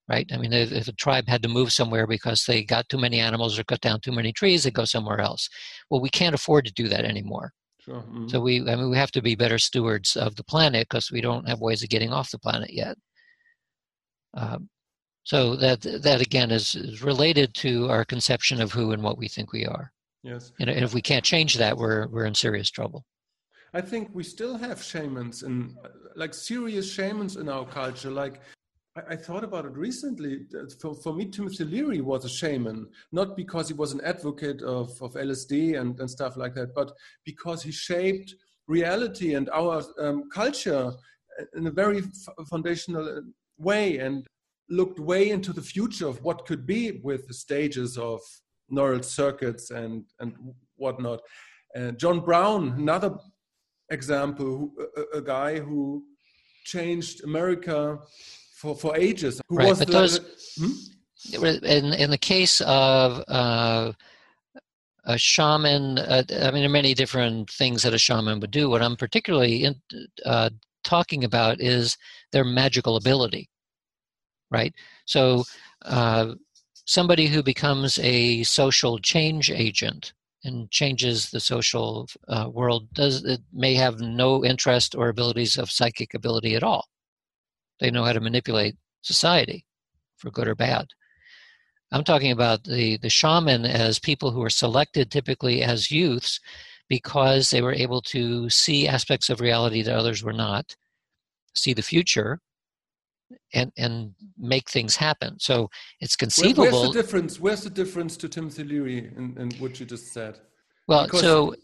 right? 0.08 0.28
I 0.32 0.36
mean, 0.38 0.52
if, 0.52 0.72
if 0.72 0.88
a 0.88 0.92
tribe 0.92 1.28
had 1.28 1.42
to 1.44 1.48
move 1.48 1.72
somewhere 1.72 2.06
because 2.06 2.44
they 2.44 2.64
got 2.64 2.88
too 2.88 2.98
many 2.98 3.20
animals 3.20 3.58
or 3.58 3.64
cut 3.64 3.80
down 3.80 4.00
too 4.00 4.12
many 4.12 4.32
trees, 4.32 4.64
they 4.64 4.70
go 4.70 4.84
somewhere 4.84 5.20
else. 5.20 5.48
Well, 5.90 6.00
we 6.00 6.10
can't 6.10 6.34
afford 6.34 6.64
to 6.66 6.72
do 6.72 6.88
that 6.88 7.04
anymore. 7.04 7.52
sure. 7.80 8.02
mm, 8.02 8.30
So 8.30 8.40
we, 8.40 8.60
I 8.68 8.76
mean, 8.76 8.90
we 8.90 8.96
have 8.96 9.12
to 9.12 9.22
be 9.22 9.34
better 9.36 9.58
stewards 9.58 10.16
of 10.16 10.36
the 10.36 10.44
planet 10.44 10.88
because 10.88 11.10
we 11.10 11.20
don't 11.20 11.48
have 11.48 11.60
ways 11.60 11.82
of 11.82 11.88
getting 11.90 12.12
off 12.12 12.30
the 12.30 12.38
planet 12.38 12.72
yet. 12.72 12.96
Um, 14.38 14.68
so 15.24 15.56
that 15.56 15.82
that 16.02 16.20
again 16.22 16.50
is, 16.50 16.74
is 16.74 17.02
related 17.02 17.52
to 17.54 17.90
our 17.90 18.04
conception 18.04 18.60
of 18.60 18.72
who 18.72 18.92
and 18.92 19.02
what 19.02 19.18
we 19.18 19.28
think 19.28 19.52
we 19.52 19.66
are. 19.66 19.92
yes. 20.22 20.52
And, 20.60 20.70
and 20.70 20.84
if 20.84 20.94
we 20.94 21.02
can't 21.02 21.24
change 21.24 21.56
that, 21.56 21.76
we're 21.76 22.06
we're 22.08 22.24
in 22.24 22.34
serious 22.34 22.70
trouble. 22.70 23.04
I 23.74 23.82
think 23.82 24.08
we 24.14 24.22
still 24.22 24.56
have 24.56 24.82
shamans 24.82 25.42
and 25.42 25.76
like 26.16 26.32
serious 26.32 26.90
shamans 26.90 27.36
in 27.36 27.48
our 27.48 27.66
culture. 27.66 28.10
Like 28.10 28.40
I, 28.96 29.14
I 29.14 29.16
thought 29.16 29.44
about 29.44 29.66
it 29.66 29.76
recently. 29.76 30.46
For, 30.80 30.94
for 30.94 31.12
me, 31.12 31.26
Timothy 31.26 31.64
Leary 31.64 32.00
was 32.00 32.24
a 32.24 32.28
shaman, 32.40 32.86
not 33.12 33.36
because 33.36 33.68
he 33.68 33.74
was 33.74 33.92
an 33.92 34.00
advocate 34.00 34.62
of, 34.62 34.90
of 35.02 35.12
LSD 35.14 35.78
and, 35.78 35.98
and 36.00 36.10
stuff 36.10 36.36
like 36.36 36.54
that, 36.54 36.74
but 36.74 36.92
because 37.24 37.62
he 37.62 37.72
shaped 37.72 38.34
reality 38.66 39.34
and 39.34 39.50
our 39.50 39.82
um, 39.98 40.28
culture 40.30 40.92
in 41.54 41.66
a 41.66 41.70
very 41.70 42.02
foundational 42.50 43.22
way 43.58 43.98
and 43.98 44.26
looked 44.70 44.98
way 45.00 45.30
into 45.30 45.52
the 45.52 45.62
future 45.62 46.06
of 46.06 46.22
what 46.22 46.46
could 46.46 46.66
be 46.66 47.00
with 47.02 47.26
the 47.26 47.34
stages 47.34 47.96
of 47.98 48.20
neural 48.70 49.02
circuits 49.02 49.70
and, 49.70 50.04
and 50.20 50.34
whatnot. 50.76 51.20
Uh, 51.76 51.90
John 51.92 52.20
Brown, 52.20 52.72
another 52.76 53.16
example, 53.90 54.70
a, 54.96 55.18
a 55.18 55.22
guy 55.22 55.58
who 55.58 56.04
changed 56.64 57.24
America 57.24 57.98
for, 58.56 58.74
for 58.76 58.96
ages. 58.96 59.40
Who 59.48 59.56
Right, 59.56 59.68
was 59.68 59.78
but 59.78 59.86
the- 59.88 59.92
those- 59.92 60.20
Hmm? 60.58 60.72
In 61.32 61.92
in 61.94 62.10
the 62.10 62.18
case 62.18 62.60
of 62.60 63.24
uh, 63.26 63.92
a 65.04 65.18
shaman, 65.18 65.98
uh, 65.98 66.22
I 66.30 66.50
mean, 66.52 66.60
there 66.60 66.66
are 66.66 66.68
many 66.68 66.94
different 66.94 67.50
things 67.50 67.82
that 67.82 67.92
a 67.92 67.98
shaman 67.98 68.38
would 68.38 68.52
do. 68.52 68.70
What 68.70 68.82
I'm 68.82 68.94
particularly 68.96 69.64
in, 69.64 69.74
uh, 70.24 70.50
talking 70.88 71.22
about 71.22 71.60
is 71.60 71.98
their 72.32 72.44
magical 72.44 72.96
ability, 72.96 73.50
right? 74.50 74.74
So, 75.04 75.44
uh, 75.82 76.34
somebody 76.86 77.26
who 77.26 77.42
becomes 77.42 77.98
a 77.98 78.42
social 78.44 78.98
change 78.98 79.50
agent 79.50 80.14
and 80.44 80.70
changes 80.70 81.30
the 81.30 81.40
social 81.40 82.08
uh, 82.28 82.48
world 82.50 82.88
does 82.94 83.22
it 83.24 83.42
may 83.52 83.74
have 83.74 84.00
no 84.00 84.42
interest 84.42 84.94
or 84.94 85.08
abilities 85.08 85.58
of 85.58 85.70
psychic 85.70 86.14
ability 86.14 86.54
at 86.54 86.62
all. 86.62 86.86
They 87.80 87.90
know 87.90 88.04
how 88.04 88.14
to 88.14 88.20
manipulate 88.20 88.76
society 89.02 89.66
for 90.16 90.30
good 90.30 90.48
or 90.48 90.54
bad. 90.54 90.86
I'm 91.92 92.04
talking 92.04 92.32
about 92.32 92.64
the, 92.64 92.96
the 92.98 93.10
shaman 93.10 93.64
as 93.66 93.98
people 93.98 94.30
who 94.30 94.42
are 94.42 94.50
selected 94.50 95.10
typically 95.10 95.62
as 95.62 95.90
youths 95.90 96.40
because 96.88 97.50
they 97.50 97.62
were 97.62 97.72
able 97.74 98.00
to 98.00 98.48
see 98.50 98.88
aspects 98.88 99.28
of 99.30 99.40
reality 99.40 99.82
that 99.82 99.94
others 99.96 100.22
were 100.22 100.32
not, 100.32 100.74
see 101.54 101.72
the 101.74 101.82
future, 101.82 102.40
and, 103.52 103.72
and 103.76 104.14
make 104.38 104.70
things 104.70 104.96
happen. 104.96 105.38
So 105.38 105.68
it's 106.00 106.14
Where- 106.16 106.26
conceivable. 106.26 106.62
where's 106.80 106.92
the 106.92 107.02
difference? 107.02 107.40
Where's 107.40 107.62
the 107.62 107.70
difference 107.70 108.16
to 108.18 108.28
Timothy 108.28 108.64
Leary 108.64 109.12
and, 109.16 109.36
in 109.38 109.50
what 109.58 109.78
you 109.80 109.86
just 109.86 110.12
said? 110.12 110.38
Well, 110.86 111.04
Because- 111.04 111.20
so 111.20 111.54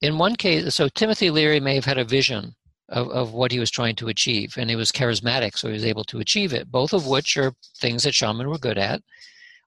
in 0.00 0.18
one 0.18 0.36
case, 0.36 0.74
so 0.74 0.88
Timothy 0.88 1.30
Leary 1.30 1.58
may 1.60 1.74
have 1.74 1.84
had 1.84 1.98
a 1.98 2.04
vision 2.04 2.54
of, 2.88 3.08
of 3.10 3.32
what 3.32 3.50
he 3.52 3.58
was 3.58 3.70
trying 3.70 3.96
to 3.96 4.08
achieve, 4.08 4.54
and 4.56 4.70
he 4.70 4.76
was 4.76 4.92
charismatic, 4.92 5.58
so 5.58 5.66
he 5.68 5.74
was 5.74 5.84
able 5.84 6.04
to 6.04 6.20
achieve 6.20 6.52
it, 6.52 6.70
both 6.70 6.92
of 6.92 7.06
which 7.06 7.36
are 7.36 7.52
things 7.80 8.04
that 8.04 8.14
shaman 8.14 8.48
were 8.48 8.58
good 8.58 8.78
at. 8.78 9.02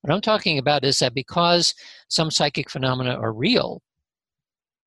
What 0.02 0.14
I'm 0.14 0.22
talking 0.22 0.58
about 0.58 0.84
is 0.84 0.98
that 1.00 1.14
because 1.14 1.76
some 2.08 2.32
psychic 2.32 2.70
phenomena 2.70 3.16
are 3.16 3.34
real, 3.34 3.82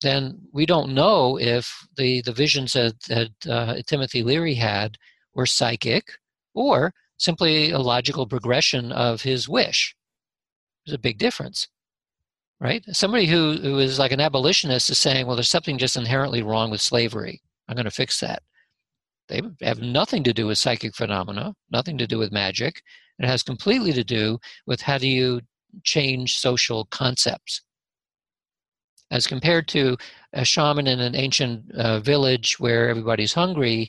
then 0.03 0.40
we 0.53 0.66
don't 0.66 0.95
know 0.95 1.38
if 1.38 1.86
the, 1.97 2.20
the 2.22 2.32
visions 2.32 2.72
that, 2.74 2.95
that 3.09 3.30
uh, 3.49 3.76
Timothy 3.86 4.22
Leary 4.22 4.55
had 4.55 4.97
were 5.34 5.47
psychic 5.47 6.12
or 6.55 6.92
simply 7.16 7.70
a 7.70 7.78
logical 7.78 8.26
progression 8.26 8.92
of 8.92 9.22
his 9.22 9.49
wish. 9.49 9.95
There's 10.84 10.95
a 10.95 10.99
big 10.99 11.18
difference 11.18 11.68
right? 12.61 12.82
Somebody 12.92 13.26
who, 13.26 13.59
who 13.61 13.78
is 13.78 13.99
like 13.99 14.12
an 14.12 14.20
abolitionist 14.20 14.88
is 14.88 14.99
saying, 14.99 15.26
well, 15.26 15.36
there's 15.36 15.51
something 15.51 15.76
just 15.76 15.97
inherently 15.97 16.42
wrong 16.42 16.70
with 16.70 16.80
slavery. 16.80 17.42
I'm 17.68 17.76
going 17.76 17.84
to 17.84 17.90
fix 17.90 18.20
that. 18.20 18.42
They 19.28 19.42
have 19.62 19.80
nothing 19.80 20.22
to 20.24 20.32
do 20.32 20.47
with 20.47 20.59
psychic 20.59 20.95
phenomena, 20.95 21.55
nothing 21.70 21.99
to 21.99 22.07
do 22.07 22.18
with 22.18 22.32
magic. 22.32 22.80
It 23.18 23.26
has 23.26 23.42
completely 23.42 23.92
to 23.92 24.03
do 24.03 24.38
with 24.66 24.80
how 24.80 24.97
do 24.97 25.09
you 25.09 25.40
change 25.82 26.36
social 26.36 26.86
concepts. 26.86 27.62
As 29.14 29.28
compared 29.28 29.68
to 29.68 29.96
a 30.32 30.44
shaman 30.44 30.88
in 30.88 30.98
an 30.98 31.14
ancient 31.14 31.70
uh, 31.76 32.00
village 32.00 32.58
where 32.58 32.88
everybody's 32.88 33.32
hungry, 33.32 33.88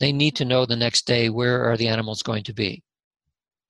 they 0.00 0.12
need 0.12 0.36
to 0.36 0.44
know 0.44 0.66
the 0.66 0.76
next 0.76 1.06
day 1.06 1.30
where 1.30 1.64
are 1.64 1.78
the 1.78 1.88
animals 1.88 2.22
going 2.22 2.44
to 2.44 2.52
be. 2.52 2.82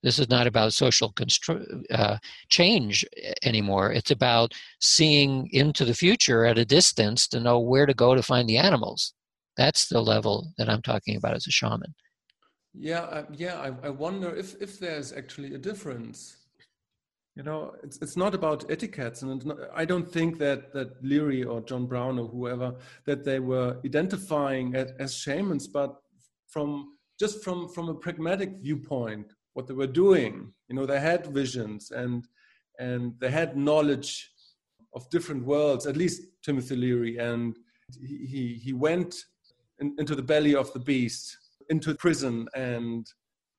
This 0.02 0.18
is 0.18 0.28
not 0.28 0.48
about 0.48 0.72
social 0.72 1.12
constru- 1.12 1.84
uh, 1.92 2.16
change 2.48 3.04
anymore. 3.44 3.92
It's 3.92 4.10
about 4.10 4.52
seeing 4.80 5.48
into 5.52 5.84
the 5.84 5.94
future 5.94 6.44
at 6.44 6.58
a 6.58 6.64
distance 6.64 7.28
to 7.28 7.38
know 7.38 7.60
where 7.60 7.86
to 7.86 7.94
go 7.94 8.16
to 8.16 8.22
find 8.22 8.48
the 8.48 8.58
animals. 8.58 9.14
That's 9.56 9.88
the 9.88 10.00
level 10.00 10.52
that 10.58 10.68
I'm 10.68 10.82
talking 10.82 11.16
about 11.16 11.36
as 11.36 11.46
a 11.46 11.52
shaman. 11.52 11.94
Yeah, 12.74 13.02
uh, 13.02 13.26
yeah. 13.32 13.60
I, 13.60 13.86
I 13.86 13.90
wonder 13.90 14.34
if, 14.34 14.60
if 14.60 14.80
there's 14.80 15.12
actually 15.12 15.54
a 15.54 15.58
difference. 15.58 16.36
You 17.36 17.42
know 17.42 17.74
it's, 17.82 17.98
it's 18.00 18.16
not 18.16 18.34
about 18.34 18.68
etiquettes 18.70 19.22
and 19.22 19.44
not, 19.44 19.58
i 19.74 19.84
don't 19.84 20.10
think 20.10 20.38
that 20.38 20.72
that 20.72 20.90
leary 21.04 21.44
or 21.44 21.60
john 21.60 21.86
brown 21.86 22.18
or 22.18 22.26
whoever 22.26 22.74
that 23.04 23.24
they 23.24 23.38
were 23.38 23.76
identifying 23.84 24.74
as, 24.74 24.92
as 24.98 25.14
shamans 25.14 25.68
but 25.68 25.96
from 26.48 26.88
just 27.20 27.44
from 27.44 27.68
from 27.68 27.88
a 27.88 27.94
pragmatic 27.94 28.56
viewpoint 28.62 29.32
what 29.52 29.66
they 29.66 29.74
were 29.74 29.86
doing 29.86 30.52
you 30.68 30.74
know 30.74 30.86
they 30.86 31.00
had 31.00 31.26
visions 31.26 31.90
and 31.90 32.26
and 32.78 33.12
they 33.20 33.30
had 33.30 33.56
knowledge 33.56 34.30
of 34.94 35.08
different 35.10 35.44
worlds 35.44 35.86
at 35.86 35.96
least 35.96 36.22
timothy 36.42 36.74
leary 36.74 37.18
and 37.18 37.56
he 38.00 38.26
he, 38.26 38.54
he 38.54 38.72
went 38.72 39.14
in, 39.78 39.94
into 39.98 40.14
the 40.14 40.22
belly 40.22 40.54
of 40.54 40.72
the 40.72 40.78
beast 40.78 41.36
into 41.68 41.94
prison 41.94 42.48
and 42.54 43.06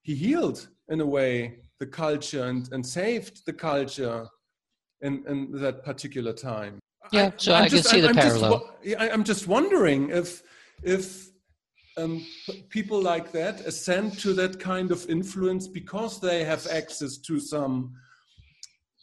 he 0.01 0.15
healed 0.15 0.67
in 0.89 1.01
a 1.01 1.05
way 1.05 1.59
the 1.79 1.85
culture 1.85 2.45
and, 2.45 2.69
and 2.71 2.85
saved 2.85 3.45
the 3.45 3.53
culture 3.53 4.27
in, 5.01 5.23
in 5.27 5.51
that 5.53 5.83
particular 5.83 6.33
time. 6.33 6.79
Yeah, 7.11 7.31
so 7.37 7.53
I, 7.53 7.61
I 7.61 7.69
just, 7.69 7.89
can 7.89 7.91
see 7.91 8.01
the 8.01 8.09
I'm 8.09 8.15
parallel. 8.15 8.71
Just, 8.83 8.97
I'm 8.99 9.23
just 9.23 9.47
wondering 9.47 10.09
if 10.09 10.43
if 10.83 11.29
um, 11.97 12.25
people 12.69 13.01
like 13.01 13.31
that 13.31 13.61
ascend 13.61 14.19
to 14.19 14.33
that 14.33 14.59
kind 14.59 14.91
of 14.91 15.09
influence 15.09 15.67
because 15.67 16.19
they 16.19 16.43
have 16.43 16.67
access 16.67 17.17
to 17.17 17.39
some 17.39 17.93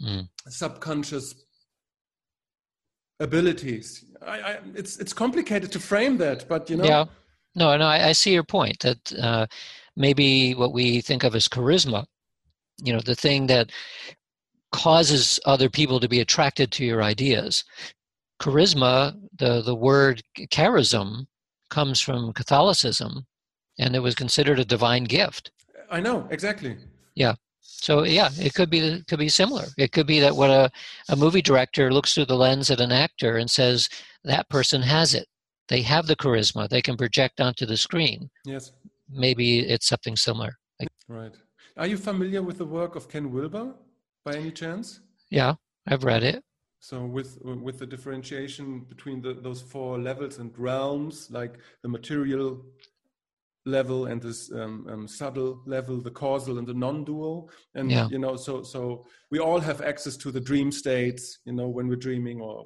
mm. 0.04 0.28
subconscious 0.48 1.34
abilities. 3.20 4.04
I, 4.26 4.40
I, 4.40 4.58
it's 4.74 4.98
it's 4.98 5.12
complicated 5.12 5.72
to 5.72 5.80
frame 5.80 6.18
that, 6.18 6.48
but 6.48 6.68
you 6.68 6.76
know. 6.76 6.84
Yeah, 6.84 7.04
no, 7.54 7.76
no, 7.76 7.86
I, 7.86 8.08
I 8.08 8.12
see 8.12 8.32
your 8.32 8.44
point 8.44 8.80
that 8.80 9.12
uh, 9.14 9.46
maybe 9.96 10.54
what 10.54 10.72
we 10.72 11.00
think 11.00 11.24
of 11.24 11.34
as 11.34 11.48
charisma 11.48 12.04
you 12.82 12.92
know 12.92 13.00
the 13.00 13.14
thing 13.14 13.46
that 13.46 13.70
causes 14.72 15.38
other 15.46 15.68
people 15.68 16.00
to 16.00 16.08
be 16.08 16.20
attracted 16.20 16.72
to 16.72 16.84
your 16.84 17.02
ideas. 17.02 17.64
Charisma 18.40 19.14
the 19.38 19.62
the 19.62 19.74
word 19.74 20.22
charism 20.50 21.26
comes 21.70 22.00
from 22.00 22.32
catholicism 22.32 23.26
and 23.78 23.94
it 23.94 24.00
was 24.00 24.14
considered 24.14 24.58
a 24.58 24.64
divine 24.64 25.04
gift. 25.04 25.50
I 25.90 26.00
know 26.00 26.26
exactly. 26.30 26.76
Yeah. 27.14 27.34
So 27.60 28.04
yeah 28.04 28.30
it 28.38 28.54
could 28.54 28.70
be 28.70 28.80
it 28.80 29.06
could 29.06 29.20
be 29.20 29.28
similar. 29.28 29.66
It 29.78 29.92
could 29.92 30.06
be 30.06 30.20
that 30.20 30.36
what 30.36 30.50
a, 30.50 30.70
a 31.08 31.16
movie 31.16 31.42
director 31.42 31.92
looks 31.92 32.14
through 32.14 32.26
the 32.26 32.36
lens 32.36 32.70
at 32.70 32.80
an 32.80 32.92
actor 32.92 33.36
and 33.36 33.50
says 33.50 33.88
that 34.24 34.48
person 34.48 34.82
has 34.82 35.14
it. 35.14 35.26
They 35.68 35.82
have 35.82 36.06
the 36.06 36.16
charisma. 36.16 36.68
They 36.68 36.82
can 36.82 36.96
project 36.96 37.40
onto 37.40 37.64
the 37.64 37.76
screen. 37.76 38.30
Yes 38.44 38.72
maybe 39.10 39.60
it's 39.60 39.88
something 39.88 40.16
similar 40.16 40.52
right 41.08 41.36
are 41.76 41.88
you 41.88 41.96
familiar 41.96 42.40
with 42.40 42.58
the 42.58 42.64
work 42.64 42.94
of 42.94 43.08
Ken 43.08 43.32
Wilber 43.32 43.74
by 44.24 44.36
any 44.36 44.52
chance? 44.52 45.00
Yeah, 45.30 45.54
I've 45.88 46.04
read 46.04 46.22
it. 46.22 46.42
So 46.78 47.04
with 47.04 47.38
with 47.42 47.78
the 47.78 47.86
differentiation 47.86 48.80
between 48.88 49.20
the, 49.20 49.34
those 49.34 49.60
four 49.60 49.98
levels 49.98 50.38
and 50.38 50.56
realms, 50.56 51.30
like 51.30 51.58
the 51.82 51.88
material 51.88 52.64
level 53.66 54.06
and 54.06 54.20
this 54.22 54.52
um, 54.52 54.86
um, 54.90 55.08
subtle 55.08 55.62
level, 55.66 56.00
the 56.00 56.10
causal 56.10 56.58
and 56.58 56.66
the 56.66 56.74
non-dual, 56.74 57.50
and 57.74 57.90
yeah. 57.90 58.06
you 58.08 58.18
know, 58.18 58.36
so 58.36 58.62
so 58.62 59.06
we 59.30 59.40
all 59.40 59.58
have 59.58 59.80
access 59.80 60.16
to 60.18 60.30
the 60.30 60.40
dream 60.40 60.70
states, 60.70 61.38
you 61.44 61.54
know, 61.54 61.66
when 61.66 61.88
we're 61.88 61.96
dreaming 61.96 62.40
or 62.40 62.64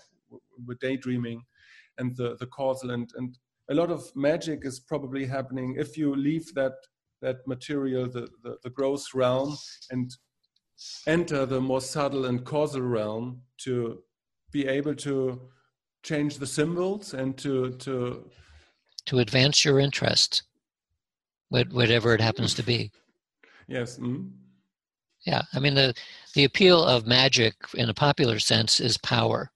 we're 0.66 0.76
daydreaming, 0.80 1.42
and 1.96 2.14
the 2.16 2.36
the 2.40 2.46
causal 2.48 2.90
and 2.90 3.10
and 3.16 3.38
a 3.70 3.74
lot 3.74 3.90
of 3.90 4.10
magic 4.14 4.64
is 4.64 4.80
probably 4.80 5.26
happening 5.26 5.76
if 5.78 5.96
you 5.96 6.14
leave 6.14 6.54
that 6.54 6.74
that 7.20 7.46
material, 7.46 8.08
the, 8.08 8.28
the, 8.44 8.56
the 8.62 8.70
gross 8.70 9.12
realm, 9.12 9.56
and 9.90 10.14
enter 11.06 11.44
the 11.44 11.60
more 11.60 11.80
subtle 11.80 12.26
and 12.26 12.44
causal 12.44 12.82
realm 12.82 13.42
to 13.58 13.98
be 14.52 14.66
able 14.68 14.94
to 14.94 15.40
change 16.04 16.38
the 16.38 16.46
symbols 16.46 17.14
and 17.14 17.36
to 17.36 17.72
to 17.72 18.30
to 19.04 19.18
advance 19.18 19.64
your 19.64 19.80
interest 19.80 20.44
whatever 21.48 22.14
it 22.14 22.20
happens 22.20 22.54
to 22.54 22.62
be 22.62 22.90
yes 23.66 23.98
mm. 23.98 24.30
yeah 25.26 25.42
i 25.54 25.58
mean 25.58 25.74
the 25.74 25.92
the 26.34 26.44
appeal 26.44 26.84
of 26.84 27.06
magic 27.06 27.54
in 27.74 27.88
a 27.88 27.94
popular 27.94 28.38
sense 28.38 28.78
is 28.78 28.96
power 28.98 29.50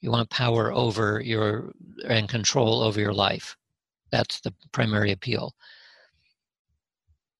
you 0.00 0.10
want 0.10 0.30
power 0.30 0.72
over 0.72 1.20
your 1.20 1.72
and 2.06 2.28
control 2.28 2.82
over 2.82 3.00
your 3.00 3.14
life 3.14 3.56
that's 4.10 4.40
the 4.40 4.52
primary 4.72 5.12
appeal 5.12 5.54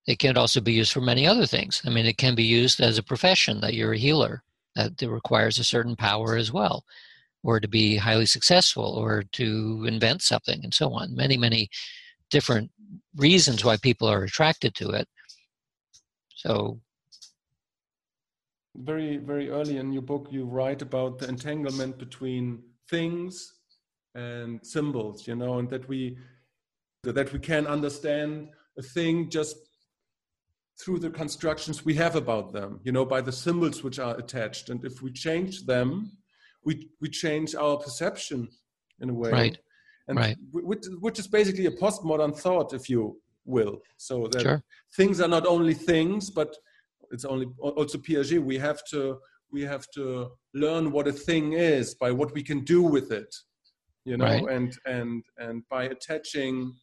it 0.09 0.19
can 0.19 0.39
also 0.39 0.63
be 0.63 0.73
used 0.73 0.91
for 0.91 1.03
many 1.03 1.27
other 1.27 1.45
things. 1.45 1.83
I 1.85 1.91
mean, 1.91 2.07
it 2.07 2.17
can 2.17 2.35
be 2.35 2.43
used 2.43 2.81
as 2.81 2.97
a 2.97 3.03
profession 3.03 3.61
that 3.61 3.75
you're 3.75 3.93
a 3.93 3.99
healer, 3.99 4.43
that 4.75 5.01
requires 5.03 5.59
a 5.59 5.65
certain 5.65 5.97
power 5.97 6.35
as 6.35 6.51
well, 6.51 6.87
or 7.43 7.61
to 7.61 7.69
be 7.69 7.97
highly 7.97 8.25
successful, 8.25 8.85
or 8.85 9.25
to 9.33 9.85
invent 9.87 10.23
something, 10.23 10.65
and 10.65 10.73
so 10.73 10.95
on. 10.95 11.15
Many, 11.15 11.37
many 11.37 11.69
different 12.31 12.71
reasons 13.17 13.67
why 13.67 13.77
people 13.77 14.09
are 14.09 14.25
attracted 14.25 14.75
to 14.77 14.89
it. 14.93 15.07
So, 16.35 16.81
very, 18.79 19.17
very 19.17 19.51
early 19.51 19.77
in 19.77 19.93
your 19.93 20.03
book, 20.03 20.29
you 20.31 20.45
write 20.45 20.83
about 20.83 21.19
the 21.19 21.29
entanglement 21.29 21.99
between 21.99 22.63
things 22.89 23.55
and 24.15 24.65
symbols, 24.65 25.27
you 25.27 25.35
know, 25.35 25.59
and 25.59 25.69
that 25.71 25.89
we 25.89 26.19
that 27.05 27.33
we 27.33 27.39
can 27.39 27.67
understand 27.67 28.49
a 28.77 28.83
thing 28.83 29.31
just 29.31 29.57
through 30.81 30.99
the 30.99 31.11
constructions 31.11 31.85
we 31.85 31.95
have 31.95 32.17
about 32.17 32.53
them, 32.53 32.81
you 32.85 32.93
know, 32.93 33.05
by 33.05 33.21
the 33.21 33.33
symbols 33.33 33.83
which 33.83 33.99
are 33.99 34.17
attached. 34.17 34.69
And 34.69 34.85
if 34.85 35.03
we 35.03 35.11
change 35.11 35.67
them, 35.67 36.13
we, 36.65 36.89
we 37.01 37.09
change 37.09 37.55
our 37.55 37.77
perception 37.77 38.49
in 39.01 39.11
a 39.11 39.15
way. 39.15 39.31
Right. 39.31 39.59
And 40.07 40.19
right. 40.19 40.37
Which, 40.53 40.85
which 41.01 41.19
is 41.19 41.27
basically 41.27 41.67
a 41.67 41.71
postmodern 41.71 42.37
thought, 42.37 42.73
if 42.73 42.89
you 42.89 43.21
will. 43.45 43.81
So 43.97 44.29
that 44.33 44.43
sure. 44.43 44.63
things 44.97 45.21
are 45.21 45.29
not 45.29 45.47
only 45.47 45.75
things, 45.75 46.31
but 46.31 46.57
it's 47.11 47.25
only 47.25 47.47
also 47.59 47.99
Piaget. 47.99 48.43
We 48.43 48.59
have 48.59 48.85
to 48.91 49.19
we 49.51 49.63
have 49.63 49.87
to 49.95 50.31
learn 50.55 50.93
what 50.93 51.09
a 51.09 51.13
thing 51.13 51.55
is 51.55 51.95
by 51.95 52.11
what 52.11 52.35
we 52.35 52.43
can 52.43 52.61
do 52.61 52.83
with 52.83 53.13
it, 53.13 53.35
you 54.05 54.17
know, 54.17 54.25
right. 54.25 54.45
and 54.49 54.77
and 54.87 55.25
and 55.39 55.63
by 55.69 55.85
attaching 55.85 56.75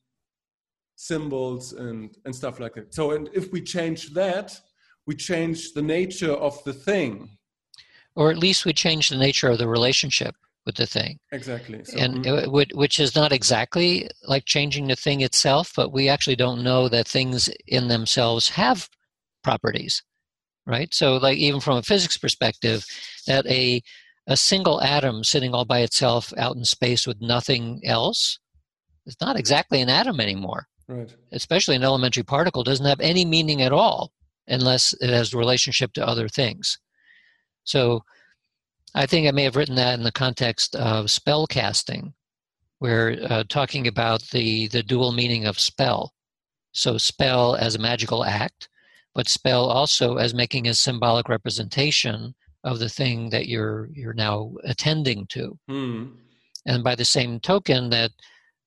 symbols 0.96 1.74
and 1.74 2.16
and 2.26 2.34
stuff 2.34 2.60
like 2.60 2.74
that 2.74 2.94
so 2.94 3.12
and 3.12 3.30
if 3.34 3.52
we 3.52 3.62
change 3.62 4.14
that 4.14 4.58
we 5.06 5.16
change 5.16 5.74
the 5.74 5.82
nature 5.82 6.32
of 6.32 6.64
the 6.64 6.74
thing 6.74 7.30
or 8.16 8.32
at 8.32 8.38
least 8.38 8.66
we 8.66 8.72
change 8.74 9.10
the 9.10 9.18
nature 9.18 9.50
of 9.50 9.58
the 9.58 9.68
relationship 9.68 10.36
with 10.66 10.76
the 10.76 10.86
thing 10.86 11.20
exactly 11.34 11.84
so, 11.84 11.98
and 11.98 12.24
mm-hmm. 12.24 12.78
which 12.78 13.00
is 13.00 13.14
not 13.14 13.34
exactly 13.34 14.10
like 14.24 14.46
changing 14.46 14.88
the 14.88 14.96
thing 14.96 15.20
itself 15.22 15.74
but 15.76 15.92
we 15.92 16.08
actually 16.08 16.36
don't 16.36 16.64
know 16.64 16.88
that 16.88 17.08
things 17.08 17.50
in 17.68 17.90
themselves 17.90 18.48
have 18.48 18.90
properties 19.44 20.02
right 20.66 20.94
so 20.94 21.18
like 21.18 21.38
even 21.38 21.60
from 21.60 21.78
a 21.78 21.84
physics 21.84 22.18
perspective 22.18 22.84
that 23.28 23.46
a 23.48 23.82
a 24.28 24.36
single 24.36 24.82
atom 24.82 25.24
sitting 25.24 25.54
all 25.54 25.66
by 25.66 25.80
itself 25.80 26.34
out 26.38 26.56
in 26.56 26.66
space 26.66 27.06
with 27.06 27.22
nothing 27.22 27.80
else 27.84 28.40
is 29.06 29.16
not 29.22 29.38
exactly 29.38 29.82
an 29.82 29.90
atom 29.90 30.20
anymore 30.20 30.68
right. 30.88 31.14
especially 31.32 31.76
an 31.76 31.84
elementary 31.84 32.24
particle, 32.24 32.64
doesn't 32.64 32.86
have 32.86 33.00
any 33.00 33.26
meaning 33.26 33.62
at 33.62 33.72
all 33.72 34.12
unless 34.48 34.94
it 35.02 35.10
has 35.10 35.34
a 35.34 35.38
relationship 35.38 35.94
to 35.94 36.08
other 36.08 36.28
things. 36.28 36.78
So 37.64 38.04
I 38.94 39.06
think 39.06 39.28
I 39.28 39.32
may 39.32 39.44
have 39.44 39.56
written 39.56 39.76
that 39.76 39.98
in 39.98 40.04
the 40.04 40.12
context 40.12 40.76
of 40.76 41.10
spell 41.10 41.48
casting, 41.48 42.14
where 42.80 43.18
uh, 43.30 43.44
talking 43.50 43.88
about 43.88 44.22
the, 44.30 44.68
the 44.68 44.84
dual 44.84 45.12
meaning 45.12 45.46
of 45.46 45.60
spell. 45.60 46.14
So 46.72 46.98
spell 46.98 47.56
as 47.56 47.76
a 47.76 47.80
magical 47.80 48.24
act, 48.24 48.70
but 49.16 49.30
spell 49.30 49.66
also 49.66 50.18
as 50.18 50.34
making 50.34 50.68
a 50.68 50.74
symbolic 50.74 51.30
representation 51.30 52.36
of 52.66 52.80
the 52.80 52.90
thing 52.90 53.30
that 53.30 53.48
you're 53.48 53.90
you're 53.94 54.14
now 54.14 54.54
attending 54.66 55.26
to. 55.28 55.58
Mm. 55.70 56.12
And 56.66 56.84
by 56.84 56.96
the 56.96 57.06
same 57.06 57.40
token, 57.40 57.90
that 57.92 58.12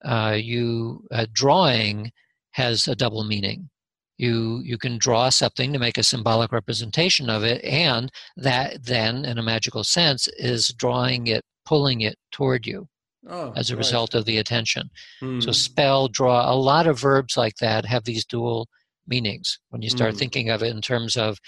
uh, 0.03 0.37
you 0.37 1.03
uh, 1.11 1.27
drawing 1.31 2.11
has 2.51 2.87
a 2.87 2.95
double 2.95 3.23
meaning. 3.23 3.69
You 4.17 4.61
you 4.63 4.77
can 4.77 4.97
draw 4.97 5.29
something 5.29 5.71
to 5.71 5.79
make 5.79 5.97
a 5.97 6.03
symbolic 6.03 6.51
representation 6.51 7.29
of 7.29 7.43
it, 7.43 7.63
and 7.63 8.11
that 8.35 8.83
then, 8.85 9.25
in 9.25 9.37
a 9.37 9.43
magical 9.43 9.83
sense, 9.83 10.27
is 10.37 10.73
drawing 10.77 11.27
it, 11.27 11.43
pulling 11.65 12.01
it 12.01 12.17
toward 12.31 12.65
you. 12.65 12.87
Oh, 13.27 13.51
as 13.55 13.69
a 13.69 13.75
right. 13.75 13.79
result 13.79 14.15
of 14.15 14.23
the 14.23 14.37
attention. 14.37 14.89
Mm. 15.21 15.43
So 15.43 15.51
spell, 15.51 16.07
draw, 16.07 16.49
a 16.49 16.55
lot 16.55 16.87
of 16.87 16.97
verbs 16.97 17.35
like 17.35 17.57
that 17.57 17.85
have 17.85 18.05
these 18.05 18.23
dual 18.23 18.69
meanings. 19.09 19.59
When 19.69 19.81
you 19.81 19.89
start 19.89 20.15
Mm. 20.15 20.19
thinking 20.19 20.49
of 20.49 20.63
it 20.63 20.69
in 20.75 20.81
terms 20.81 21.17
of 21.17 21.39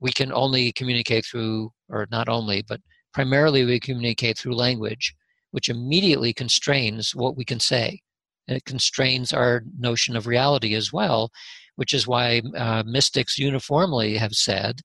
we 0.00 0.12
can 0.12 0.32
only 0.32 0.72
communicate 0.72 1.26
through, 1.26 1.72
or 1.88 2.06
not 2.10 2.28
only, 2.28 2.62
but 2.62 2.80
primarily 3.12 3.64
we 3.64 3.80
communicate 3.80 4.38
through 4.38 4.54
language 4.54 5.14
which 5.50 5.68
immediately 5.68 6.32
constrains 6.32 7.14
what 7.14 7.36
we 7.36 7.44
can 7.44 7.58
say. 7.58 8.00
And 8.46 8.56
it 8.56 8.64
constrains 8.64 9.32
our 9.32 9.62
notion 9.78 10.14
of 10.16 10.26
reality 10.26 10.74
as 10.74 10.92
well, 10.92 11.30
which 11.76 11.94
is 11.94 12.06
why 12.06 12.42
uh, 12.56 12.82
mystics 12.86 13.38
uniformly 13.38 14.18
have 14.18 14.32
said 14.34 14.80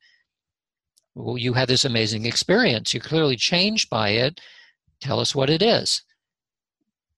well, 1.15 1.37
you 1.37 1.53
had 1.53 1.67
this 1.67 1.85
amazing 1.85 2.25
experience. 2.25 2.93
You're 2.93 3.01
clearly 3.01 3.35
changed 3.35 3.89
by 3.89 4.09
it. 4.09 4.41
Tell 4.99 5.19
us 5.19 5.35
what 5.35 5.49
it 5.49 5.61
is. 5.61 6.03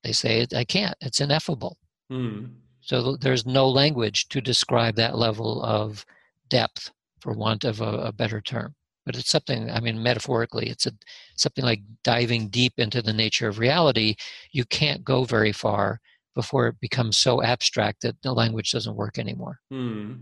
They 0.03 0.11
say, 0.11 0.45
I 0.53 0.65
can't. 0.65 0.95
It's 1.01 1.21
ineffable. 1.21 1.77
Mm. 2.11 2.55
So 2.85 3.17
there's 3.17 3.47
no 3.47 3.67
language 3.67 4.29
to 4.29 4.39
describe 4.39 4.95
that 4.95 5.17
level 5.17 5.63
of 5.63 6.05
depth, 6.49 6.91
for 7.19 7.33
want 7.33 7.63
of 7.63 7.81
a, 7.81 7.97
a 7.97 8.11
better 8.11 8.39
term. 8.39 8.75
But 9.07 9.17
it's 9.17 9.31
something, 9.31 9.71
I 9.71 9.79
mean, 9.79 10.01
metaphorically, 10.01 10.69
it's 10.69 10.85
a, 10.85 10.91
something 11.35 11.65
like 11.65 11.81
diving 12.03 12.49
deep 12.49 12.73
into 12.77 13.01
the 13.01 13.13
nature 13.13 13.47
of 13.47 13.57
reality. 13.57 14.15
You 14.51 14.65
can't 14.65 15.03
go 15.03 15.23
very 15.23 15.51
far 15.51 15.99
before 16.35 16.67
it 16.67 16.79
becomes 16.79 17.17
so 17.17 17.41
abstract 17.41 18.01
that 18.01 18.21
the 18.21 18.33
language 18.33 18.71
doesn't 18.71 18.95
work 18.95 19.17
anymore. 19.17 19.59
Hmm. 19.71 20.13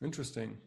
Interesting. 0.00 0.58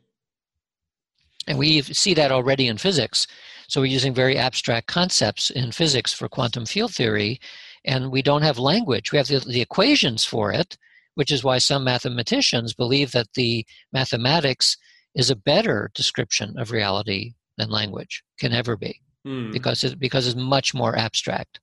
And 1.48 1.58
we 1.58 1.82
see 1.84 2.14
that 2.16 2.34
already 2.34 2.68
in 2.68 2.78
physics. 2.78 3.28
So 3.70 3.80
we're 3.80 3.86
using 3.86 4.14
very 4.14 4.38
abstract 4.38 4.88
concepts 4.88 5.50
in 5.50 5.72
physics 5.72 6.12
for 6.12 6.28
quantum 6.28 6.66
field 6.66 6.94
theory, 6.94 7.40
and 7.86 8.12
we 8.12 8.22
don't 8.22 8.42
have 8.42 8.60
language. 8.60 9.14
We 9.14 9.18
have 9.20 9.30
the, 9.30 9.40
the 9.40 9.62
equations 9.62 10.26
for 10.26 10.52
it, 10.52 10.78
which 11.18 11.32
is 11.32 11.44
why 11.44 11.58
some 11.58 11.84
mathematicians 11.84 12.76
believe 12.76 13.12
that 13.12 13.34
the 13.34 13.66
mathematics 13.92 14.78
is 15.16 15.32
a 15.32 15.36
better 15.36 15.90
description 15.96 16.54
of 16.60 16.70
reality 16.70 17.34
than 17.58 17.72
language 17.72 18.24
can 18.40 18.54
ever 18.54 18.78
be, 18.78 19.02
mm. 19.26 19.52
because 19.52 19.84
it, 19.84 19.98
because 19.98 20.28
it's 20.28 20.36
much 20.36 20.76
more 20.76 20.96
abstract. 20.96 21.60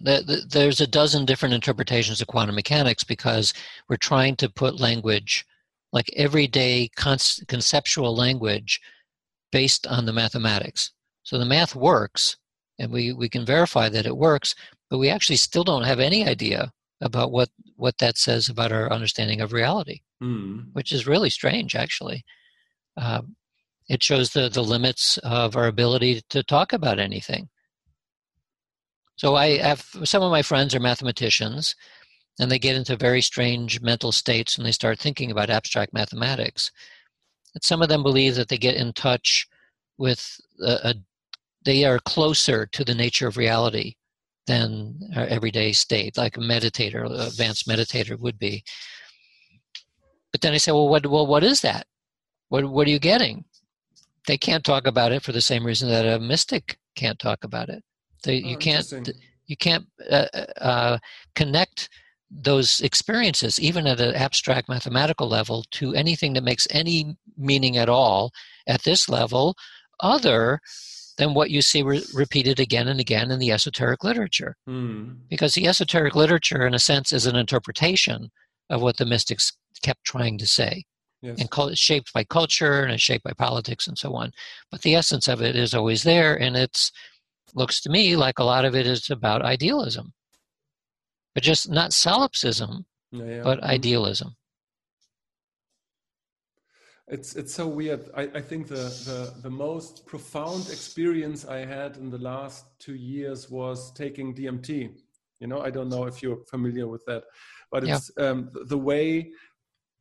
The, 0.00 0.22
the, 0.26 0.44
there's 0.46 0.82
a 0.82 0.86
dozen 0.86 1.24
different 1.24 1.54
interpretations 1.54 2.20
of 2.20 2.26
quantum 2.26 2.54
mechanics 2.54 3.02
because 3.02 3.54
we're 3.88 3.96
trying 3.96 4.36
to 4.36 4.50
put 4.50 4.80
language, 4.80 5.46
like 5.94 6.12
everyday 6.14 6.90
conceptual 6.94 8.14
language, 8.14 8.82
based 9.50 9.86
on 9.86 10.04
the 10.04 10.12
mathematics. 10.12 10.92
So 11.22 11.38
the 11.38 11.46
math 11.46 11.74
works, 11.74 12.36
and 12.78 12.92
we, 12.92 13.14
we 13.14 13.30
can 13.30 13.46
verify 13.46 13.88
that 13.88 14.04
it 14.04 14.18
works, 14.18 14.54
but 14.90 14.98
we 14.98 15.08
actually 15.08 15.36
still 15.36 15.64
don't 15.64 15.84
have 15.84 16.00
any 16.00 16.28
idea 16.28 16.70
about 17.00 17.32
what, 17.32 17.48
what 17.76 17.98
that 17.98 18.18
says 18.18 18.48
about 18.48 18.72
our 18.72 18.92
understanding 18.92 19.40
of 19.40 19.52
reality, 19.52 20.00
mm. 20.22 20.66
which 20.72 20.92
is 20.92 21.06
really 21.06 21.30
strange, 21.30 21.74
actually. 21.74 22.24
Uh, 22.96 23.22
it 23.88 24.02
shows 24.02 24.30
the, 24.30 24.48
the 24.48 24.62
limits 24.62 25.18
of 25.18 25.56
our 25.56 25.66
ability 25.66 26.22
to 26.30 26.42
talk 26.42 26.72
about 26.72 26.98
anything. 26.98 27.48
So 29.16 29.34
I 29.34 29.58
have 29.58 29.84
some 30.04 30.22
of 30.22 30.30
my 30.30 30.42
friends 30.42 30.74
are 30.74 30.80
mathematicians, 30.80 31.74
and 32.38 32.50
they 32.50 32.58
get 32.58 32.76
into 32.76 32.96
very 32.96 33.20
strange 33.20 33.82
mental 33.82 34.12
states 34.12 34.56
when 34.56 34.64
they 34.64 34.72
start 34.72 34.98
thinking 34.98 35.30
about 35.30 35.50
abstract 35.50 35.92
mathematics. 35.92 36.70
And 37.54 37.62
some 37.62 37.82
of 37.82 37.88
them 37.88 38.02
believe 38.02 38.36
that 38.36 38.48
they 38.48 38.56
get 38.56 38.76
in 38.76 38.92
touch 38.92 39.46
with 39.98 40.40
a, 40.62 40.90
a 40.90 40.94
they 41.64 41.84
are 41.84 41.98
closer 41.98 42.64
to 42.66 42.84
the 42.84 42.94
nature 42.94 43.28
of 43.28 43.36
reality 43.36 43.96
than 44.50 44.98
our 45.16 45.26
everyday 45.26 45.72
state, 45.72 46.16
like 46.16 46.36
a 46.36 46.40
meditator, 46.40 47.04
advanced 47.04 47.68
meditator 47.68 48.18
would 48.18 48.38
be. 48.38 48.64
But 50.32 50.40
then 50.40 50.52
I 50.52 50.56
say, 50.58 50.72
well, 50.72 50.88
what, 50.88 51.06
well, 51.06 51.26
what 51.26 51.44
is 51.44 51.60
that? 51.60 51.86
What, 52.48 52.68
what 52.68 52.86
are 52.88 52.90
you 52.90 52.98
getting? 52.98 53.44
They 54.26 54.36
can't 54.36 54.64
talk 54.64 54.86
about 54.88 55.12
it 55.12 55.22
for 55.22 55.32
the 55.32 55.40
same 55.40 55.64
reason 55.64 55.88
that 55.88 56.04
a 56.04 56.18
mystic 56.18 56.78
can't 56.96 57.18
talk 57.18 57.44
about 57.44 57.68
it. 57.68 57.82
They, 58.24 58.42
oh, 58.42 58.48
you 58.48 58.56
can't, 58.56 59.10
you 59.46 59.56
can't 59.56 59.86
uh, 60.10 60.26
uh, 60.60 60.98
connect 61.36 61.88
those 62.28 62.80
experiences, 62.80 63.60
even 63.60 63.86
at 63.86 64.00
an 64.00 64.14
abstract 64.14 64.68
mathematical 64.68 65.28
level, 65.28 65.64
to 65.78 65.94
anything 65.94 66.32
that 66.34 66.44
makes 66.44 66.66
any 66.70 67.16
meaning 67.36 67.76
at 67.76 67.88
all 67.88 68.32
at 68.66 68.82
this 68.82 69.08
level, 69.08 69.56
other 70.00 70.60
than 71.20 71.34
what 71.34 71.50
you 71.50 71.62
see 71.62 71.82
re- 71.82 72.04
repeated 72.14 72.58
again 72.58 72.88
and 72.88 72.98
again 72.98 73.30
in 73.30 73.38
the 73.38 73.52
esoteric 73.52 74.02
literature. 74.02 74.56
Mm. 74.68 75.18
Because 75.28 75.54
the 75.54 75.66
esoteric 75.66 76.16
literature, 76.16 76.66
in 76.66 76.74
a 76.74 76.78
sense, 76.78 77.12
is 77.12 77.26
an 77.26 77.36
interpretation 77.36 78.30
of 78.70 78.82
what 78.82 78.96
the 78.96 79.06
mystics 79.06 79.52
kept 79.82 80.04
trying 80.04 80.38
to 80.38 80.46
say. 80.46 80.84
Yes. 81.22 81.38
And 81.38 81.48
it's 81.70 81.78
shaped 81.78 82.12
by 82.12 82.24
culture 82.24 82.82
and 82.82 82.92
it's 82.92 83.02
shaped 83.02 83.24
by 83.24 83.32
politics 83.34 83.86
and 83.86 83.96
so 83.96 84.14
on. 84.14 84.32
But 84.70 84.82
the 84.82 84.94
essence 84.94 85.28
of 85.28 85.42
it 85.42 85.54
is 85.54 85.74
always 85.74 86.02
there, 86.02 86.34
and 86.34 86.56
it 86.56 86.90
looks 87.54 87.80
to 87.82 87.90
me 87.90 88.16
like 88.16 88.38
a 88.38 88.44
lot 88.44 88.64
of 88.64 88.74
it 88.74 88.86
is 88.86 89.10
about 89.10 89.42
idealism 89.42 90.14
but 91.34 91.42
just 91.42 91.70
not 91.70 91.92
solipsism, 91.92 92.84
yeah, 93.12 93.24
yeah. 93.24 93.42
but 93.42 93.58
mm-hmm. 93.58 93.70
idealism. 93.70 94.36
It's 97.10 97.34
it's 97.34 97.52
so 97.52 97.66
weird. 97.66 98.08
I, 98.16 98.22
I 98.34 98.40
think 98.40 98.68
the, 98.68 98.84
the 99.08 99.34
the 99.42 99.50
most 99.50 100.06
profound 100.06 100.68
experience 100.70 101.44
I 101.44 101.58
had 101.58 101.96
in 101.96 102.08
the 102.08 102.18
last 102.18 102.66
two 102.78 102.94
years 102.94 103.50
was 103.50 103.92
taking 103.92 104.34
DMT. 104.34 104.94
You 105.40 105.46
know, 105.46 105.60
I 105.60 105.70
don't 105.70 105.88
know 105.88 106.04
if 106.04 106.22
you're 106.22 106.44
familiar 106.46 106.86
with 106.86 107.04
that, 107.06 107.24
but 107.72 107.82
it's 107.82 108.10
yeah. 108.16 108.26
um, 108.28 108.50
the 108.66 108.78
way 108.78 109.32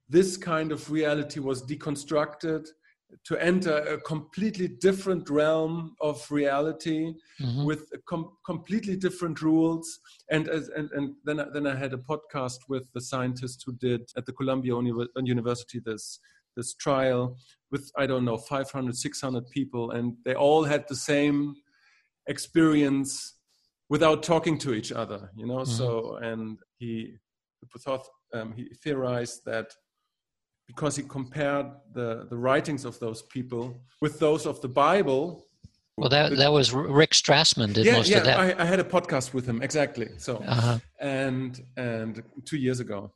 this 0.07 0.37
kind 0.37 0.71
of 0.71 0.91
reality 0.91 1.39
was 1.39 1.65
deconstructed 1.65 2.67
to 3.23 3.37
enter 3.37 3.77
a 3.77 3.99
completely 4.01 4.67
different 4.67 5.29
realm 5.29 5.95
of 6.01 6.23
reality 6.29 7.13
mm-hmm. 7.41 7.63
with 7.63 7.91
com- 8.07 8.37
completely 8.45 8.95
different 8.95 9.41
rules 9.41 9.99
and, 10.29 10.47
as, 10.47 10.69
and 10.69 10.91
and 10.91 11.15
then 11.23 11.43
then 11.53 11.65
I 11.65 11.75
had 11.75 11.93
a 11.93 11.97
podcast 11.97 12.59
with 12.67 12.91
the 12.93 13.01
scientists 13.01 13.63
who 13.65 13.73
did 13.73 14.01
at 14.15 14.25
the 14.27 14.33
Columbia 14.33 14.75
Uni- 14.75 15.07
University 15.23 15.79
this 15.83 16.19
this 16.59 16.73
trial 16.85 17.21
with 17.71 17.85
I 17.97 18.05
don't 18.05 18.25
know 18.25 18.37
500 18.37 18.95
600 18.95 19.49
people 19.49 19.91
and 19.91 20.05
they 20.25 20.35
all 20.35 20.63
had 20.63 20.83
the 20.87 20.95
same 21.11 21.55
experience 22.27 23.11
without 23.89 24.23
talking 24.23 24.57
to 24.59 24.73
each 24.73 24.91
other 24.91 25.19
you 25.35 25.47
know 25.47 25.61
mm-hmm. 25.63 25.77
so 25.79 26.17
and 26.29 26.57
he 26.79 26.91
um, 28.33 28.53
he 28.55 28.69
theorized 28.83 29.41
that 29.45 29.67
because 30.67 30.95
he 30.95 31.03
compared 31.03 31.65
the, 31.93 32.27
the 32.29 32.37
writings 32.37 32.85
of 32.85 32.99
those 32.99 33.23
people 33.23 33.81
with 34.01 34.19
those 34.19 34.45
of 34.45 34.61
the 34.61 34.67
Bible. 34.67 35.45
Well, 35.97 36.09
that 36.09 36.37
that 36.37 36.51
was 36.51 36.71
Rick 36.71 37.11
Strassman 37.11 37.73
did 37.73 37.85
yeah, 37.85 37.93
most 37.93 38.09
yeah, 38.09 38.19
of 38.19 38.25
that. 38.25 38.39
I, 38.39 38.63
I 38.63 38.65
had 38.65 38.79
a 38.79 38.83
podcast 38.83 39.33
with 39.33 39.45
him 39.45 39.61
exactly. 39.61 40.09
So 40.17 40.37
uh-huh. 40.37 40.79
and 40.99 41.59
and 41.75 42.23
two 42.45 42.57
years 42.57 42.79
ago, 42.79 43.11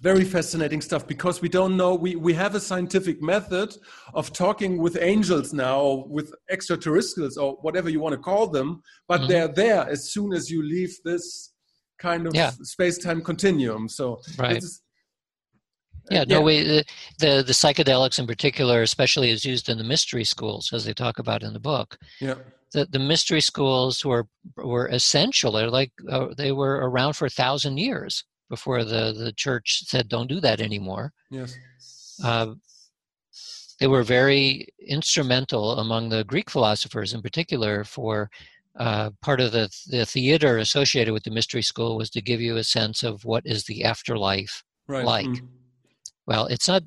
very 0.00 0.24
fascinating 0.24 0.80
stuff 0.80 1.06
because 1.06 1.40
we 1.40 1.48
don't 1.48 1.76
know 1.76 1.94
we 1.94 2.14
we 2.14 2.32
have 2.32 2.54
a 2.54 2.60
scientific 2.60 3.20
method 3.20 3.74
of 4.14 4.32
talking 4.32 4.78
with 4.78 4.96
angels 5.00 5.52
now 5.52 6.04
with 6.08 6.32
extraterrestrials 6.50 7.36
or 7.36 7.54
whatever 7.62 7.88
you 7.88 8.00
want 8.00 8.12
to 8.12 8.20
call 8.20 8.46
them, 8.46 8.82
but 9.08 9.20
mm-hmm. 9.20 9.30
they're 9.30 9.48
there 9.48 9.88
as 9.88 10.12
soon 10.12 10.32
as 10.32 10.50
you 10.50 10.62
leave 10.62 10.96
this 11.04 11.52
kind 11.98 12.26
of 12.26 12.34
yeah. 12.34 12.52
space-time 12.62 13.20
continuum. 13.22 13.88
So 13.88 14.20
right. 14.38 14.62
Yeah, 16.10 16.24
no, 16.26 16.38
yeah. 16.38 16.44
we 16.44 16.62
the, 16.62 16.84
the, 17.18 17.42
the 17.46 17.52
psychedelics 17.52 18.18
in 18.18 18.26
particular, 18.26 18.80
especially 18.80 19.30
is 19.30 19.44
used 19.44 19.68
in 19.68 19.76
the 19.76 19.84
mystery 19.84 20.24
schools, 20.24 20.70
as 20.72 20.86
they 20.86 20.94
talk 20.94 21.18
about 21.18 21.42
in 21.42 21.52
the 21.52 21.60
book. 21.60 21.98
Yeah, 22.18 22.36
the 22.72 22.86
the 22.86 22.98
mystery 22.98 23.42
schools 23.42 24.04
were 24.04 24.26
were 24.56 24.86
essential. 24.86 25.52
They're 25.52 25.70
like 25.70 25.92
uh, 26.08 26.28
they 26.34 26.52
were 26.52 26.76
around 26.88 27.14
for 27.14 27.26
a 27.26 27.30
thousand 27.30 27.76
years 27.76 28.24
before 28.48 28.84
the 28.84 29.12
the 29.12 29.32
church 29.32 29.84
said 29.86 30.08
don't 30.08 30.28
do 30.28 30.40
that 30.40 30.60
anymore. 30.60 31.12
Yes. 31.30 31.56
Uh, 32.22 32.54
they 33.80 33.86
were 33.86 34.02
very 34.02 34.68
instrumental 34.86 35.78
among 35.78 36.08
the 36.08 36.24
Greek 36.24 36.50
philosophers, 36.50 37.14
in 37.14 37.22
particular, 37.22 37.84
for 37.84 38.28
uh, 38.76 39.10
part 39.22 39.40
of 39.40 39.52
the 39.52 39.68
the 39.88 40.04
theater 40.04 40.58
associated 40.58 41.12
with 41.12 41.24
the 41.24 41.30
mystery 41.30 41.62
school 41.62 41.96
was 41.96 42.10
to 42.10 42.20
give 42.20 42.40
you 42.40 42.56
a 42.56 42.64
sense 42.64 43.02
of 43.02 43.24
what 43.24 43.44
is 43.46 43.64
the 43.64 43.84
afterlife 43.84 44.64
right. 44.88 45.04
like. 45.04 45.26
Mm 45.26 45.48
well, 46.28 46.44
it's 46.44 46.68
not 46.68 46.82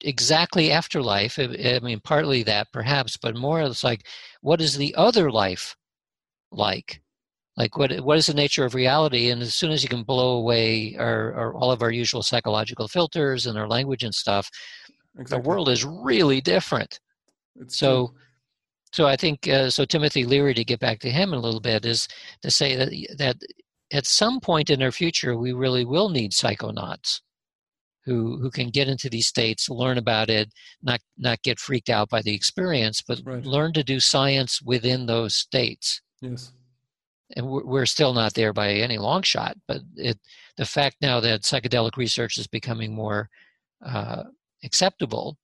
exactly 0.00 0.72
afterlife. 0.72 1.38
I 1.38 1.80
mean, 1.82 2.00
partly 2.02 2.42
that 2.44 2.72
perhaps, 2.72 3.18
but 3.18 3.36
more 3.36 3.60
it's 3.60 3.84
like, 3.84 4.06
what 4.40 4.62
is 4.62 4.78
the 4.78 4.94
other 4.94 5.30
life 5.30 5.76
like? 6.50 7.02
Like, 7.56 7.78
what 7.78 7.98
what 8.00 8.18
is 8.18 8.26
the 8.26 8.34
nature 8.34 8.64
of 8.64 8.74
reality? 8.74 9.30
And 9.30 9.42
as 9.42 9.54
soon 9.54 9.70
as 9.70 9.82
you 9.82 9.88
can 9.88 10.02
blow 10.02 10.36
away 10.36 10.94
our, 10.98 11.32
our 11.34 11.54
all 11.54 11.70
of 11.70 11.82
our 11.82 11.90
usual 11.90 12.22
psychological 12.22 12.86
filters 12.88 13.46
and 13.46 13.56
our 13.58 13.68
language 13.68 14.04
and 14.04 14.14
stuff, 14.14 14.50
exactly. 15.18 15.42
the 15.42 15.48
world 15.48 15.68
is 15.68 15.84
really 15.84 16.40
different. 16.40 17.00
It's 17.56 17.78
so. 17.78 18.08
True. 18.08 18.16
So 18.92 19.06
I 19.06 19.16
think 19.16 19.48
uh, 19.48 19.68
so. 19.68 19.84
Timothy 19.84 20.24
Leary, 20.24 20.54
to 20.54 20.64
get 20.64 20.80
back 20.80 21.00
to 21.00 21.10
him 21.10 21.32
a 21.32 21.38
little 21.38 21.60
bit, 21.60 21.84
is 21.84 22.06
to 22.42 22.50
say 22.50 22.76
that 22.76 22.90
that 23.18 23.36
at 23.92 24.06
some 24.06 24.40
point 24.40 24.70
in 24.70 24.82
our 24.82 24.92
future 24.92 25.36
we 25.36 25.52
really 25.52 25.84
will 25.84 26.08
need 26.08 26.32
psychonauts 26.32 27.20
who 28.06 28.38
who 28.38 28.50
can 28.50 28.70
get 28.70 28.88
into 28.88 29.10
these 29.10 29.26
states, 29.26 29.68
learn 29.68 29.98
about 29.98 30.30
it, 30.30 30.48
not 30.82 31.00
not 31.18 31.42
get 31.42 31.58
freaked 31.58 31.90
out 31.90 32.08
by 32.08 32.22
the 32.22 32.34
experience, 32.34 33.02
but 33.06 33.20
right. 33.24 33.44
learn 33.44 33.72
to 33.72 33.82
do 33.82 33.98
science 34.00 34.62
within 34.62 35.06
those 35.06 35.34
states. 35.34 36.00
Yes. 36.22 36.52
And 37.34 37.46
we're 37.48 37.86
still 37.86 38.14
not 38.14 38.34
there 38.34 38.52
by 38.52 38.70
any 38.70 38.98
long 38.98 39.22
shot, 39.22 39.56
but 39.66 39.80
it, 39.96 40.18
the 40.56 40.64
fact 40.64 40.98
now 41.02 41.18
that 41.20 41.42
psychedelic 41.42 41.96
research 41.96 42.38
is 42.38 42.46
becoming 42.46 42.94
more 42.94 43.28
uh, 43.84 44.22
acceptable, 44.62 45.36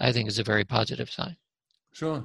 I 0.00 0.10
think, 0.10 0.28
is 0.28 0.40
a 0.40 0.44
very 0.44 0.64
positive 0.64 1.10
sign. 1.10 1.36
Sure. 1.92 2.24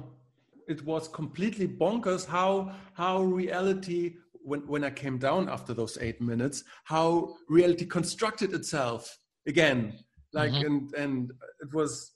it 0.68 0.84
was 0.84 1.08
completely 1.08 1.68
bonkers 1.68 2.26
how 2.26 2.72
how 2.94 3.22
reality 3.22 4.14
when 4.42 4.60
when 4.66 4.84
I 4.84 4.90
came 4.90 5.18
down 5.18 5.48
after 5.48 5.72
those 5.74 5.98
eight 6.00 6.20
minutes, 6.20 6.64
how 6.84 7.34
reality 7.48 7.86
constructed 7.86 8.52
itself 8.52 9.18
again. 9.46 9.98
Like 10.32 10.52
mm-hmm. 10.52 10.66
and 10.66 10.94
and 10.94 11.32
it 11.60 11.72
was 11.72 12.12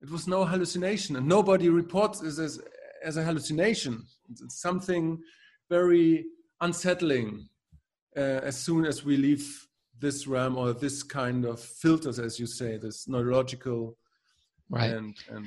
it 0.00 0.10
was 0.10 0.28
no 0.28 0.44
hallucination, 0.44 1.16
and 1.16 1.26
nobody 1.26 1.68
reports 1.68 2.20
this 2.20 2.38
as 2.38 2.60
as 3.02 3.16
a 3.16 3.24
hallucination. 3.24 4.04
It's 4.30 4.60
something 4.60 5.18
very 5.68 6.24
unsettling 6.60 7.48
uh, 8.16 8.20
as 8.20 8.56
soon 8.56 8.84
as 8.84 9.04
we 9.04 9.16
leave 9.16 9.66
this 9.98 10.26
realm 10.26 10.56
or 10.56 10.72
this 10.72 11.02
kind 11.02 11.44
of 11.44 11.60
filters, 11.60 12.18
as 12.18 12.38
you 12.38 12.46
say, 12.46 12.76
this 12.76 13.08
neurological 13.08 13.96
right 14.68 14.90
and, 14.90 15.14
and 15.30 15.46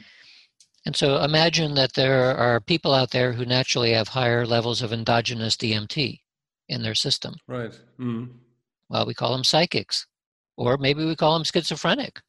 and 0.86 0.96
so 0.96 1.22
imagine 1.22 1.76
that 1.76 1.94
there 1.94 2.36
are 2.38 2.60
people 2.62 2.94
out 2.94 3.12
there 3.12 3.34
who 3.34 3.46
naturally 3.46 3.92
have 3.92 4.08
higher 4.08 4.46
levels 4.46 4.82
of 4.82 4.94
endogenous 4.94 5.56
DMT 5.58 6.22
in 6.70 6.82
their 6.82 6.96
system. 6.96 7.36
Right. 7.48 7.78
Mm. 8.00 8.30
Well, 8.90 9.06
we 9.06 9.14
call 9.14 9.34
them 9.34 9.44
psychics, 9.44 10.08
or 10.58 10.78
maybe 10.78 11.06
we 11.06 11.16
call 11.16 11.34
them 11.34 11.44
schizophrenic. 11.44 12.22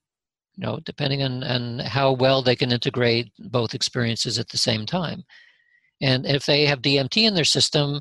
You 0.56 0.66
know, 0.66 0.80
depending 0.84 1.22
on, 1.22 1.44
on 1.44 1.78
how 1.78 2.12
well 2.12 2.42
they 2.42 2.56
can 2.56 2.72
integrate 2.72 3.30
both 3.38 3.72
experiences 3.72 4.38
at 4.38 4.48
the 4.48 4.58
same 4.58 4.84
time. 4.84 5.22
And 6.00 6.26
if 6.26 6.46
they 6.46 6.66
have 6.66 6.82
DMT 6.82 7.24
in 7.24 7.34
their 7.34 7.44
system, 7.44 8.00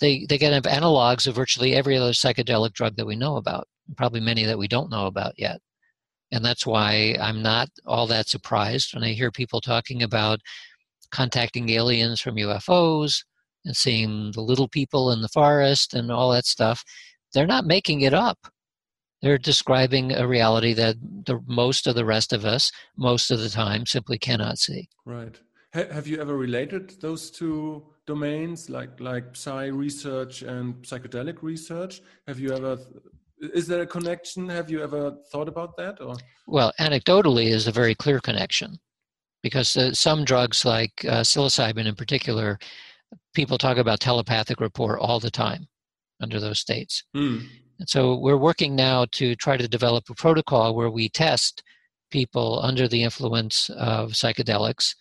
they, 0.00 0.26
they 0.28 0.38
can 0.38 0.52
have 0.52 0.64
analogs 0.64 1.26
of 1.26 1.34
virtually 1.34 1.74
every 1.74 1.96
other 1.96 2.12
psychedelic 2.12 2.72
drug 2.72 2.96
that 2.96 3.06
we 3.06 3.16
know 3.16 3.36
about, 3.36 3.68
probably 3.96 4.20
many 4.20 4.44
that 4.44 4.58
we 4.58 4.68
don't 4.68 4.90
know 4.90 5.06
about 5.06 5.34
yet. 5.36 5.60
And 6.32 6.44
that's 6.44 6.66
why 6.66 7.16
I'm 7.20 7.42
not 7.42 7.68
all 7.84 8.06
that 8.08 8.28
surprised 8.28 8.94
when 8.94 9.04
I 9.04 9.12
hear 9.12 9.30
people 9.30 9.60
talking 9.60 10.02
about 10.02 10.40
contacting 11.12 11.70
aliens 11.70 12.20
from 12.20 12.36
UFOs 12.36 13.22
and 13.64 13.76
seeing 13.76 14.32
the 14.32 14.40
little 14.40 14.68
people 14.68 15.12
in 15.12 15.22
the 15.22 15.28
forest 15.28 15.94
and 15.94 16.10
all 16.10 16.32
that 16.32 16.46
stuff. 16.46 16.82
They're 17.32 17.46
not 17.46 17.64
making 17.64 18.00
it 18.00 18.14
up. 18.14 18.38
They're 19.22 19.38
describing 19.38 20.12
a 20.12 20.26
reality 20.26 20.72
that 20.74 20.96
the 21.00 21.40
most 21.46 21.86
of 21.86 21.94
the 21.94 22.04
rest 22.04 22.32
of 22.32 22.44
us, 22.44 22.70
most 22.96 23.30
of 23.30 23.40
the 23.40 23.48
time, 23.48 23.86
simply 23.86 24.18
cannot 24.18 24.58
see. 24.58 24.88
Right. 25.04 25.40
Have 25.76 26.06
you 26.06 26.20
ever 26.20 26.36
related 26.36 27.00
those 27.00 27.30
two 27.30 27.84
domains, 28.06 28.70
like 28.70 29.00
like 29.00 29.36
psi 29.36 29.66
research 29.66 30.42
and 30.42 30.74
psychedelic 30.82 31.42
research? 31.42 32.00
Have 32.26 32.38
you 32.40 32.52
ever 32.52 32.78
is 33.40 33.66
there 33.66 33.82
a 33.82 33.86
connection 33.86 34.48
have 34.48 34.70
you 34.70 34.82
ever 34.82 35.14
thought 35.30 35.48
about 35.48 35.76
that 35.76 36.00
or 36.00 36.16
well 36.46 36.72
anecdotally 36.80 37.46
is 37.46 37.66
a 37.66 37.72
very 37.72 37.94
clear 37.94 38.20
connection 38.20 38.78
because 39.42 39.76
uh, 39.76 39.92
some 39.92 40.24
drugs 40.24 40.64
like 40.64 41.04
uh, 41.04 41.20
psilocybin 41.20 41.86
in 41.86 41.94
particular 41.94 42.58
people 43.34 43.58
talk 43.58 43.76
about 43.76 44.00
telepathic 44.00 44.60
rapport 44.60 44.98
all 44.98 45.20
the 45.20 45.30
time 45.30 45.66
under 46.20 46.40
those 46.40 46.58
states 46.58 47.04
mm. 47.14 47.46
and 47.78 47.88
so 47.88 48.16
we're 48.16 48.38
working 48.38 48.74
now 48.74 49.04
to 49.12 49.34
try 49.36 49.56
to 49.56 49.68
develop 49.68 50.08
a 50.08 50.14
protocol 50.14 50.74
where 50.74 50.90
we 50.90 51.08
test 51.08 51.62
people 52.10 52.60
under 52.62 52.88
the 52.88 53.02
influence 53.02 53.68
of 53.70 54.12
psychedelics 54.12 54.94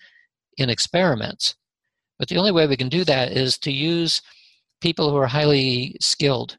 in 0.57 0.69
experiments 0.69 1.55
but 2.17 2.29
the 2.29 2.37
only 2.37 2.51
way 2.51 2.67
we 2.67 2.77
can 2.77 2.89
do 2.89 3.03
that 3.03 3.31
is 3.31 3.57
to 3.59 3.71
use 3.71 4.21
people 4.81 5.09
who 5.09 5.17
are 5.17 5.27
highly 5.27 5.95
skilled 5.99 6.57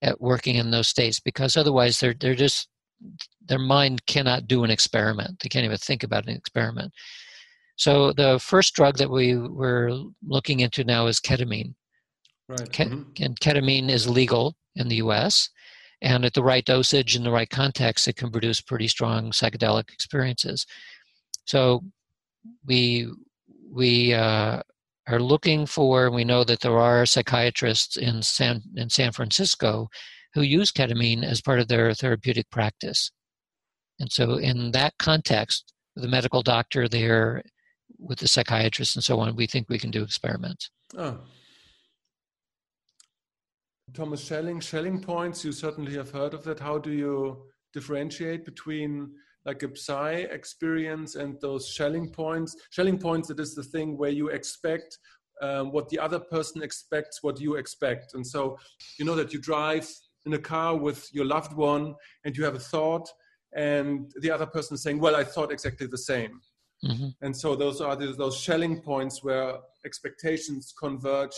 at 0.00 0.20
working 0.20 0.56
in 0.56 0.70
those 0.70 0.88
states 0.88 1.20
because 1.20 1.56
otherwise 1.56 2.00
they're 2.00 2.14
they're 2.14 2.34
just 2.34 2.68
their 3.44 3.58
mind 3.58 4.06
cannot 4.06 4.46
do 4.46 4.62
an 4.62 4.70
experiment. 4.70 5.40
They 5.40 5.48
can't 5.48 5.64
even 5.64 5.76
think 5.78 6.04
about 6.04 6.26
an 6.26 6.36
experiment. 6.36 6.92
So 7.76 8.12
the 8.12 8.38
first 8.38 8.74
drug 8.74 8.98
that 8.98 9.10
we 9.10 9.36
were 9.36 9.92
looking 10.24 10.60
into 10.60 10.84
now 10.84 11.06
is 11.06 11.18
ketamine. 11.18 11.74
Right. 12.48 12.60
Mm-hmm. 12.60 13.24
And 13.24 13.40
ketamine 13.40 13.88
is 13.88 14.08
legal 14.08 14.56
in 14.76 14.88
the 14.88 14.96
U.S. 14.96 15.48
And 16.00 16.24
at 16.24 16.34
the 16.34 16.44
right 16.44 16.64
dosage 16.64 17.16
in 17.16 17.24
the 17.24 17.30
right 17.32 17.50
context, 17.50 18.06
it 18.06 18.16
can 18.16 18.30
produce 18.30 18.60
pretty 18.60 18.86
strong 18.86 19.32
psychedelic 19.32 19.92
experiences. 19.92 20.66
So 21.44 21.82
we 22.64 23.08
we 23.72 24.12
uh, 24.12 24.60
are 25.08 25.20
looking 25.20 25.66
for, 25.66 26.10
we 26.10 26.24
know 26.24 26.44
that 26.44 26.60
there 26.60 26.78
are 26.78 27.06
psychiatrists 27.06 27.96
in 27.96 28.22
San, 28.22 28.62
in 28.76 28.90
San 28.90 29.12
Francisco 29.12 29.88
who 30.34 30.42
use 30.42 30.70
ketamine 30.70 31.24
as 31.24 31.40
part 31.40 31.58
of 31.58 31.68
their 31.68 31.92
therapeutic 31.94 32.48
practice. 32.50 33.10
And 33.98 34.10
so, 34.10 34.36
in 34.36 34.72
that 34.72 34.94
context, 34.98 35.72
the 35.94 36.08
medical 36.08 36.42
doctor 36.42 36.88
there, 36.88 37.42
with 37.98 38.18
the 38.18 38.28
psychiatrist 38.28 38.96
and 38.96 39.04
so 39.04 39.20
on, 39.20 39.36
we 39.36 39.46
think 39.46 39.68
we 39.68 39.78
can 39.78 39.90
do 39.90 40.02
experiments. 40.02 40.70
Oh. 40.96 41.20
Thomas 43.92 44.24
Schelling, 44.24 44.60
Schelling 44.60 45.00
points, 45.00 45.44
you 45.44 45.52
certainly 45.52 45.92
have 45.94 46.10
heard 46.10 46.32
of 46.32 46.44
that. 46.44 46.60
How 46.60 46.78
do 46.78 46.90
you 46.90 47.44
differentiate 47.74 48.44
between 48.46 49.12
like 49.44 49.62
a 49.62 49.76
psi 49.76 50.12
experience 50.30 51.16
and 51.16 51.40
those 51.40 51.68
Schelling 51.68 52.10
points. 52.10 52.56
Schelling 52.70 52.98
points, 52.98 53.30
it 53.30 53.40
is 53.40 53.54
the 53.54 53.62
thing 53.62 53.96
where 53.96 54.10
you 54.10 54.28
expect 54.28 54.98
um, 55.40 55.72
what 55.72 55.88
the 55.88 55.98
other 55.98 56.20
person 56.20 56.62
expects, 56.62 57.22
what 57.22 57.40
you 57.40 57.56
expect. 57.56 58.14
And 58.14 58.26
so 58.26 58.58
you 58.98 59.04
know 59.04 59.16
that 59.16 59.32
you 59.32 59.40
drive 59.40 59.88
in 60.24 60.34
a 60.34 60.38
car 60.38 60.76
with 60.76 61.08
your 61.12 61.24
loved 61.24 61.52
one 61.54 61.94
and 62.24 62.36
you 62.36 62.44
have 62.44 62.54
a 62.54 62.60
thought, 62.60 63.08
and 63.54 64.12
the 64.20 64.30
other 64.30 64.46
person 64.46 64.74
is 64.74 64.82
saying, 64.82 65.00
Well, 65.00 65.16
I 65.16 65.24
thought 65.24 65.52
exactly 65.52 65.86
the 65.86 65.98
same. 65.98 66.40
Mm-hmm. 66.84 67.08
And 67.22 67.36
so 67.36 67.54
those 67.54 67.80
are 67.80 67.96
the, 67.96 68.12
those 68.12 68.38
Schelling 68.38 68.80
points 68.80 69.22
where 69.22 69.56
expectations 69.84 70.72
converge 70.78 71.36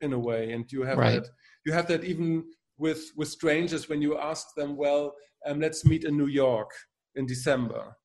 in 0.00 0.12
a 0.12 0.18
way. 0.18 0.52
And 0.52 0.70
you 0.70 0.82
have 0.82 0.98
right. 0.98 1.22
that 1.22 1.28
you 1.64 1.72
have 1.72 1.86
that 1.88 2.04
even 2.04 2.44
with 2.78 3.12
with 3.16 3.28
strangers 3.28 3.88
when 3.88 4.00
you 4.00 4.18
ask 4.18 4.54
them, 4.56 4.76
Well, 4.76 5.14
um, 5.46 5.60
let's 5.60 5.84
meet 5.84 6.04
in 6.04 6.16
New 6.16 6.26
York 6.26 6.70
in 7.18 7.26
December. 7.26 7.96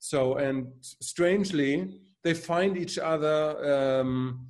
So, 0.00 0.36
and 0.36 0.66
strangely, 0.82 2.00
they 2.24 2.34
find 2.34 2.76
each 2.76 2.98
other, 2.98 3.38
um, 4.02 4.48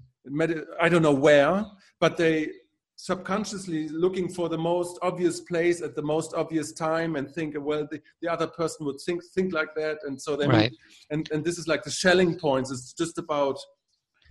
I 0.80 0.88
don't 0.88 1.02
know 1.02 1.12
where, 1.12 1.66
but 2.00 2.16
they 2.16 2.48
subconsciously 2.96 3.88
looking 3.88 4.28
for 4.28 4.48
the 4.48 4.56
most 4.56 4.98
obvious 5.02 5.40
place 5.40 5.82
at 5.82 5.94
the 5.96 6.02
most 6.02 6.32
obvious 6.34 6.72
time 6.72 7.16
and 7.16 7.28
think 7.28 7.54
well 7.58 7.86
the, 7.90 8.00
the 8.22 8.28
other 8.28 8.46
person 8.46 8.86
would 8.86 9.00
think 9.04 9.20
think 9.34 9.52
like 9.52 9.74
that 9.74 9.98
and 10.06 10.20
so 10.20 10.36
they 10.36 10.46
right. 10.46 10.72
and 11.10 11.28
and 11.32 11.44
this 11.44 11.58
is 11.58 11.66
like 11.66 11.82
the 11.82 11.90
Schelling 11.90 12.38
points 12.38 12.70
it's 12.70 12.92
just 12.92 13.18
about 13.18 13.58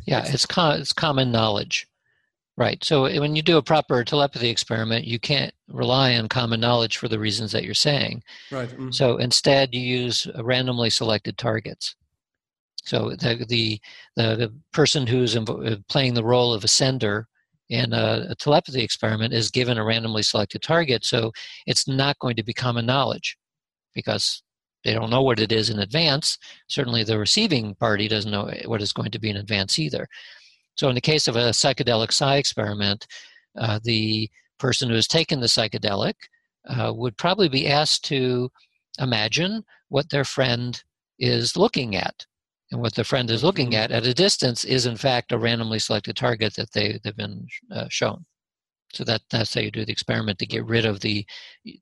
yeah 0.07 0.19
it's, 0.19 0.33
it's, 0.33 0.45
it's 0.57 0.93
common 0.93 1.29
knowledge 1.29 1.87
Right. 2.55 2.83
So 2.83 3.03
when 3.19 3.35
you 3.35 3.41
do 3.41 3.57
a 3.57 3.63
proper 3.63 4.03
telepathy 4.03 4.49
experiment, 4.49 5.05
you 5.05 5.19
can't 5.19 5.53
rely 5.69 6.15
on 6.15 6.29
common 6.29 6.59
knowledge 6.59 6.97
for 6.97 7.07
the 7.07 7.17
reasons 7.17 7.51
that 7.51 7.63
you're 7.63 7.73
saying. 7.73 8.21
Right. 8.51 8.69
Mm-hmm. 8.69 8.91
So 8.91 9.17
instead, 9.17 9.73
you 9.73 9.81
use 9.81 10.27
randomly 10.39 10.91
selected 10.91 11.37
targets. 11.37 11.95
So 12.83 13.11
the 13.11 13.45
the 13.47 13.79
the, 14.15 14.53
person 14.71 15.07
who's 15.07 15.35
inv- 15.35 15.71
uh, 15.71 15.77
playing 15.89 16.13
the 16.13 16.23
role 16.23 16.53
of 16.53 16.63
a 16.63 16.67
sender 16.67 17.27
in 17.69 17.93
a, 17.93 18.27
a, 18.29 18.35
telepathy 18.35 18.83
experiment 18.83 19.33
is 19.33 19.49
given 19.49 19.77
a 19.77 19.83
randomly 19.83 20.21
selected 20.21 20.61
target. 20.61 21.05
So 21.05 21.31
it's 21.65 21.87
not 21.87 22.19
going 22.19 22.35
to 22.35 22.43
be 22.43 22.53
common 22.53 22.85
knowledge 22.85 23.37
because 23.95 24.43
they 24.83 24.93
don't 24.93 25.09
know 25.09 25.23
what 25.23 25.39
it 25.39 25.51
is 25.51 25.69
in 25.69 25.79
advance. 25.79 26.37
Certainly, 26.67 27.05
the 27.05 27.17
receiving 27.17 27.73
party 27.75 28.07
doesn't 28.07 28.31
know 28.31 28.51
what 28.65 28.81
is 28.81 28.93
going 28.93 29.11
to 29.11 29.19
be 29.19 29.29
in 29.29 29.37
advance 29.37 29.79
either. 29.79 30.07
So, 30.75 30.89
in 30.89 30.95
the 30.95 31.01
case 31.01 31.27
of 31.27 31.35
a 31.35 31.51
psychedelic 31.51 32.11
psi 32.11 32.37
experiment, 32.37 33.07
uh, 33.57 33.79
the 33.83 34.29
person 34.59 34.89
who 34.89 34.95
has 34.95 35.07
taken 35.07 35.39
the 35.39 35.47
psychedelic 35.47 36.15
uh, 36.67 36.91
would 36.95 37.17
probably 37.17 37.49
be 37.49 37.67
asked 37.67 38.05
to 38.05 38.49
imagine 38.99 39.63
what 39.89 40.09
their 40.09 40.23
friend 40.23 40.81
is 41.19 41.57
looking 41.57 41.95
at. 41.95 42.25
And 42.71 42.81
what 42.81 42.95
the 42.95 43.03
friend 43.03 43.29
is 43.29 43.43
looking 43.43 43.75
at 43.75 43.91
at 43.91 44.07
a 44.07 44.13
distance 44.15 44.65
is, 44.65 44.87
in 44.87 44.97
fact, 44.97 45.31
a 45.31 45.37
randomly 45.37 45.77
selected 45.77 46.15
target 46.15 46.55
that 46.55 46.71
they, 46.71 46.99
they've 47.03 47.15
been 47.15 47.45
uh, 47.71 47.85
shown. 47.89 48.25
So 48.93 49.03
that, 49.03 49.21
that's 49.29 49.53
how 49.53 49.61
you 49.61 49.69
do 49.69 49.85
the 49.85 49.91
experiment 49.91 50.39
to 50.39 50.47
get 50.47 50.65
rid 50.65 50.85
of 50.85 50.99
the, 50.99 51.25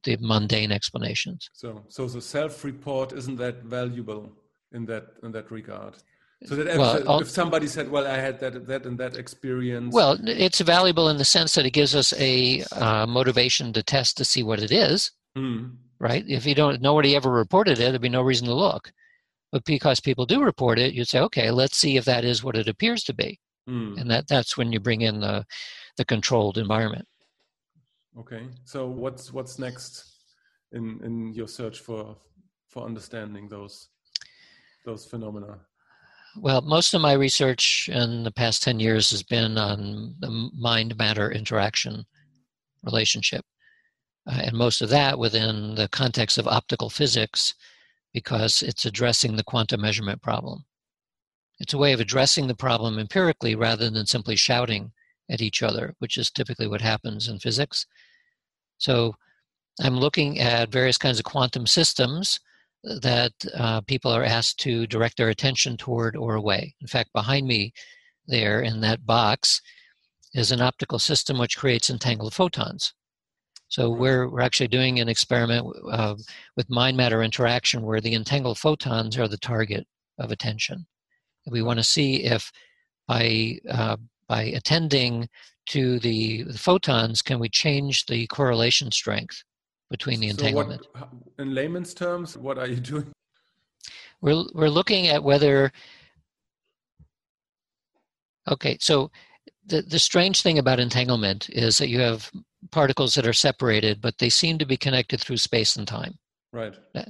the 0.03 0.17
mundane 0.19 0.71
explanations. 0.71 1.49
So, 1.53 1.83
so 1.87 2.07
the 2.07 2.21
self-report 2.21 3.13
isn't 3.13 3.37
that 3.37 3.63
valuable 3.63 4.31
in 4.71 4.85
that 4.85 5.07
in 5.23 5.31
that 5.33 5.51
regard. 5.51 5.95
So 6.45 6.55
that 6.55 6.77
well, 6.77 7.19
if 7.19 7.29
somebody 7.29 7.67
said, 7.67 7.91
"Well, 7.91 8.07
I 8.07 8.17
had 8.17 8.39
that, 8.39 8.65
that, 8.65 8.85
and 8.87 8.97
that 8.97 9.15
experience," 9.15 9.93
well, 9.93 10.17
it's 10.23 10.59
valuable 10.59 11.07
in 11.09 11.17
the 11.17 11.25
sense 11.25 11.53
that 11.53 11.67
it 11.67 11.71
gives 11.71 11.95
us 11.95 12.13
a 12.13 12.63
uh, 12.71 13.05
motivation 13.05 13.71
to 13.73 13.83
test 13.83 14.17
to 14.17 14.25
see 14.25 14.41
what 14.41 14.59
it 14.59 14.71
is. 14.71 15.11
Mm. 15.37 15.75
Right? 15.99 16.25
If 16.27 16.47
you 16.47 16.55
don't, 16.55 16.81
nobody 16.81 17.15
ever 17.15 17.29
reported 17.29 17.73
it, 17.73 17.91
there'd 17.91 18.01
be 18.01 18.09
no 18.09 18.23
reason 18.23 18.47
to 18.47 18.55
look. 18.55 18.91
But 19.51 19.65
because 19.65 19.99
people 19.99 20.25
do 20.25 20.41
report 20.41 20.79
it, 20.79 20.95
you'd 20.95 21.07
say, 21.07 21.19
"Okay, 21.19 21.51
let's 21.51 21.77
see 21.77 21.95
if 21.97 22.05
that 22.05 22.25
is 22.25 22.43
what 22.43 22.57
it 22.57 22.67
appears 22.67 23.03
to 23.03 23.13
be," 23.13 23.39
mm. 23.69 23.99
and 24.01 24.09
that 24.09 24.27
that's 24.27 24.57
when 24.57 24.71
you 24.71 24.79
bring 24.79 25.01
in 25.01 25.19
the 25.19 25.45
the 25.97 26.05
controlled 26.05 26.57
environment. 26.57 27.07
Okay, 28.17 28.47
so 28.65 28.87
what's 28.87 29.31
what's 29.31 29.59
next 29.59 30.05
in 30.71 30.99
in 31.03 31.33
your 31.33 31.47
search 31.47 31.79
for 31.79 32.17
for 32.67 32.83
understanding 32.83 33.47
those 33.47 33.89
those 34.85 35.05
phenomena? 35.05 35.59
Well, 36.37 36.61
most 36.61 36.93
of 36.93 37.01
my 37.01 37.13
research 37.13 37.89
in 37.91 38.23
the 38.23 38.31
past 38.31 38.63
10 38.63 38.79
years 38.79 39.11
has 39.11 39.21
been 39.21 39.57
on 39.57 40.15
the 40.19 40.49
mind 40.57 40.97
matter 40.97 41.29
interaction 41.29 42.05
relationship. 42.83 43.43
Uh, 44.25 44.41
and 44.45 44.55
most 44.55 44.81
of 44.81 44.89
that 44.89 45.19
within 45.19 45.75
the 45.75 45.89
context 45.89 46.37
of 46.37 46.47
optical 46.47 46.89
physics 46.89 47.53
because 48.13 48.61
it's 48.61 48.85
addressing 48.85 49.35
the 49.35 49.43
quantum 49.43 49.81
measurement 49.81 50.21
problem. 50.21 50.63
It's 51.59 51.73
a 51.73 51.77
way 51.77 51.91
of 51.91 51.99
addressing 51.99 52.47
the 52.47 52.55
problem 52.55 52.97
empirically 52.97 53.55
rather 53.55 53.89
than 53.89 54.05
simply 54.05 54.35
shouting 54.35 54.91
at 55.29 55.41
each 55.41 55.61
other, 55.61 55.95
which 55.99 56.17
is 56.17 56.31
typically 56.31 56.67
what 56.67 56.81
happens 56.81 57.27
in 57.27 57.39
physics. 57.39 57.85
So 58.77 59.15
I'm 59.81 59.97
looking 59.97 60.39
at 60.39 60.71
various 60.71 60.97
kinds 60.97 61.19
of 61.19 61.25
quantum 61.25 61.67
systems 61.67 62.39
that 62.83 63.33
uh, 63.55 63.81
people 63.81 64.11
are 64.11 64.23
asked 64.23 64.59
to 64.59 64.87
direct 64.87 65.17
their 65.17 65.29
attention 65.29 65.77
toward 65.77 66.15
or 66.15 66.35
away. 66.35 66.75
In 66.81 66.87
fact, 66.87 67.13
behind 67.13 67.47
me 67.47 67.73
there 68.27 68.61
in 68.61 68.81
that 68.81 69.05
box 69.05 69.61
is 70.33 70.51
an 70.51 70.61
optical 70.61 70.99
system 70.99 71.37
which 71.37 71.57
creates 71.57 71.89
entangled 71.89 72.33
photons. 72.33 72.93
So 73.67 73.89
we're, 73.89 74.27
we're 74.29 74.41
actually 74.41 74.67
doing 74.67 74.99
an 74.99 75.07
experiment 75.07 75.67
uh, 75.89 76.15
with 76.57 76.69
mind 76.69 76.97
matter 76.97 77.23
interaction 77.23 77.83
where 77.83 78.01
the 78.01 78.13
entangled 78.13 78.57
photons 78.57 79.17
are 79.17 79.27
the 79.27 79.37
target 79.37 79.87
of 80.19 80.31
attention. 80.31 80.87
We 81.47 81.61
want 81.61 81.79
to 81.79 81.83
see 81.83 82.23
if 82.23 82.51
by, 83.07 83.59
uh, 83.69 83.97
by 84.27 84.43
attending 84.43 85.29
to 85.67 85.99
the, 85.99 86.43
the, 86.43 86.57
photons, 86.57 87.21
can 87.21 87.39
we 87.39 87.49
change 87.49 88.05
the 88.07 88.27
correlation 88.27 88.91
strength 88.91 89.43
between 89.91 90.21
the 90.21 90.29
entanglement? 90.29 90.81
So 90.81 90.89
what, 90.99 91.09
in 91.37 91.53
layman's 91.53 91.93
terms, 91.93 92.37
what 92.37 92.57
are 92.57 92.67
you 92.67 92.75
doing? 92.91 93.11
We're, 94.21 94.43
we're 94.53 94.69
looking 94.69 95.07
at 95.07 95.23
whether, 95.23 95.71
okay, 98.49 98.77
so 98.79 99.11
the, 99.65 99.81
the 99.81 99.99
strange 99.99 100.41
thing 100.41 100.57
about 100.57 100.79
entanglement 100.79 101.49
is 101.49 101.77
that 101.77 101.89
you 101.89 101.99
have 101.99 102.31
particles 102.71 103.15
that 103.15 103.27
are 103.27 103.33
separated, 103.33 104.01
but 104.01 104.17
they 104.17 104.29
seem 104.29 104.57
to 104.59 104.65
be 104.65 104.77
connected 104.77 105.19
through 105.19 105.37
space 105.37 105.75
and 105.75 105.87
time. 105.87 106.17
Right. 106.53 106.73
Uh, 106.95 107.03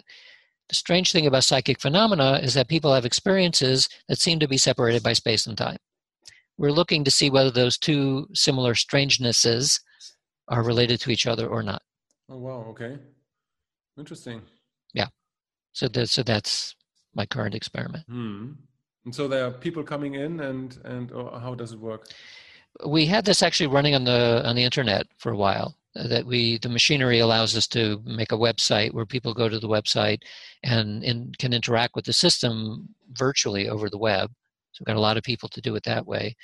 the 0.69 0.75
strange 0.75 1.11
thing 1.11 1.27
about 1.27 1.43
psychic 1.43 1.81
phenomena 1.81 2.39
is 2.41 2.53
that 2.53 2.69
people 2.69 2.93
have 2.93 3.05
experiences 3.05 3.89
that 4.07 4.19
seem 4.19 4.39
to 4.39 4.47
be 4.47 4.57
separated 4.57 5.03
by 5.03 5.13
space 5.13 5.45
and 5.45 5.57
time. 5.57 5.77
We're 6.57 6.71
looking 6.71 7.03
to 7.03 7.11
see 7.11 7.29
whether 7.29 7.51
those 7.51 7.77
two 7.77 8.27
similar 8.33 8.75
strangenesses 8.75 9.81
are 10.47 10.63
related 10.63 11.01
to 11.01 11.11
each 11.11 11.27
other 11.27 11.47
or 11.47 11.61
not. 11.61 11.81
Oh 12.31 12.37
wow! 12.37 12.65
Okay, 12.69 12.97
interesting. 13.97 14.41
Yeah. 14.93 15.07
So 15.73 15.87
that, 15.89 16.07
so 16.07 16.23
that's 16.23 16.75
my 17.13 17.25
current 17.25 17.55
experiment. 17.55 18.05
Hmm. 18.07 18.53
And 19.05 19.13
so 19.13 19.27
there 19.27 19.45
are 19.45 19.51
people 19.51 19.83
coming 19.83 20.15
in, 20.15 20.39
and 20.39 20.77
and 20.85 21.11
how 21.11 21.55
does 21.55 21.73
it 21.73 21.79
work? 21.79 22.07
we 22.85 23.05
had 23.05 23.25
this 23.25 23.43
actually 23.43 23.67
running 23.67 23.95
on 23.95 24.03
the 24.03 24.41
on 24.45 24.55
the 24.55 24.63
internet 24.63 25.07
for 25.17 25.31
a 25.31 25.37
while 25.37 25.75
that 25.93 26.25
we 26.25 26.57
the 26.59 26.69
machinery 26.69 27.19
allows 27.19 27.55
us 27.55 27.67
to 27.67 28.01
make 28.05 28.31
a 28.31 28.37
website 28.37 28.93
where 28.93 29.05
people 29.05 29.33
go 29.33 29.49
to 29.49 29.59
the 29.59 29.67
website 29.67 30.19
and, 30.63 31.03
and 31.03 31.37
can 31.37 31.53
interact 31.53 31.95
with 31.95 32.05
the 32.05 32.13
system 32.13 32.87
virtually 33.11 33.67
over 33.67 33.89
the 33.89 33.97
web 33.97 34.31
so 34.71 34.79
we've 34.79 34.87
got 34.87 34.95
a 34.95 35.01
lot 35.01 35.17
of 35.17 35.23
people 35.23 35.49
to 35.49 35.61
do 35.61 35.75
it 35.75 35.83
that 35.83 36.07
way 36.07 36.35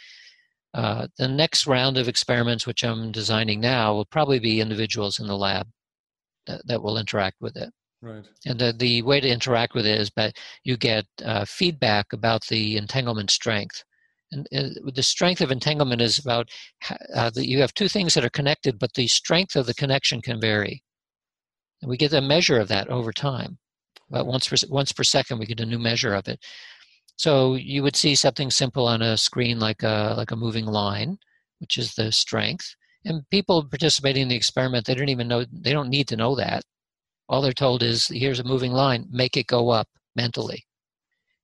uh, 0.74 1.08
the 1.18 1.28
next 1.28 1.66
round 1.66 1.98
of 1.98 2.10
experiments 2.10 2.68
which 2.68 2.84
i'm 2.84 3.12
designing 3.12 3.62
now 3.62 3.94
will 3.94 4.06
probably 4.06 4.40
be 4.40 4.60
individuals 4.60 5.18
in 5.20 5.28
the 5.28 5.38
lab 5.38 5.66
that, 6.48 6.62
that 6.66 6.82
will 6.82 6.98
interact 6.98 7.38
with 7.42 7.56
it 7.56 7.70
right 8.02 8.26
and 8.46 8.60
the, 8.60 8.74
the 8.74 9.02
way 9.02 9.20
to 9.20 9.30
interact 9.30 9.74
with 9.74 9.86
it 9.86 10.00
is 10.00 10.12
that 10.16 10.36
you 10.64 10.78
get 10.78 11.06
uh, 11.24 11.46
feedback 11.46 12.14
about 12.14 12.46
the 12.48 12.78
entanglement 12.78 13.30
strength 13.30 13.84
and, 14.32 14.48
the 14.94 15.04
strength 15.04 15.42
of 15.42 15.52
entanglement 15.52 16.02
is 16.02 16.20
about 16.20 16.50
uh, 17.16 17.30
that 17.30 17.48
you 17.48 17.62
have 17.62 17.74
two 17.74 17.88
things 17.88 18.14
that 18.14 18.26
are 18.26 18.30
connected, 18.30 18.80
but 18.80 18.94
the 18.94 19.08
strength 19.08 19.56
of 19.56 19.66
the 19.66 19.74
connection 19.74 20.22
can 20.22 20.42
vary. 20.42 20.84
And 21.82 21.90
we 21.90 21.98
get 21.98 22.14
a 22.14 22.22
measure 22.22 22.60
of 22.60 22.68
that 22.68 22.90
over 22.90 23.14
time. 23.14 23.58
About 24.10 24.28
once 24.28 24.48
per, 24.48 24.56
once 24.70 24.92
per 24.92 25.04
second, 25.04 25.40
we 25.40 25.46
get 25.46 25.60
a 25.60 25.66
new 25.66 25.80
measure 25.80 26.14
of 26.14 26.28
it. 26.28 26.40
So 27.18 27.56
you 27.56 27.84
would 27.84 27.96
see 27.96 28.16
something 28.16 28.52
simple 28.52 28.88
on 28.88 29.02
a 29.02 29.18
screen 29.18 29.60
like 29.60 29.84
a 29.84 30.14
like 30.18 30.32
a 30.32 30.36
moving 30.36 30.66
line, 30.66 31.18
which 31.60 31.78
is 31.78 31.96
the 31.96 32.12
strength. 32.12 32.76
And 33.06 33.30
people 33.30 33.64
participating 33.68 34.24
in 34.24 34.28
the 34.28 34.36
experiment, 34.36 34.86
they 34.86 34.96
don't 34.96 35.10
even 35.10 35.28
know 35.28 35.46
they 35.52 35.72
don't 35.72 35.90
need 35.90 36.08
to 36.10 36.18
know 36.18 36.36
that. 36.36 36.64
All 37.30 37.42
they're 37.42 37.54
told 37.54 37.84
is, 37.84 38.08
"Here's 38.08 38.40
a 38.40 38.44
moving 38.44 38.72
line. 38.72 39.08
Make 39.10 39.38
it 39.38 39.48
go 39.48 39.70
up 39.70 39.88
mentally." 40.16 40.66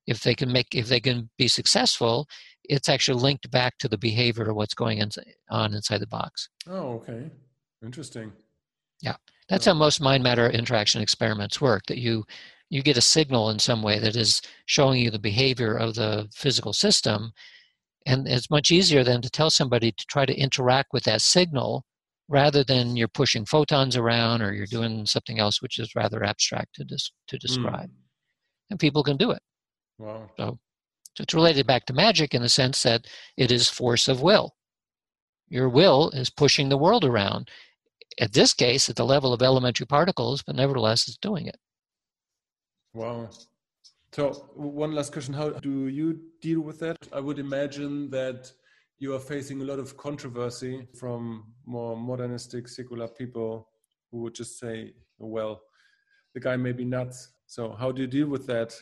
If 0.05 0.21
they 0.21 0.35
can 0.35 0.51
make 0.51 0.73
if 0.73 0.87
they 0.87 0.99
can 0.99 1.29
be 1.37 1.47
successful, 1.47 2.27
it's 2.63 2.89
actually 2.89 3.21
linked 3.21 3.49
back 3.51 3.77
to 3.79 3.87
the 3.87 3.97
behavior 3.97 4.49
of 4.49 4.55
what's 4.55 4.73
going 4.73 5.01
on 5.49 5.73
inside 5.73 5.99
the 5.99 6.07
box. 6.07 6.49
Oh, 6.67 6.93
okay. 6.93 7.29
Interesting. 7.83 8.31
Yeah. 9.01 9.15
That's 9.49 9.65
how 9.65 9.73
most 9.73 10.01
mind 10.01 10.23
matter 10.23 10.49
interaction 10.49 11.01
experiments 11.01 11.59
work 11.61 11.83
that 11.87 11.97
you 11.97 12.25
you 12.69 12.81
get 12.81 12.97
a 12.97 13.01
signal 13.01 13.49
in 13.49 13.59
some 13.59 13.83
way 13.83 13.99
that 13.99 14.15
is 14.15 14.41
showing 14.65 14.99
you 14.99 15.11
the 15.11 15.19
behavior 15.19 15.75
of 15.75 15.95
the 15.95 16.27
physical 16.33 16.73
system 16.73 17.33
and 18.05 18.27
it's 18.27 18.49
much 18.49 18.71
easier 18.71 19.03
than 19.03 19.21
to 19.21 19.29
tell 19.29 19.49
somebody 19.49 19.91
to 19.91 20.05
try 20.07 20.25
to 20.25 20.35
interact 20.35 20.89
with 20.93 21.03
that 21.03 21.21
signal 21.21 21.85
rather 22.29 22.63
than 22.63 22.95
you're 22.95 23.07
pushing 23.07 23.45
photons 23.45 23.95
around 23.95 24.41
or 24.41 24.53
you're 24.53 24.65
doing 24.65 25.05
something 25.05 25.39
else 25.39 25.61
which 25.61 25.77
is 25.79 25.95
rather 25.95 26.23
abstract 26.23 26.75
to 26.75 26.83
dis- 26.83 27.11
to 27.27 27.37
describe. 27.37 27.89
Mm. 27.89 28.01
And 28.71 28.79
people 28.79 29.03
can 29.03 29.17
do 29.17 29.31
it. 29.31 29.41
Wow. 29.99 30.29
So 30.37 30.59
so 31.15 31.21
it's 31.21 31.33
related 31.33 31.67
back 31.67 31.85
to 31.85 31.93
magic 31.93 32.33
in 32.33 32.41
the 32.41 32.49
sense 32.49 32.81
that 32.83 33.05
it 33.37 33.51
is 33.51 33.69
force 33.69 34.07
of 34.07 34.21
will. 34.21 34.55
Your 35.47 35.69
will 35.69 36.09
is 36.09 36.31
pushing 36.31 36.69
the 36.69 36.77
world 36.77 37.05
around. 37.05 37.49
At 38.19 38.33
this 38.33 38.53
case, 38.53 38.89
at 38.89 38.95
the 38.95 39.05
level 39.05 39.33
of 39.33 39.41
elementary 39.41 39.85
particles, 39.85 40.41
but 40.41 40.55
nevertheless, 40.55 41.07
it's 41.07 41.17
doing 41.17 41.47
it. 41.47 41.57
Wow. 42.93 43.29
So, 44.13 44.31
one 44.53 44.91
last 44.91 45.11
question 45.11 45.33
How 45.33 45.49
do 45.49 45.87
you 45.87 46.19
deal 46.39 46.61
with 46.61 46.79
that? 46.81 46.97
I 47.11 47.19
would 47.19 47.39
imagine 47.39 48.11
that 48.11 48.51
you 48.99 49.15
are 49.15 49.19
facing 49.19 49.59
a 49.61 49.65
lot 49.65 49.79
of 49.79 49.97
controversy 49.97 50.87
from 50.99 51.51
more 51.65 51.97
modernistic, 51.97 52.67
secular 52.67 53.07
people 53.07 53.67
who 54.11 54.19
would 54.19 54.35
just 54.35 54.59
say, 54.59 54.93
well, 55.17 55.63
the 56.35 56.39
guy 56.39 56.55
may 56.57 56.73
be 56.73 56.85
nuts. 56.85 57.31
So, 57.47 57.71
how 57.71 57.91
do 57.91 58.03
you 58.03 58.07
deal 58.07 58.27
with 58.27 58.45
that? 58.45 58.75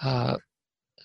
Uh, 0.00 0.36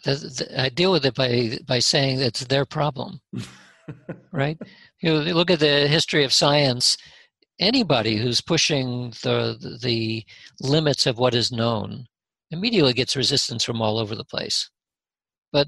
the, 0.06 0.14
the, 0.14 0.62
I 0.62 0.70
deal 0.70 0.92
with 0.92 1.04
it 1.04 1.16
by 1.16 1.58
by 1.66 1.80
saying 1.80 2.20
it's 2.20 2.46
their 2.46 2.66
problem, 2.66 3.22
right? 4.32 4.60
You 5.02 5.14
know, 5.14 5.20
look 5.34 5.50
at 5.50 5.62
the 5.62 5.88
history 5.88 6.24
of 6.24 6.32
science. 6.32 6.96
Anybody 7.60 8.18
who's 8.18 8.40
pushing 8.40 9.10
the 9.24 9.78
the 9.82 10.24
limits 10.62 11.08
of 11.08 11.18
what 11.18 11.34
is 11.34 11.52
known 11.52 12.06
immediately 12.52 12.94
gets 12.94 13.16
resistance 13.16 13.64
from 13.64 13.82
all 13.82 14.00
over 14.00 14.16
the 14.16 14.24
place. 14.24 14.70
But 15.52 15.68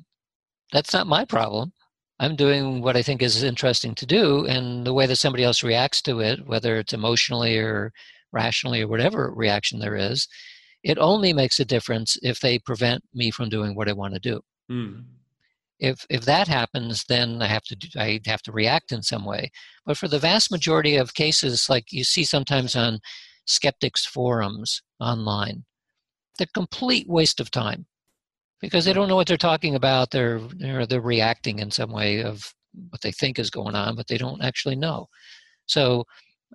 that's 0.72 0.94
not 0.94 1.08
my 1.08 1.26
problem. 1.26 1.74
I'm 2.20 2.36
doing 2.36 2.82
what 2.82 2.98
I 2.98 3.02
think 3.02 3.22
is 3.22 3.44
interesting 3.44 3.96
to 3.96 4.06
do, 4.06 4.46
and 4.46 4.86
the 4.86 4.94
way 4.94 5.06
that 5.06 5.16
somebody 5.16 5.44
else 5.44 5.64
reacts 5.64 6.02
to 6.04 6.20
it, 6.20 6.46
whether 6.46 6.78
it's 6.78 6.94
emotionally 6.94 7.58
or 7.58 7.94
rationally 8.34 8.82
or 8.82 8.88
whatever 8.88 9.32
reaction 9.34 9.80
there 9.80 9.96
is, 9.96 10.28
it 10.84 10.98
only 10.98 11.34
makes 11.34 11.60
a 11.60 11.66
difference 11.66 12.18
if 12.22 12.40
they 12.40 12.60
prevent 12.60 13.04
me 13.14 13.32
from 13.32 13.50
doing 13.50 13.76
what 13.76 13.90
I 13.90 13.94
want 13.94 14.14
to 14.16 14.20
do. 14.20 14.42
Mm. 14.70 15.06
If 15.80 16.06
if 16.10 16.26
that 16.26 16.50
happens, 16.50 17.06
then 17.08 17.42
I 17.42 17.48
have 17.48 17.64
to 17.64 17.76
do, 17.76 17.88
I 17.98 18.20
have 18.26 18.42
to 18.44 18.52
react 18.52 18.92
in 18.92 19.02
some 19.02 19.26
way. 19.26 19.52
But 19.86 19.98
for 19.98 20.10
the 20.10 20.20
vast 20.20 20.52
majority 20.52 20.98
of 20.98 21.14
cases, 21.14 21.70
like 21.70 21.86
you 21.92 22.04
see 22.04 22.26
sometimes 22.26 22.76
on 22.76 23.00
skeptics 23.46 24.06
forums 24.06 24.82
online, 25.00 25.64
the 26.40 26.48
complete 26.48 27.08
waste 27.08 27.40
of 27.40 27.52
time 27.52 27.86
because 28.60 28.86
they 28.86 28.94
don't 28.94 29.08
know 29.08 29.16
what 29.16 29.28
they're 29.28 29.38
talking 29.38 29.76
about. 29.76 30.10
They're 30.12 30.40
they're, 30.58 30.86
they're 30.86 31.02
reacting 31.02 31.60
in 31.60 31.70
some 31.70 31.92
way 31.92 32.24
of 32.24 32.54
what 32.90 33.02
they 33.02 33.12
think 33.12 33.38
is 33.38 33.50
going 33.50 33.76
on, 33.76 33.96
but 33.96 34.08
they 34.08 34.18
don't 34.18 34.42
actually 34.44 34.76
know. 34.76 35.08
So 35.68 36.06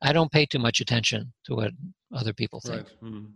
I 0.03 0.12
don't 0.12 0.32
pay 0.32 0.47
too 0.47 0.59
much 0.59 0.80
attention 0.80 1.32
to 1.45 1.55
what 1.55 1.70
other 2.12 2.32
people 2.32 2.61
think. 2.61 2.87
Right. 3.01 3.12
Mm. 3.12 3.26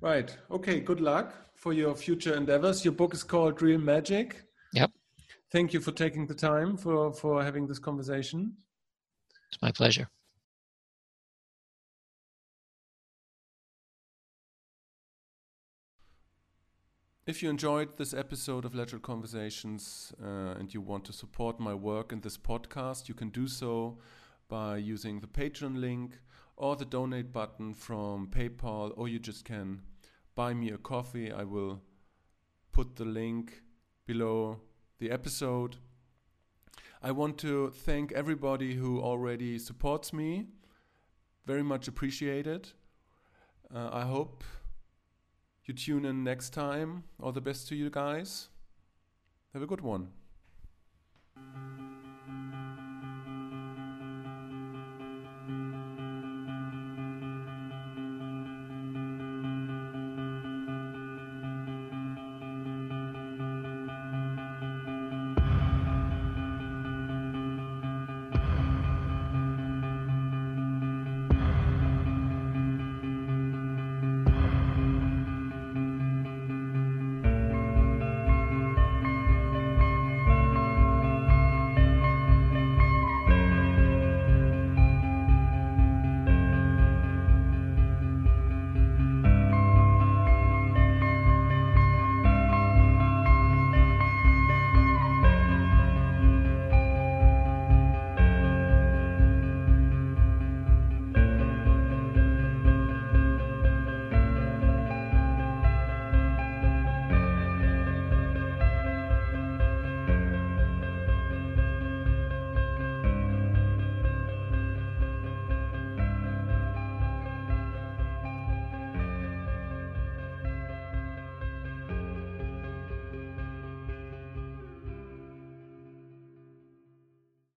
Right. 0.00 0.36
Okay. 0.50 0.80
Good 0.80 1.00
luck 1.00 1.34
for 1.54 1.72
your 1.74 1.94
future 1.94 2.34
endeavors. 2.34 2.84
Your 2.84 2.94
book 2.94 3.12
is 3.12 3.22
called 3.22 3.60
Real 3.60 3.78
Magic. 3.78 4.44
Yep. 4.72 4.90
Thank 5.52 5.74
you 5.74 5.80
for 5.80 5.92
taking 5.92 6.26
the 6.26 6.34
time 6.34 6.76
for, 6.76 7.12
for 7.12 7.42
having 7.42 7.66
this 7.66 7.78
conversation. 7.78 8.54
It's 9.52 9.60
my 9.60 9.72
pleasure. 9.72 10.08
If 17.30 17.44
you 17.44 17.48
enjoyed 17.48 17.96
this 17.96 18.12
episode 18.12 18.64
of 18.64 18.74
Lateral 18.74 19.00
Conversations 19.00 20.12
uh, 20.20 20.58
and 20.58 20.74
you 20.74 20.80
want 20.80 21.04
to 21.04 21.12
support 21.12 21.60
my 21.60 21.72
work 21.72 22.10
in 22.10 22.22
this 22.22 22.36
podcast, 22.36 23.08
you 23.08 23.14
can 23.14 23.28
do 23.28 23.46
so 23.46 23.98
by 24.48 24.78
using 24.78 25.20
the 25.20 25.28
Patreon 25.28 25.80
link 25.80 26.18
or 26.56 26.74
the 26.74 26.84
donate 26.84 27.32
button 27.32 27.72
from 27.72 28.26
PayPal, 28.26 28.92
or 28.96 29.06
you 29.06 29.20
just 29.20 29.44
can 29.44 29.82
buy 30.34 30.54
me 30.54 30.72
a 30.72 30.76
coffee. 30.76 31.30
I 31.30 31.44
will 31.44 31.80
put 32.72 32.96
the 32.96 33.04
link 33.04 33.62
below 34.06 34.62
the 34.98 35.12
episode. 35.12 35.76
I 37.00 37.12
want 37.12 37.38
to 37.38 37.70
thank 37.70 38.10
everybody 38.10 38.74
who 38.74 39.00
already 39.00 39.56
supports 39.60 40.12
me. 40.12 40.46
Very 41.46 41.62
much 41.62 41.86
appreciated. 41.86 42.70
Uh, 43.72 43.88
I 43.92 44.02
hope 44.02 44.42
you 45.64 45.74
tune 45.74 46.04
in 46.04 46.24
next 46.24 46.50
time. 46.50 47.04
All 47.22 47.32
the 47.32 47.40
best 47.40 47.68
to 47.68 47.76
you 47.76 47.90
guys. 47.90 48.48
Have 49.52 49.62
a 49.62 49.66
good 49.66 49.80
one. 49.80 50.08